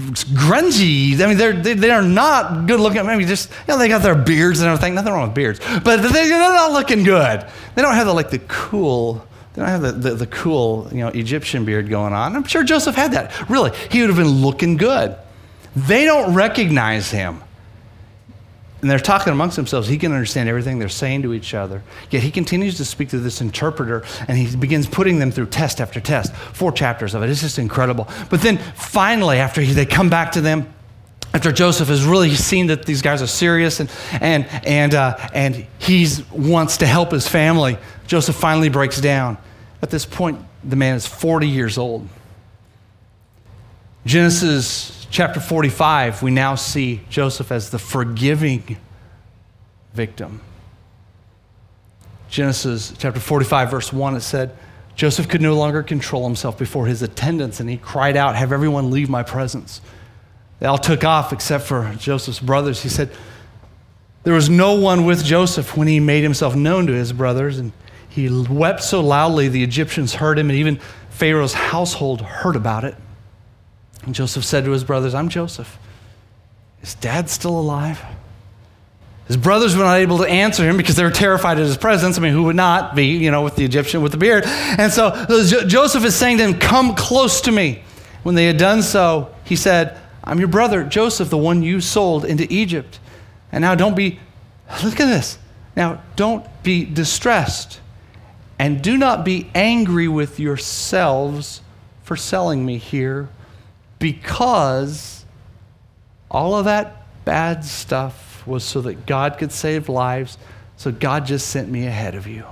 grungy. 0.00 1.20
I 1.20 1.26
mean, 1.26 1.36
they're, 1.36 1.52
they, 1.52 1.74
they 1.74 1.90
are 1.90 2.02
not 2.02 2.66
good 2.66 2.80
looking. 2.80 3.04
Maybe 3.06 3.24
just, 3.24 3.50
you 3.50 3.56
know, 3.68 3.78
they 3.78 3.88
got 3.88 4.02
their 4.02 4.14
beards 4.14 4.60
and 4.60 4.68
everything. 4.68 4.94
Nothing 4.94 5.12
wrong 5.12 5.28
with 5.28 5.34
beards. 5.34 5.39
But 5.48 6.02
they, 6.02 6.28
they're 6.28 6.38
not 6.38 6.72
looking 6.72 7.02
good. 7.02 7.46
They 7.74 7.82
don't 7.82 7.94
have 7.94 8.06
the, 8.06 8.14
like, 8.14 8.30
the 8.30 8.40
cool, 8.40 9.26
they 9.54 9.62
don't 9.62 9.68
have 9.68 9.82
the, 9.82 9.92
the, 9.92 10.14
the 10.14 10.26
cool, 10.26 10.88
you 10.90 10.98
know, 10.98 11.08
Egyptian 11.08 11.64
beard 11.64 11.88
going 11.88 12.12
on. 12.12 12.36
I'm 12.36 12.44
sure 12.44 12.62
Joseph 12.62 12.94
had 12.94 13.12
that. 13.12 13.48
Really, 13.48 13.76
he 13.90 14.00
would 14.00 14.10
have 14.10 14.18
been 14.18 14.42
looking 14.42 14.76
good. 14.76 15.16
They 15.76 16.04
don't 16.04 16.34
recognize 16.34 17.10
him 17.10 17.42
and 18.80 18.90
they're 18.90 18.98
talking 18.98 19.32
amongst 19.32 19.56
themselves. 19.56 19.88
He 19.88 19.98
can 19.98 20.12
understand 20.12 20.48
everything 20.48 20.78
they're 20.78 20.88
saying 20.88 21.22
to 21.22 21.34
each 21.34 21.52
other. 21.52 21.82
Yet 22.10 22.22
he 22.22 22.30
continues 22.30 22.76
to 22.78 22.84
speak 22.84 23.10
to 23.10 23.18
this 23.18 23.40
interpreter 23.40 24.04
and 24.26 24.38
he 24.38 24.56
begins 24.56 24.86
putting 24.86 25.18
them 25.18 25.30
through 25.30 25.46
test 25.46 25.80
after 25.80 26.00
test. 26.00 26.34
Four 26.34 26.72
chapters 26.72 27.14
of 27.14 27.22
it. 27.22 27.28
It's 27.28 27.42
just 27.42 27.58
incredible. 27.58 28.08
But 28.30 28.40
then 28.40 28.58
finally, 28.74 29.38
after 29.38 29.60
he, 29.60 29.72
they 29.72 29.86
come 29.86 30.08
back 30.08 30.32
to 30.32 30.40
them, 30.40 30.72
after 31.32 31.52
Joseph 31.52 31.88
has 31.88 32.04
really 32.04 32.34
seen 32.34 32.66
that 32.68 32.86
these 32.86 33.02
guys 33.02 33.22
are 33.22 33.26
serious 33.26 33.78
and, 33.78 33.90
and, 34.20 34.46
and, 34.66 34.94
uh, 34.94 35.16
and 35.32 35.66
he 35.78 36.08
wants 36.32 36.78
to 36.78 36.86
help 36.86 37.12
his 37.12 37.28
family, 37.28 37.78
Joseph 38.06 38.34
finally 38.34 38.68
breaks 38.68 39.00
down. 39.00 39.38
At 39.80 39.90
this 39.90 40.04
point, 40.04 40.40
the 40.64 40.76
man 40.76 40.96
is 40.96 41.06
40 41.06 41.48
years 41.48 41.78
old. 41.78 42.08
Genesis 44.04 45.06
chapter 45.10 45.40
45, 45.40 46.22
we 46.22 46.30
now 46.30 46.56
see 46.56 47.02
Joseph 47.10 47.52
as 47.52 47.70
the 47.70 47.78
forgiving 47.78 48.76
victim. 49.94 50.40
Genesis 52.28 52.92
chapter 52.98 53.20
45, 53.20 53.70
verse 53.70 53.92
1, 53.92 54.16
it 54.16 54.20
said, 54.20 54.56
Joseph 54.96 55.28
could 55.28 55.40
no 55.40 55.54
longer 55.54 55.82
control 55.82 56.24
himself 56.24 56.58
before 56.58 56.86
his 56.86 57.02
attendants, 57.02 57.60
and 57.60 57.70
he 57.70 57.76
cried 57.76 58.16
out, 58.16 58.36
Have 58.36 58.52
everyone 58.52 58.90
leave 58.90 59.08
my 59.08 59.22
presence. 59.22 59.80
They 60.60 60.66
all 60.66 60.78
took 60.78 61.04
off 61.04 61.32
except 61.32 61.64
for 61.64 61.92
Joseph's 61.98 62.38
brothers. 62.38 62.82
He 62.82 62.88
said, 62.88 63.10
There 64.22 64.34
was 64.34 64.48
no 64.48 64.74
one 64.74 65.06
with 65.06 65.24
Joseph 65.24 65.76
when 65.76 65.88
he 65.88 65.98
made 66.00 66.22
himself 66.22 66.54
known 66.54 66.86
to 66.86 66.92
his 66.92 67.12
brothers, 67.12 67.58
and 67.58 67.72
he 68.08 68.28
wept 68.28 68.82
so 68.82 69.00
loudly 69.00 69.48
the 69.48 69.62
Egyptians 69.62 70.14
heard 70.14 70.38
him, 70.38 70.50
and 70.50 70.58
even 70.58 70.78
Pharaoh's 71.08 71.54
household 71.54 72.20
heard 72.20 72.56
about 72.56 72.84
it. 72.84 72.94
And 74.04 74.14
Joseph 74.14 74.44
said 74.44 74.64
to 74.64 74.70
his 74.70 74.84
brothers, 74.84 75.14
I'm 75.14 75.28
Joseph. 75.28 75.78
Is 76.82 76.94
dad 76.94 77.28
still 77.28 77.58
alive? 77.58 78.02
His 79.26 79.36
brothers 79.36 79.76
were 79.76 79.84
not 79.84 79.98
able 79.98 80.18
to 80.18 80.24
answer 80.24 80.68
him 80.68 80.76
because 80.76 80.96
they 80.96 81.04
were 81.04 81.10
terrified 81.10 81.58
at 81.58 81.64
his 81.64 81.76
presence. 81.76 82.18
I 82.18 82.20
mean, 82.20 82.32
who 82.32 82.44
would 82.44 82.56
not 82.56 82.96
be, 82.96 83.16
you 83.16 83.30
know, 83.30 83.42
with 83.42 83.54
the 83.54 83.64
Egyptian 83.64 84.02
with 84.02 84.12
the 84.12 84.18
beard? 84.18 84.44
And 84.44 84.90
so 84.90 85.06
uh, 85.06 85.66
Joseph 85.66 86.04
is 86.04 86.16
saying 86.16 86.38
to 86.38 86.44
them, 86.44 86.58
Come 86.58 86.96
close 86.96 87.40
to 87.42 87.52
me. 87.52 87.84
When 88.24 88.34
they 88.34 88.46
had 88.46 88.58
done 88.58 88.82
so, 88.82 89.32
he 89.44 89.54
said, 89.54 89.96
I'm 90.30 90.38
your 90.38 90.46
brother, 90.46 90.84
Joseph, 90.84 91.28
the 91.28 91.36
one 91.36 91.64
you 91.64 91.80
sold 91.80 92.24
into 92.24 92.46
Egypt. 92.48 93.00
And 93.50 93.62
now 93.62 93.74
don't 93.74 93.96
be, 93.96 94.20
look 94.84 95.00
at 95.00 95.06
this. 95.06 95.36
Now 95.74 96.04
don't 96.14 96.46
be 96.62 96.84
distressed 96.84 97.80
and 98.56 98.80
do 98.80 98.96
not 98.96 99.24
be 99.24 99.50
angry 99.56 100.06
with 100.06 100.38
yourselves 100.38 101.62
for 102.04 102.14
selling 102.14 102.64
me 102.64 102.78
here 102.78 103.28
because 103.98 105.24
all 106.30 106.54
of 106.54 106.66
that 106.66 107.24
bad 107.24 107.64
stuff 107.64 108.46
was 108.46 108.62
so 108.62 108.82
that 108.82 109.06
God 109.06 109.36
could 109.36 109.50
save 109.50 109.88
lives. 109.88 110.38
So 110.76 110.92
God 110.92 111.26
just 111.26 111.48
sent 111.48 111.68
me 111.68 111.88
ahead 111.88 112.14
of 112.14 112.28
you. 112.28 112.44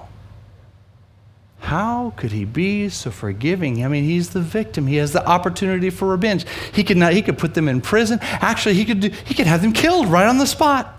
How 1.60 2.12
could 2.16 2.32
he 2.32 2.44
be 2.44 2.88
so 2.88 3.10
forgiving? 3.10 3.84
I 3.84 3.88
mean, 3.88 4.04
he's 4.04 4.30
the 4.30 4.40
victim. 4.40 4.86
He 4.86 4.96
has 4.96 5.12
the 5.12 5.26
opportunity 5.26 5.90
for 5.90 6.08
revenge. 6.08 6.46
He 6.72 6.84
could 6.84 6.96
not, 6.96 7.12
he 7.12 7.22
could 7.22 7.36
put 7.36 7.54
them 7.54 7.68
in 7.68 7.80
prison. 7.80 8.18
Actually, 8.22 8.74
he 8.74 8.84
could 8.84 9.00
do, 9.00 9.10
he 9.24 9.34
could 9.34 9.46
have 9.46 9.62
them 9.62 9.72
killed 9.72 10.06
right 10.06 10.26
on 10.26 10.38
the 10.38 10.46
spot. 10.46 10.94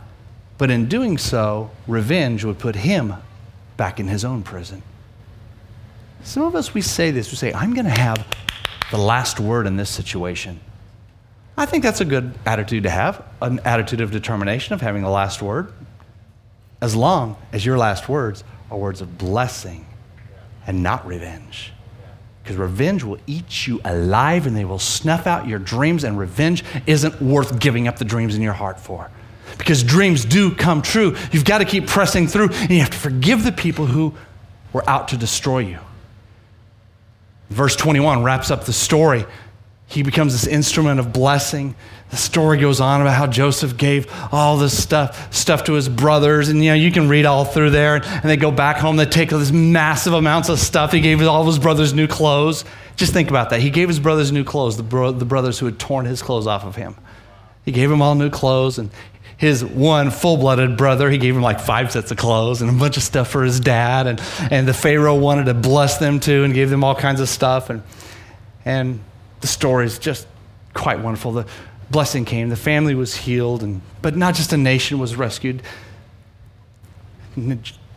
But 0.57 0.69
in 0.69 0.87
doing 0.87 1.17
so, 1.17 1.71
revenge 1.87 2.43
would 2.43 2.59
put 2.59 2.75
him 2.75 3.15
back 3.77 3.99
in 3.99 4.07
his 4.07 4.25
own 4.25 4.43
prison. 4.43 4.83
Some 6.23 6.43
of 6.43 6.53
us 6.55 6.73
we 6.73 6.81
say 6.81 7.11
this, 7.11 7.31
we 7.31 7.37
say, 7.37 7.53
I'm 7.53 7.73
going 7.73 7.85
to 7.85 7.91
have 7.91 8.27
the 8.91 8.97
last 8.97 9.39
word 9.39 9.65
in 9.65 9.77
this 9.77 9.89
situation. 9.89 10.59
I 11.57 11.65
think 11.65 11.83
that's 11.83 12.01
a 12.01 12.05
good 12.05 12.33
attitude 12.45 12.83
to 12.83 12.89
have, 12.89 13.25
an 13.41 13.59
attitude 13.63 14.01
of 14.01 14.11
determination 14.11 14.73
of 14.73 14.81
having 14.81 15.01
the 15.01 15.09
last 15.09 15.41
word, 15.41 15.71
as 16.81 16.95
long 16.95 17.37
as 17.53 17.65
your 17.65 17.77
last 17.77 18.09
words 18.09 18.43
are 18.69 18.77
words 18.77 19.01
of 19.01 19.17
blessing 19.17 19.85
and 20.67 20.83
not 20.83 21.05
revenge. 21.05 21.73
because 22.43 22.57
revenge 22.57 23.03
will 23.03 23.19
eat 23.27 23.67
you 23.67 23.79
alive 23.85 24.47
and 24.47 24.57
they 24.57 24.65
will 24.65 24.79
snuff 24.79 25.27
out 25.27 25.47
your 25.47 25.59
dreams, 25.59 26.03
and 26.03 26.17
revenge 26.17 26.63
isn't 26.87 27.21
worth 27.21 27.59
giving 27.59 27.87
up 27.87 27.99
the 27.99 28.05
dreams 28.05 28.35
in 28.35 28.41
your 28.41 28.53
heart 28.53 28.79
for. 28.79 29.11
Because 29.59 29.83
dreams 29.83 30.25
do 30.25 30.55
come 30.55 30.81
true. 30.81 31.15
You've 31.31 31.45
got 31.45 31.59
to 31.59 31.65
keep 31.65 31.85
pressing 31.85 32.27
through, 32.27 32.49
and 32.49 32.71
you 32.71 32.79
have 32.79 32.89
to 32.89 32.97
forgive 32.97 33.43
the 33.43 33.51
people 33.51 33.85
who 33.85 34.15
were 34.73 34.87
out 34.89 35.09
to 35.09 35.17
destroy 35.17 35.59
you. 35.59 35.77
Verse 37.51 37.75
21 37.75 38.23
wraps 38.23 38.49
up 38.49 38.65
the 38.65 38.73
story. 38.73 39.25
He 39.85 40.01
becomes 40.01 40.33
this 40.33 40.47
instrument 40.47 40.99
of 40.99 41.13
blessing. 41.13 41.75
The 42.09 42.17
story 42.17 42.57
goes 42.57 42.81
on 42.81 43.01
about 43.01 43.15
how 43.15 43.27
Joseph 43.27 43.77
gave 43.77 44.11
all 44.31 44.57
this 44.57 44.75
stuff, 44.81 45.31
stuff 45.33 45.65
to 45.65 45.73
his 45.73 45.87
brothers. 45.87 46.49
And 46.49 46.63
you 46.63 46.71
know, 46.71 46.75
you 46.75 46.91
can 46.91 47.07
read 47.07 47.25
all 47.25 47.45
through 47.45 47.69
there. 47.69 47.97
And, 47.97 48.29
they 48.29 48.37
go 48.37 48.51
back 48.51 48.77
home, 48.77 48.95
they 48.95 49.05
take 49.05 49.29
this 49.29 49.51
massive 49.51 50.13
amounts 50.13 50.49
of 50.49 50.59
stuff. 50.59 50.91
He 50.91 51.01
gave 51.01 51.21
all 51.21 51.41
of 51.41 51.47
his 51.47 51.59
brothers 51.59 51.93
new 51.93 52.07
clothes. 52.07 52.65
Just 52.95 53.13
think 53.13 53.29
about 53.29 53.51
that. 53.51 53.61
He 53.61 53.69
gave 53.69 53.87
his 53.87 53.99
brothers 53.99 54.31
new 54.31 54.43
clothes, 54.43 54.75
the, 54.75 54.83
bro- 54.83 55.11
the 55.11 55.25
brothers 55.25 55.59
who 55.59 55.67
had 55.67 55.77
torn 55.77 56.05
his 56.05 56.21
clothes 56.21 56.47
off 56.47 56.65
of 56.65 56.75
him. 56.75 56.95
He 57.63 57.71
gave 57.71 57.89
them 57.89 58.01
all 58.01 58.15
new 58.15 58.31
clothes. 58.31 58.79
And 58.79 58.89
his 59.37 59.63
one 59.63 60.09
full 60.09 60.37
blooded 60.37 60.77
brother, 60.77 61.11
he 61.11 61.19
gave 61.19 61.35
him 61.35 61.43
like 61.43 61.59
five 61.59 61.91
sets 61.91 62.09
of 62.09 62.17
clothes 62.17 62.61
and 62.61 62.69
a 62.71 62.73
bunch 62.73 62.97
of 62.97 63.03
stuff 63.03 63.29
for 63.29 63.43
his 63.43 63.59
dad. 63.59 64.07
And, 64.07 64.21
and 64.51 64.67
the 64.67 64.73
Pharaoh 64.73 65.15
wanted 65.15 65.45
to 65.45 65.53
bless 65.53 65.99
them 65.99 66.19
too 66.19 66.43
and 66.43 66.55
gave 66.55 66.71
them 66.71 66.83
all 66.83 66.95
kinds 66.95 67.21
of 67.21 67.29
stuff. 67.29 67.69
And, 67.69 67.83
and 68.65 68.99
the 69.41 69.47
story 69.47 69.85
is 69.85 69.99
just 69.99 70.27
quite 70.73 70.99
wonderful. 70.99 71.31
The 71.31 71.45
blessing 71.91 72.25
came, 72.25 72.49
the 72.49 72.55
family 72.55 72.95
was 72.95 73.15
healed, 73.15 73.63
and, 73.63 73.81
but 74.01 74.15
not 74.15 74.35
just 74.35 74.53
a 74.53 74.57
nation 74.57 74.99
was 74.99 75.15
rescued. 75.15 75.61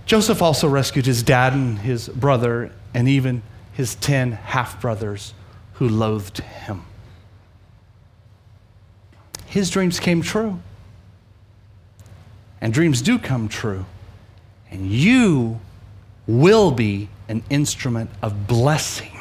Joseph 0.07 0.43
also 0.43 0.68
rescued 0.68 1.07
his 1.07 1.22
dad 1.22 1.53
and 1.53 1.78
his 1.78 2.09
brother, 2.09 2.72
and 2.95 3.09
even 3.09 3.43
his 3.72 3.95
10 3.97 4.32
half 4.32 4.80
brothers 4.80 5.34
who 5.74 5.88
loathed 5.88 6.38
him. 6.38 6.84
His 9.47 9.70
dreams 9.70 10.01
came 10.01 10.22
true. 10.22 10.61
And 12.61 12.72
dreams 12.72 13.03
do 13.03 13.18
come 13.18 13.49
true. 13.49 13.84
And 14.70 14.90
you 14.90 15.61
will 16.26 16.70
be 16.70 17.09
an 17.28 17.43
instrument 17.51 18.11
of 18.22 18.47
blessing 18.47 19.12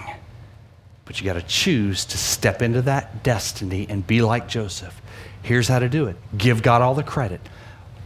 but 1.05 1.19
you 1.19 1.25
got 1.25 1.33
to 1.33 1.41
choose 1.41 2.05
to 2.05 2.17
step 2.17 2.61
into 2.61 2.81
that 2.83 3.23
destiny 3.23 3.85
and 3.89 4.05
be 4.05 4.21
like 4.21 4.47
Joseph. 4.47 5.01
Here's 5.43 5.67
how 5.67 5.79
to 5.79 5.89
do 5.89 6.07
it 6.07 6.17
give 6.37 6.61
God 6.61 6.81
all 6.81 6.95
the 6.95 7.03
credit. 7.03 7.41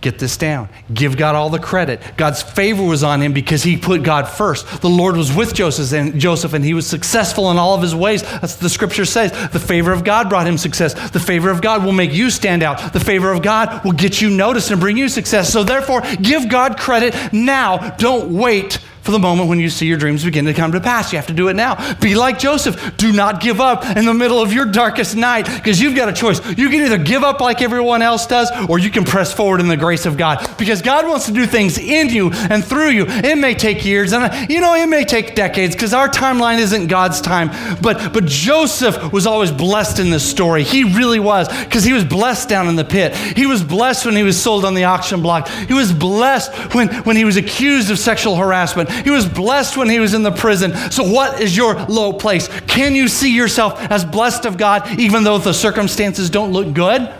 Get 0.05 0.19
this 0.19 0.37
down. 0.37 0.69
Give 0.93 1.17
God 1.17 1.33
all 1.33 1.49
the 1.49 1.57
credit. 1.57 1.99
God's 2.15 2.43
favor 2.43 2.83
was 2.83 3.03
on 3.03 3.23
him 3.23 3.33
because 3.33 3.63
he 3.63 3.75
put 3.75 4.03
God 4.03 4.27
first. 4.27 4.81
The 4.81 4.87
Lord 4.87 5.17
was 5.17 5.35
with 5.35 5.55
Joseph 5.55 5.91
and 5.93 6.21
Joseph 6.21 6.53
and 6.53 6.63
he 6.63 6.75
was 6.75 6.85
successful 6.85 7.49
in 7.49 7.57
all 7.57 7.73
of 7.73 7.81
his 7.81 7.95
ways. 7.95 8.21
That's 8.21 8.57
the 8.57 8.69
scripture 8.69 9.05
says. 9.05 9.31
The 9.49 9.59
favor 9.59 9.91
of 9.91 10.03
God 10.03 10.29
brought 10.29 10.45
him 10.45 10.59
success. 10.59 10.93
The 11.09 11.19
favor 11.19 11.49
of 11.49 11.59
God 11.59 11.83
will 11.83 11.91
make 11.91 12.13
you 12.13 12.29
stand 12.29 12.61
out. 12.61 12.93
The 12.93 12.99
favor 12.99 13.31
of 13.31 13.41
God 13.41 13.83
will 13.83 13.93
get 13.93 14.21
you 14.21 14.29
noticed 14.29 14.69
and 14.69 14.79
bring 14.79 14.95
you 14.95 15.09
success. 15.09 15.51
So 15.51 15.63
therefore, 15.63 16.01
give 16.21 16.49
God 16.49 16.77
credit 16.77 17.33
now. 17.33 17.95
Don't 17.95 18.31
wait 18.31 18.77
for 19.05 19.11
the 19.11 19.19
moment 19.19 19.47
when 19.47 19.59
you 19.59 19.69
see 19.69 19.85
your 19.85 19.99
dreams 19.99 20.25
begin 20.25 20.45
to 20.45 20.53
come 20.53 20.71
to 20.71 20.81
pass. 20.81 21.13
You 21.13 21.19
have 21.19 21.27
to 21.27 21.33
do 21.33 21.47
it 21.47 21.55
now. 21.55 21.93
Be 21.99 22.15
like 22.15 22.39
Joseph. 22.39 22.97
Do 22.97 23.13
not 23.13 23.39
give 23.39 23.61
up 23.61 23.85
in 23.95 24.05
the 24.05 24.15
middle 24.15 24.41
of 24.41 24.51
your 24.51 24.65
darkest 24.65 25.15
night 25.15 25.45
because 25.45 25.79
you've 25.79 25.95
got 25.95 26.09
a 26.09 26.13
choice. 26.13 26.43
You 26.57 26.69
can 26.69 26.81
either 26.81 26.97
give 26.97 27.23
up 27.23 27.39
like 27.39 27.61
everyone 27.61 28.01
else 28.01 28.25
does 28.25 28.49
or 28.67 28.79
you 28.79 28.89
can 28.89 29.03
press 29.03 29.31
forward 29.31 29.59
in 29.59 29.67
the 29.67 29.77
grace 29.77 30.07
of 30.07 30.17
God 30.17 30.49
because 30.57 30.81
God 30.81 31.07
wants 31.07 31.27
to 31.27 31.31
do 31.31 31.45
things 31.45 31.77
in 31.77 32.09
you 32.09 32.31
and 32.33 32.65
through 32.65 32.89
you. 32.89 33.05
It 33.07 33.37
may 33.37 33.53
take 33.53 33.85
years 33.85 34.11
and 34.11 34.49
you 34.49 34.59
know, 34.59 34.73
it 34.73 34.87
may 34.87 35.05
take 35.05 35.35
decades 35.35 35.75
because 35.75 35.93
our 35.93 36.09
timeline 36.09 36.57
isn't 36.57 36.87
God's 36.87 37.21
time. 37.21 37.49
But, 37.83 38.11
but 38.11 38.25
Joseph 38.25 39.13
was 39.13 39.27
always 39.27 39.51
blessed 39.51 39.99
in 39.99 40.09
this 40.09 40.27
story. 40.27 40.63
He 40.63 40.83
really 40.83 41.19
was 41.19 41.47
because 41.63 41.83
he 41.83 41.93
was 41.93 42.03
blessed 42.03 42.49
down 42.49 42.67
in 42.67 42.75
the 42.75 42.83
pit. 42.83 43.15
He 43.15 43.45
was 43.45 43.63
blessed 43.63 44.07
when 44.07 44.15
he 44.15 44.23
was 44.23 44.41
sold 44.41 44.65
on 44.65 44.73
the 44.73 44.85
auction 44.85 45.21
block. 45.21 45.47
He 45.47 45.75
was 45.75 45.93
blessed 45.93 46.51
when, 46.73 46.87
when 47.03 47.15
he 47.15 47.23
was 47.23 47.37
accused 47.37 47.91
of 47.91 47.99
sexual 47.99 48.35
harassment. 48.35 48.89
He 49.03 49.09
was 49.09 49.27
blessed 49.27 49.77
when 49.77 49.89
he 49.89 49.99
was 49.99 50.13
in 50.13 50.23
the 50.23 50.31
prison. 50.31 50.75
So, 50.91 51.03
what 51.03 51.41
is 51.41 51.55
your 51.55 51.75
low 51.85 52.13
place? 52.13 52.47
Can 52.61 52.95
you 52.95 53.07
see 53.07 53.35
yourself 53.35 53.79
as 53.79 54.05
blessed 54.05 54.45
of 54.45 54.57
God 54.57 54.99
even 54.99 55.23
though 55.23 55.37
the 55.37 55.53
circumstances 55.53 56.29
don't 56.29 56.51
look 56.51 56.73
good? 56.73 57.13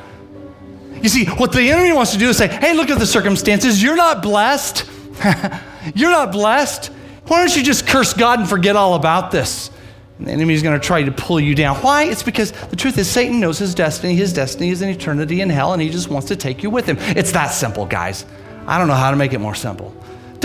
You 1.02 1.10
see, 1.10 1.26
what 1.26 1.52
the 1.52 1.70
enemy 1.70 1.94
wants 1.94 2.14
to 2.14 2.18
do 2.18 2.30
is 2.30 2.38
say, 2.38 2.48
hey, 2.48 2.74
look 2.74 2.90
at 2.90 2.98
the 2.98 3.06
circumstances. 3.06 3.84
You're 3.84 3.96
not 3.96 4.24
blessed. 4.24 4.90
You're 5.96 6.10
not 6.10 6.32
blessed. 6.32 6.88
Why 7.28 7.40
don't 7.40 7.56
you 7.56 7.64
just 7.64 7.86
curse 7.86 8.14
God 8.14 8.40
and 8.40 8.50
forget 8.50 8.76
all 8.76 8.96
about 8.96 9.30
this? 9.32 9.70
And 10.18 10.28
the 10.28 10.32
enemy's 10.32 10.64
going 10.64 10.80
to 10.80 10.86
try 10.86 11.04
to 11.04 11.12
pull 11.12 11.40
you 11.40 11.56
down. 11.56 11.76
Why? 11.78 12.06
It's 12.06 12.24
because 12.24 12.52
the 12.54 12.76
truth 12.76 12.98
is 12.98 13.10
Satan 13.10 13.40
knows 13.40 13.60
his 13.60 13.76
destiny. 13.76 14.16
His 14.16 14.32
destiny 14.34 14.70
is 14.70 14.82
an 14.82 14.90
eternity 14.90 15.42
in 15.42 15.50
hell, 15.50 15.74
and 15.74 15.82
he 15.82 15.90
just 15.90 16.10
wants 16.10 16.28
to 16.30 16.36
take 16.36 16.64
you 16.64 16.70
with 16.70 16.86
him. 16.86 16.98
It's 17.00 17.34
that 17.34 17.50
simple, 17.50 17.86
guys. 17.86 18.26
I 18.66 18.78
don't 18.80 18.88
know 18.88 18.94
how 18.94 19.12
to 19.12 19.18
make 19.18 19.34
it 19.34 19.40
more 19.40 19.56
simple. 19.56 19.94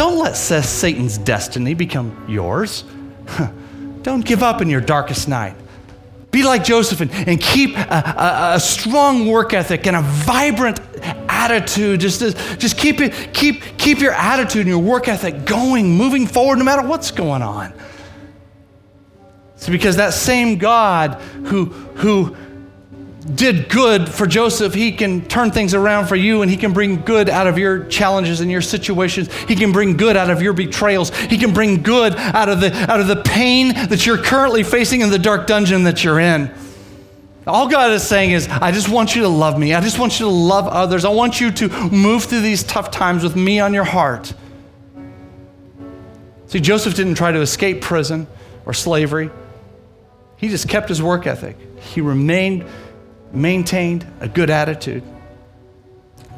Don't 0.00 0.18
let 0.18 0.34
Satan's 0.34 1.18
destiny 1.18 1.74
become 1.74 2.24
yours. 2.26 2.84
Don't 4.02 4.24
give 4.24 4.42
up 4.42 4.62
in 4.62 4.70
your 4.70 4.80
darkest 4.80 5.28
night. 5.28 5.54
Be 6.30 6.42
like 6.42 6.64
Joseph 6.64 7.02
and, 7.02 7.10
and 7.12 7.38
keep 7.38 7.76
a, 7.76 7.82
a, 7.82 8.52
a, 8.54 8.60
strong 8.60 9.26
work 9.26 9.52
ethic 9.52 9.86
and 9.86 9.94
a 9.94 10.00
vibrant 10.00 10.80
attitude. 11.28 12.00
Just, 12.00 12.20
just 12.58 12.78
keep, 12.78 13.02
it, 13.02 13.34
keep, 13.34 13.60
keep 13.76 13.98
your 13.98 14.14
attitude 14.14 14.60
and 14.60 14.70
your 14.70 14.78
work 14.78 15.06
ethic 15.06 15.44
going, 15.44 15.98
moving 15.98 16.26
forward 16.26 16.56
no 16.56 16.64
matter 16.64 16.88
what's 16.88 17.10
going 17.10 17.42
on. 17.42 17.74
It's 19.56 19.68
because 19.68 19.96
that 19.96 20.14
same 20.14 20.56
God 20.56 21.20
who, 21.44 21.66
who 21.66 22.34
did 23.34 23.68
good 23.68 24.08
for 24.08 24.26
Joseph, 24.26 24.72
he 24.72 24.92
can 24.92 25.26
turn 25.26 25.50
things 25.50 25.74
around 25.74 26.06
for 26.06 26.16
you 26.16 26.42
and 26.42 26.50
he 26.50 26.56
can 26.56 26.72
bring 26.72 27.02
good 27.02 27.28
out 27.28 27.46
of 27.46 27.58
your 27.58 27.84
challenges 27.84 28.40
and 28.40 28.50
your 28.50 28.62
situations. 28.62 29.32
He 29.32 29.56
can 29.56 29.72
bring 29.72 29.96
good 29.96 30.16
out 30.16 30.30
of 30.30 30.40
your 30.40 30.52
betrayals. 30.52 31.14
He 31.14 31.36
can 31.36 31.52
bring 31.52 31.82
good 31.82 32.14
out 32.16 32.48
of 32.48 32.60
the 32.60 32.72
out 32.90 33.00
of 33.00 33.08
the 33.08 33.22
pain 33.22 33.74
that 33.74 34.06
you're 34.06 34.18
currently 34.18 34.62
facing 34.62 35.02
in 35.02 35.10
the 35.10 35.18
dark 35.18 35.46
dungeon 35.46 35.84
that 35.84 36.02
you're 36.02 36.20
in. 36.20 36.50
All 37.46 37.68
God 37.68 37.92
is 37.92 38.02
saying 38.02 38.30
is, 38.32 38.48
I 38.48 38.70
just 38.70 38.88
want 38.88 39.16
you 39.16 39.22
to 39.22 39.28
love 39.28 39.58
me. 39.58 39.74
I 39.74 39.80
just 39.80 39.98
want 39.98 40.20
you 40.20 40.26
to 40.26 40.32
love 40.32 40.68
others. 40.68 41.04
I 41.04 41.08
want 41.08 41.40
you 41.40 41.50
to 41.50 41.68
move 41.90 42.24
through 42.24 42.42
these 42.42 42.62
tough 42.62 42.90
times 42.90 43.22
with 43.22 43.34
me 43.34 43.60
on 43.60 43.74
your 43.74 43.84
heart. 43.84 44.32
See, 46.46 46.60
Joseph 46.60 46.94
didn't 46.94 47.14
try 47.14 47.32
to 47.32 47.40
escape 47.40 47.80
prison 47.80 48.26
or 48.66 48.72
slavery. 48.72 49.30
He 50.36 50.48
just 50.48 50.68
kept 50.68 50.88
his 50.88 51.02
work 51.02 51.26
ethic. 51.26 51.56
He 51.80 52.00
remained 52.00 52.66
maintained 53.32 54.06
a 54.20 54.28
good 54.28 54.50
attitude. 54.50 55.02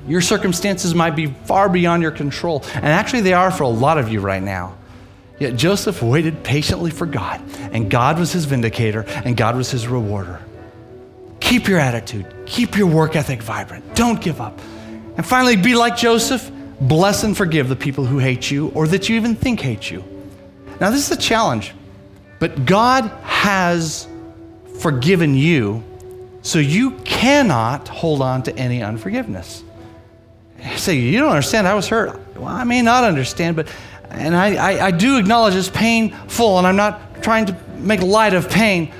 Your 0.07 0.21
circumstances 0.21 0.95
might 0.95 1.15
be 1.15 1.27
far 1.27 1.69
beyond 1.69 2.03
your 2.03 2.11
control, 2.11 2.65
and 2.75 2.87
actually, 2.87 3.21
they 3.21 3.35
are 3.35 3.51
for 3.51 3.63
a 3.65 3.69
lot 3.69 3.99
of 3.99 4.11
you 4.11 4.21
right 4.21 4.43
now. 4.43 4.77
Yet 5.39 5.57
Joseph 5.57 6.03
waited 6.03 6.43
patiently 6.45 6.91
for 6.91 7.07
God, 7.07 7.41
and 7.73 7.91
God 7.91 8.19
was 8.19 8.33
his 8.33 8.45
vindicator, 8.45 9.05
and 9.25 9.37
God 9.37 9.57
was 9.57 9.71
his 9.71 9.87
rewarder. 9.89 10.41
Keep 11.41 11.69
your 11.69 11.79
attitude, 11.79 12.27
keep 12.47 12.77
your 12.77 12.87
work 12.87 13.17
ethic 13.17 13.43
vibrant. 13.43 13.95
Don't 13.95 14.21
give 14.21 14.41
up. 14.41 14.59
And 15.17 15.27
finally, 15.27 15.57
be 15.57 15.75
like 15.75 15.97
Joseph 15.97 16.51
bless 16.81 17.23
and 17.23 17.37
forgive 17.37 17.69
the 17.69 17.77
people 17.77 18.05
who 18.05 18.19
hate 18.19 18.51
you 18.51 18.69
or 18.71 18.89
that 18.89 19.09
you 19.09 19.17
even 19.17 19.37
think 19.37 19.61
hate 19.61 19.91
you. 19.91 20.03
Now, 20.81 20.91
this 20.91 21.11
is 21.11 21.17
a 21.17 21.21
challenge, 21.21 21.75
but 22.39 22.65
God 22.65 23.05
has 23.23 24.09
forgiven 24.81 25.35
you 25.35 25.85
so 26.43 26.59
you 26.59 26.93
cannot 27.05 27.89
hold 27.89 28.21
on 28.21 28.43
to 28.45 28.57
any 28.57 28.83
unforgiveness. 28.83 29.63
Say, 30.77 30.97
you 30.97 31.19
don't 31.19 31.31
understand, 31.31 31.67
I 31.67 31.75
was 31.75 31.89
hurt. 31.89 32.21
Well, 32.37 32.47
I 32.47 32.65
may 32.65 32.83
not 32.83 33.05
understand, 33.05 33.57
but, 33.57 33.69
and 34.11 34.37
I, 34.37 34.55
I, 34.55 34.87
I 34.87 34.91
do 34.91 35.19
acknowledge 35.19 35.55
it's 35.55 35.69
painful, 35.69 36.59
and 36.59 36.67
I'm 36.67 36.77
not 36.77 37.23
trying 37.23 37.47
to 37.47 37.57
make 37.79 38.01
light 38.01 38.35
of 38.35 38.51
pain. 38.51 38.93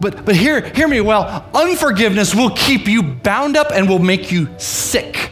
But, 0.00 0.24
but 0.24 0.34
hear, 0.34 0.60
hear 0.60 0.88
me 0.88 1.02
well 1.02 1.44
unforgiveness 1.54 2.34
will 2.34 2.50
keep 2.50 2.88
you 2.88 3.02
bound 3.02 3.56
up 3.56 3.68
and 3.70 3.88
will 3.88 3.98
make 3.98 4.32
you 4.32 4.48
sick. 4.58 5.30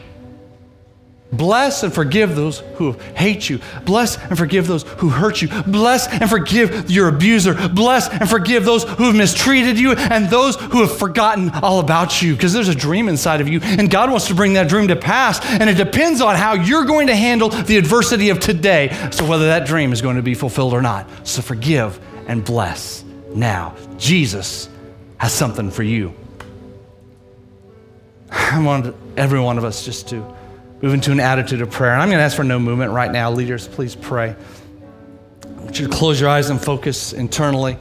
Bless 1.30 1.82
and 1.82 1.92
forgive 1.92 2.34
those 2.34 2.60
who 2.76 2.92
hate 3.14 3.50
you. 3.50 3.60
Bless 3.84 4.16
and 4.16 4.38
forgive 4.38 4.66
those 4.66 4.84
who 4.84 5.10
hurt 5.10 5.42
you. 5.42 5.48
Bless 5.64 6.08
and 6.08 6.28
forgive 6.28 6.90
your 6.90 7.08
abuser. 7.08 7.54
Bless 7.68 8.08
and 8.08 8.28
forgive 8.28 8.64
those 8.64 8.84
who 8.84 9.04
have 9.04 9.14
mistreated 9.14 9.78
you 9.78 9.92
and 9.92 10.30
those 10.30 10.56
who 10.56 10.80
have 10.80 10.96
forgotten 10.96 11.50
all 11.62 11.80
about 11.80 12.22
you. 12.22 12.34
Because 12.34 12.54
there's 12.54 12.68
a 12.68 12.74
dream 12.74 13.08
inside 13.08 13.42
of 13.42 13.48
you, 13.48 13.60
and 13.62 13.90
God 13.90 14.10
wants 14.10 14.28
to 14.28 14.34
bring 14.34 14.54
that 14.54 14.68
dream 14.68 14.88
to 14.88 14.96
pass. 14.96 15.44
And 15.44 15.68
it 15.68 15.76
depends 15.76 16.22
on 16.22 16.34
how 16.34 16.54
you're 16.54 16.86
going 16.86 17.08
to 17.08 17.16
handle 17.16 17.50
the 17.50 17.76
adversity 17.76 18.30
of 18.30 18.40
today, 18.40 18.88
so 19.10 19.26
whether 19.26 19.48
that 19.48 19.66
dream 19.66 19.92
is 19.92 20.00
going 20.00 20.16
to 20.16 20.22
be 20.22 20.34
fulfilled 20.34 20.72
or 20.72 20.80
not. 20.80 21.06
So 21.26 21.42
forgive 21.42 22.00
and 22.26 22.42
bless 22.42 23.04
now. 23.34 23.76
Jesus 23.98 24.70
has 25.18 25.34
something 25.34 25.70
for 25.70 25.82
you. 25.82 26.14
I 28.30 28.62
want 28.62 28.94
every 29.18 29.40
one 29.40 29.58
of 29.58 29.64
us 29.64 29.84
just 29.84 30.08
to 30.08 30.37
move 30.82 30.94
into 30.94 31.12
an 31.12 31.20
attitude 31.20 31.60
of 31.60 31.70
prayer. 31.70 31.92
And 31.92 32.02
I'm 32.02 32.08
going 32.08 32.18
to 32.18 32.24
ask 32.24 32.36
for 32.36 32.44
no 32.44 32.58
movement 32.58 32.92
right 32.92 33.10
now. 33.10 33.30
Leaders, 33.30 33.66
please 33.66 33.94
pray. 33.94 34.36
I 35.44 35.48
want 35.60 35.78
you 35.78 35.88
to 35.88 35.92
close 35.92 36.20
your 36.20 36.30
eyes 36.30 36.50
and 36.50 36.60
focus 36.60 37.12
internally. 37.12 37.76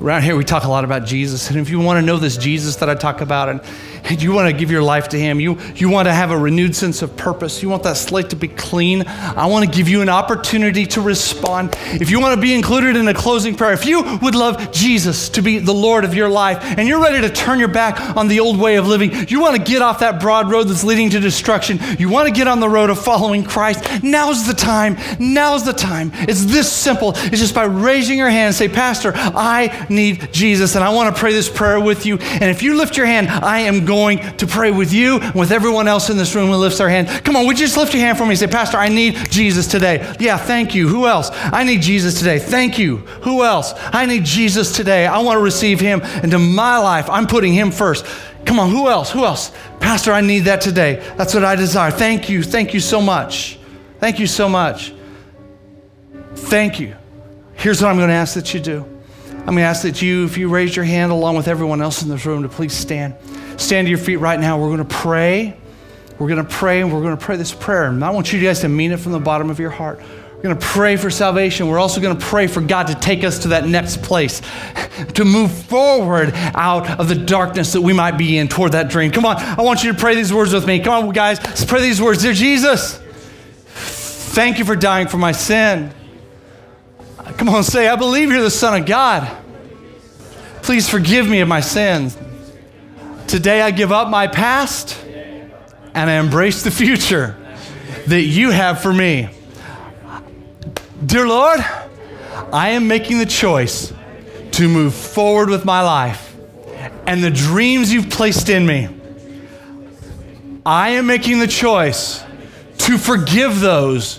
Around 0.00 0.22
here, 0.22 0.36
we 0.36 0.44
talk 0.44 0.64
a 0.64 0.68
lot 0.68 0.84
about 0.84 1.04
Jesus. 1.04 1.50
And 1.50 1.58
if 1.58 1.68
you 1.68 1.80
want 1.80 1.98
to 1.98 2.02
know 2.02 2.16
this 2.16 2.36
Jesus 2.36 2.76
that 2.76 2.88
I 2.88 2.94
talk 2.94 3.20
about, 3.20 3.48
and, 3.48 3.60
and 4.04 4.22
you 4.22 4.32
want 4.32 4.50
to 4.50 4.56
give 4.56 4.70
your 4.70 4.82
life 4.82 5.08
to 5.10 5.18
Him, 5.18 5.40
you, 5.40 5.58
you 5.74 5.88
want 5.88 6.06
to 6.06 6.12
have 6.12 6.30
a 6.30 6.38
renewed 6.38 6.74
sense 6.74 7.02
of 7.02 7.16
purpose, 7.16 7.62
you 7.62 7.68
want 7.68 7.82
that 7.84 7.96
slate 7.96 8.30
to 8.30 8.36
be 8.36 8.48
clean, 8.48 9.06
I 9.06 9.46
want 9.46 9.64
to 9.64 9.70
give 9.70 9.88
you 9.88 10.02
an 10.02 10.08
opportunity 10.08 10.86
to 10.86 11.00
respond. 11.00 11.76
If 11.92 12.10
you 12.10 12.20
want 12.20 12.34
to 12.34 12.40
be 12.40 12.54
included 12.54 12.96
in 12.96 13.08
a 13.08 13.14
closing 13.14 13.54
prayer, 13.54 13.72
if 13.72 13.86
you 13.86 14.18
would 14.22 14.34
love 14.34 14.72
Jesus 14.72 15.28
to 15.30 15.42
be 15.42 15.58
the 15.58 15.74
Lord 15.74 16.04
of 16.04 16.14
your 16.14 16.28
life, 16.28 16.58
and 16.62 16.88
you're 16.88 17.02
ready 17.02 17.20
to 17.20 17.30
turn 17.30 17.58
your 17.58 17.68
back 17.68 18.16
on 18.16 18.28
the 18.28 18.40
old 18.40 18.58
way 18.58 18.76
of 18.76 18.86
living, 18.86 19.28
you 19.28 19.40
want 19.40 19.56
to 19.56 19.62
get 19.62 19.82
off 19.82 20.00
that 20.00 20.20
broad 20.20 20.50
road 20.50 20.64
that's 20.64 20.84
leading 20.84 21.10
to 21.10 21.20
destruction, 21.20 21.78
you 21.98 22.08
want 22.08 22.28
to 22.28 22.34
get 22.34 22.48
on 22.48 22.60
the 22.60 22.68
road 22.68 22.90
of 22.90 22.98
following 23.02 23.44
Christ, 23.44 24.02
now's 24.02 24.46
the 24.46 24.54
time. 24.54 24.96
Now's 25.18 25.64
the 25.64 25.72
time. 25.72 26.10
It's 26.14 26.44
this 26.44 26.70
simple. 26.70 27.12
It's 27.14 27.38
just 27.38 27.54
by 27.54 27.64
raising 27.64 28.18
your 28.18 28.30
hand 28.30 28.48
and 28.48 28.54
say, 28.54 28.68
Pastor, 28.68 29.12
I 29.14 29.86
need 29.88 30.32
Jesus, 30.32 30.74
and 30.74 30.84
I 30.84 30.90
want 30.90 31.14
to 31.14 31.20
pray 31.20 31.32
this 31.32 31.48
prayer 31.48 31.80
with 31.80 32.06
you. 32.06 32.18
And 32.18 32.44
if 32.44 32.62
you 32.62 32.76
lift 32.76 32.96
your 32.96 33.06
hand, 33.06 33.28
I 33.28 33.60
am 33.60 33.84
going 33.90 34.18
to 34.36 34.46
pray 34.46 34.70
with 34.70 34.92
you 34.92 35.18
with 35.34 35.50
everyone 35.50 35.88
else 35.88 36.10
in 36.10 36.16
this 36.16 36.34
room 36.36 36.48
who 36.48 36.54
lifts 36.54 36.78
their 36.78 36.88
hand. 36.88 37.08
Come 37.24 37.34
on, 37.34 37.46
would 37.46 37.58
you 37.58 37.66
just 37.66 37.76
lift 37.76 37.92
your 37.92 38.02
hand 38.02 38.16
for 38.16 38.24
me 38.24 38.30
and 38.30 38.38
say, 38.38 38.46
Pastor, 38.46 38.76
I 38.76 38.88
need 38.88 39.16
Jesus 39.30 39.66
today? 39.66 40.14
Yeah, 40.20 40.36
thank 40.36 40.74
you. 40.74 40.86
Who 40.86 41.08
else? 41.08 41.30
I 41.32 41.64
need 41.64 41.82
Jesus 41.82 42.16
today. 42.16 42.38
Thank 42.38 42.78
you. 42.78 42.98
Who 43.24 43.42
else? 43.42 43.74
I 43.76 44.06
need 44.06 44.24
Jesus 44.24 44.76
today. 44.76 45.06
I 45.06 45.18
want 45.18 45.38
to 45.38 45.42
receive 45.42 45.80
him 45.80 46.02
into 46.22 46.38
my 46.38 46.78
life. 46.78 47.10
I'm 47.10 47.26
putting 47.26 47.52
him 47.52 47.72
first. 47.72 48.06
Come 48.44 48.60
on, 48.60 48.70
who 48.70 48.88
else? 48.88 49.10
Who 49.10 49.24
else? 49.24 49.50
Pastor, 49.80 50.12
I 50.12 50.20
need 50.20 50.40
that 50.40 50.60
today. 50.60 51.02
That's 51.16 51.34
what 51.34 51.44
I 51.44 51.56
desire. 51.56 51.90
Thank 51.90 52.28
you. 52.28 52.42
Thank 52.44 52.72
you 52.72 52.80
so 52.80 53.00
much. 53.00 53.58
Thank 53.98 54.20
you 54.20 54.28
so 54.28 54.48
much. 54.48 54.94
Thank 56.34 56.78
you. 56.78 56.96
Here's 57.54 57.82
what 57.82 57.90
I'm 57.90 57.96
going 57.96 58.08
to 58.08 58.14
ask 58.14 58.34
that 58.34 58.54
you 58.54 58.60
do. 58.60 58.84
I'm 59.40 59.56
going 59.56 59.56
to 59.56 59.62
ask 59.62 59.82
that 59.82 60.00
you, 60.00 60.24
if 60.24 60.38
you 60.38 60.48
raise 60.48 60.76
your 60.76 60.84
hand 60.84 61.12
along 61.12 61.36
with 61.36 61.48
everyone 61.48 61.82
else 61.82 62.02
in 62.02 62.08
this 62.08 62.24
room, 62.24 62.42
to 62.42 62.48
please 62.48 62.72
stand. 62.72 63.14
Stand 63.60 63.86
to 63.86 63.90
your 63.90 63.98
feet 63.98 64.16
right 64.16 64.40
now. 64.40 64.58
We're 64.58 64.74
going 64.74 64.78
to 64.78 64.84
pray. 64.84 65.56
We're 66.18 66.28
going 66.28 66.44
to 66.44 66.50
pray, 66.50 66.80
and 66.80 66.92
we're 66.92 67.02
going 67.02 67.16
to 67.16 67.22
pray 67.22 67.36
this 67.36 67.52
prayer. 67.52 67.84
And 67.84 68.02
I 68.04 68.10
want 68.10 68.32
you 68.32 68.40
guys 68.40 68.60
to 68.60 68.68
mean 68.68 68.90
it 68.90 69.00
from 69.00 69.12
the 69.12 69.20
bottom 69.20 69.50
of 69.50 69.58
your 69.58 69.70
heart. 69.70 70.00
We're 70.36 70.42
going 70.42 70.58
to 70.58 70.66
pray 70.66 70.96
for 70.96 71.10
salvation. 71.10 71.68
We're 71.68 71.78
also 71.78 72.00
going 72.00 72.18
to 72.18 72.24
pray 72.24 72.46
for 72.46 72.62
God 72.62 72.86
to 72.86 72.94
take 72.94 73.22
us 73.22 73.40
to 73.40 73.48
that 73.48 73.66
next 73.66 74.02
place, 74.02 74.40
to 75.14 75.24
move 75.26 75.52
forward 75.52 76.32
out 76.34 76.98
of 76.98 77.08
the 77.08 77.14
darkness 77.14 77.74
that 77.74 77.82
we 77.82 77.92
might 77.92 78.16
be 78.16 78.38
in 78.38 78.48
toward 78.48 78.72
that 78.72 78.88
dream. 78.88 79.10
Come 79.10 79.26
on, 79.26 79.36
I 79.36 79.60
want 79.60 79.84
you 79.84 79.92
to 79.92 79.98
pray 79.98 80.14
these 80.14 80.32
words 80.32 80.54
with 80.54 80.66
me. 80.66 80.80
Come 80.80 81.08
on, 81.08 81.12
guys, 81.12 81.38
let's 81.42 81.66
pray 81.66 81.82
these 81.82 82.00
words. 82.00 82.22
Dear 82.22 82.32
Jesus, 82.32 82.98
thank 83.66 84.58
you 84.58 84.64
for 84.64 84.76
dying 84.76 85.08
for 85.08 85.18
my 85.18 85.32
sin. 85.32 85.92
Come 87.36 87.50
on, 87.50 87.62
say, 87.62 87.88
I 87.88 87.96
believe 87.96 88.30
you're 88.30 88.40
the 88.40 88.50
Son 88.50 88.80
of 88.80 88.86
God. 88.86 89.30
Please 90.62 90.88
forgive 90.88 91.28
me 91.28 91.40
of 91.40 91.48
my 91.48 91.60
sins. 91.60 92.16
Today 93.30 93.62
I 93.62 93.70
give 93.70 93.92
up 93.92 94.08
my 94.08 94.26
past 94.26 95.00
and 95.04 96.10
I 96.10 96.14
embrace 96.14 96.64
the 96.64 96.70
future 96.72 97.36
that 98.08 98.22
you 98.22 98.50
have 98.50 98.82
for 98.82 98.92
me. 98.92 99.28
Dear 101.06 101.28
Lord, 101.28 101.60
I 102.52 102.70
am 102.70 102.88
making 102.88 103.18
the 103.18 103.26
choice 103.26 103.92
to 104.50 104.68
move 104.68 104.96
forward 104.96 105.48
with 105.48 105.64
my 105.64 105.80
life 105.80 106.34
and 107.06 107.22
the 107.22 107.30
dreams 107.30 107.92
you've 107.92 108.10
placed 108.10 108.48
in 108.48 108.66
me. 108.66 108.88
I 110.66 110.88
am 110.88 111.06
making 111.06 111.38
the 111.38 111.46
choice 111.46 112.24
to 112.78 112.98
forgive 112.98 113.60
those 113.60 114.18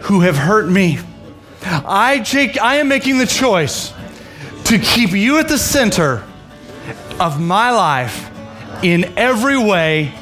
who 0.00 0.22
have 0.22 0.38
hurt 0.38 0.66
me. 0.66 0.98
I, 1.62 2.20
Jake, 2.20 2.58
I 2.58 2.76
am 2.76 2.88
making 2.88 3.18
the 3.18 3.26
choice 3.26 3.92
to 4.64 4.78
keep 4.78 5.10
you 5.10 5.36
at 5.40 5.48
the 5.48 5.58
center 5.58 6.24
of 7.20 7.38
my 7.38 7.70
life 7.70 8.32
in 8.82 9.12
every 9.16 9.58
way 9.58 10.12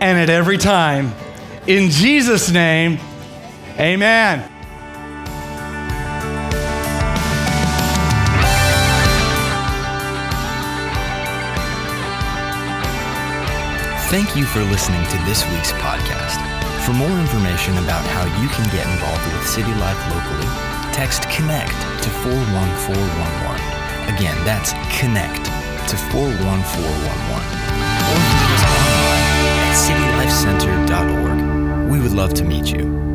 and 0.00 0.18
at 0.18 0.30
every 0.30 0.58
time. 0.58 1.12
In 1.66 1.90
Jesus' 1.90 2.50
name, 2.50 2.98
amen. 3.78 4.48
Thank 14.08 14.34
you 14.34 14.46
for 14.46 14.60
listening 14.60 15.04
to 15.04 15.18
this 15.26 15.44
week's 15.50 15.72
podcast. 15.72 16.40
For 16.86 16.94
more 16.94 17.10
information 17.20 17.76
about 17.76 18.02
how 18.06 18.24
you 18.40 18.48
can 18.48 18.64
get 18.72 18.86
involved 18.88 19.22
with 19.34 19.46
City 19.46 19.74
Life 19.74 20.00
locally, 20.08 20.48
text 20.94 21.24
CONNECT 21.24 21.76
to 22.04 22.10
41411. 22.24 24.14
Again, 24.14 24.36
that's 24.46 24.72
CONNECT 24.98 25.44
to 25.90 25.96
41411. 26.10 27.87
citylifecenter.org. 29.86 31.90
We 31.90 32.00
would 32.00 32.12
love 32.12 32.34
to 32.34 32.44
meet 32.44 32.72
you. 32.72 33.07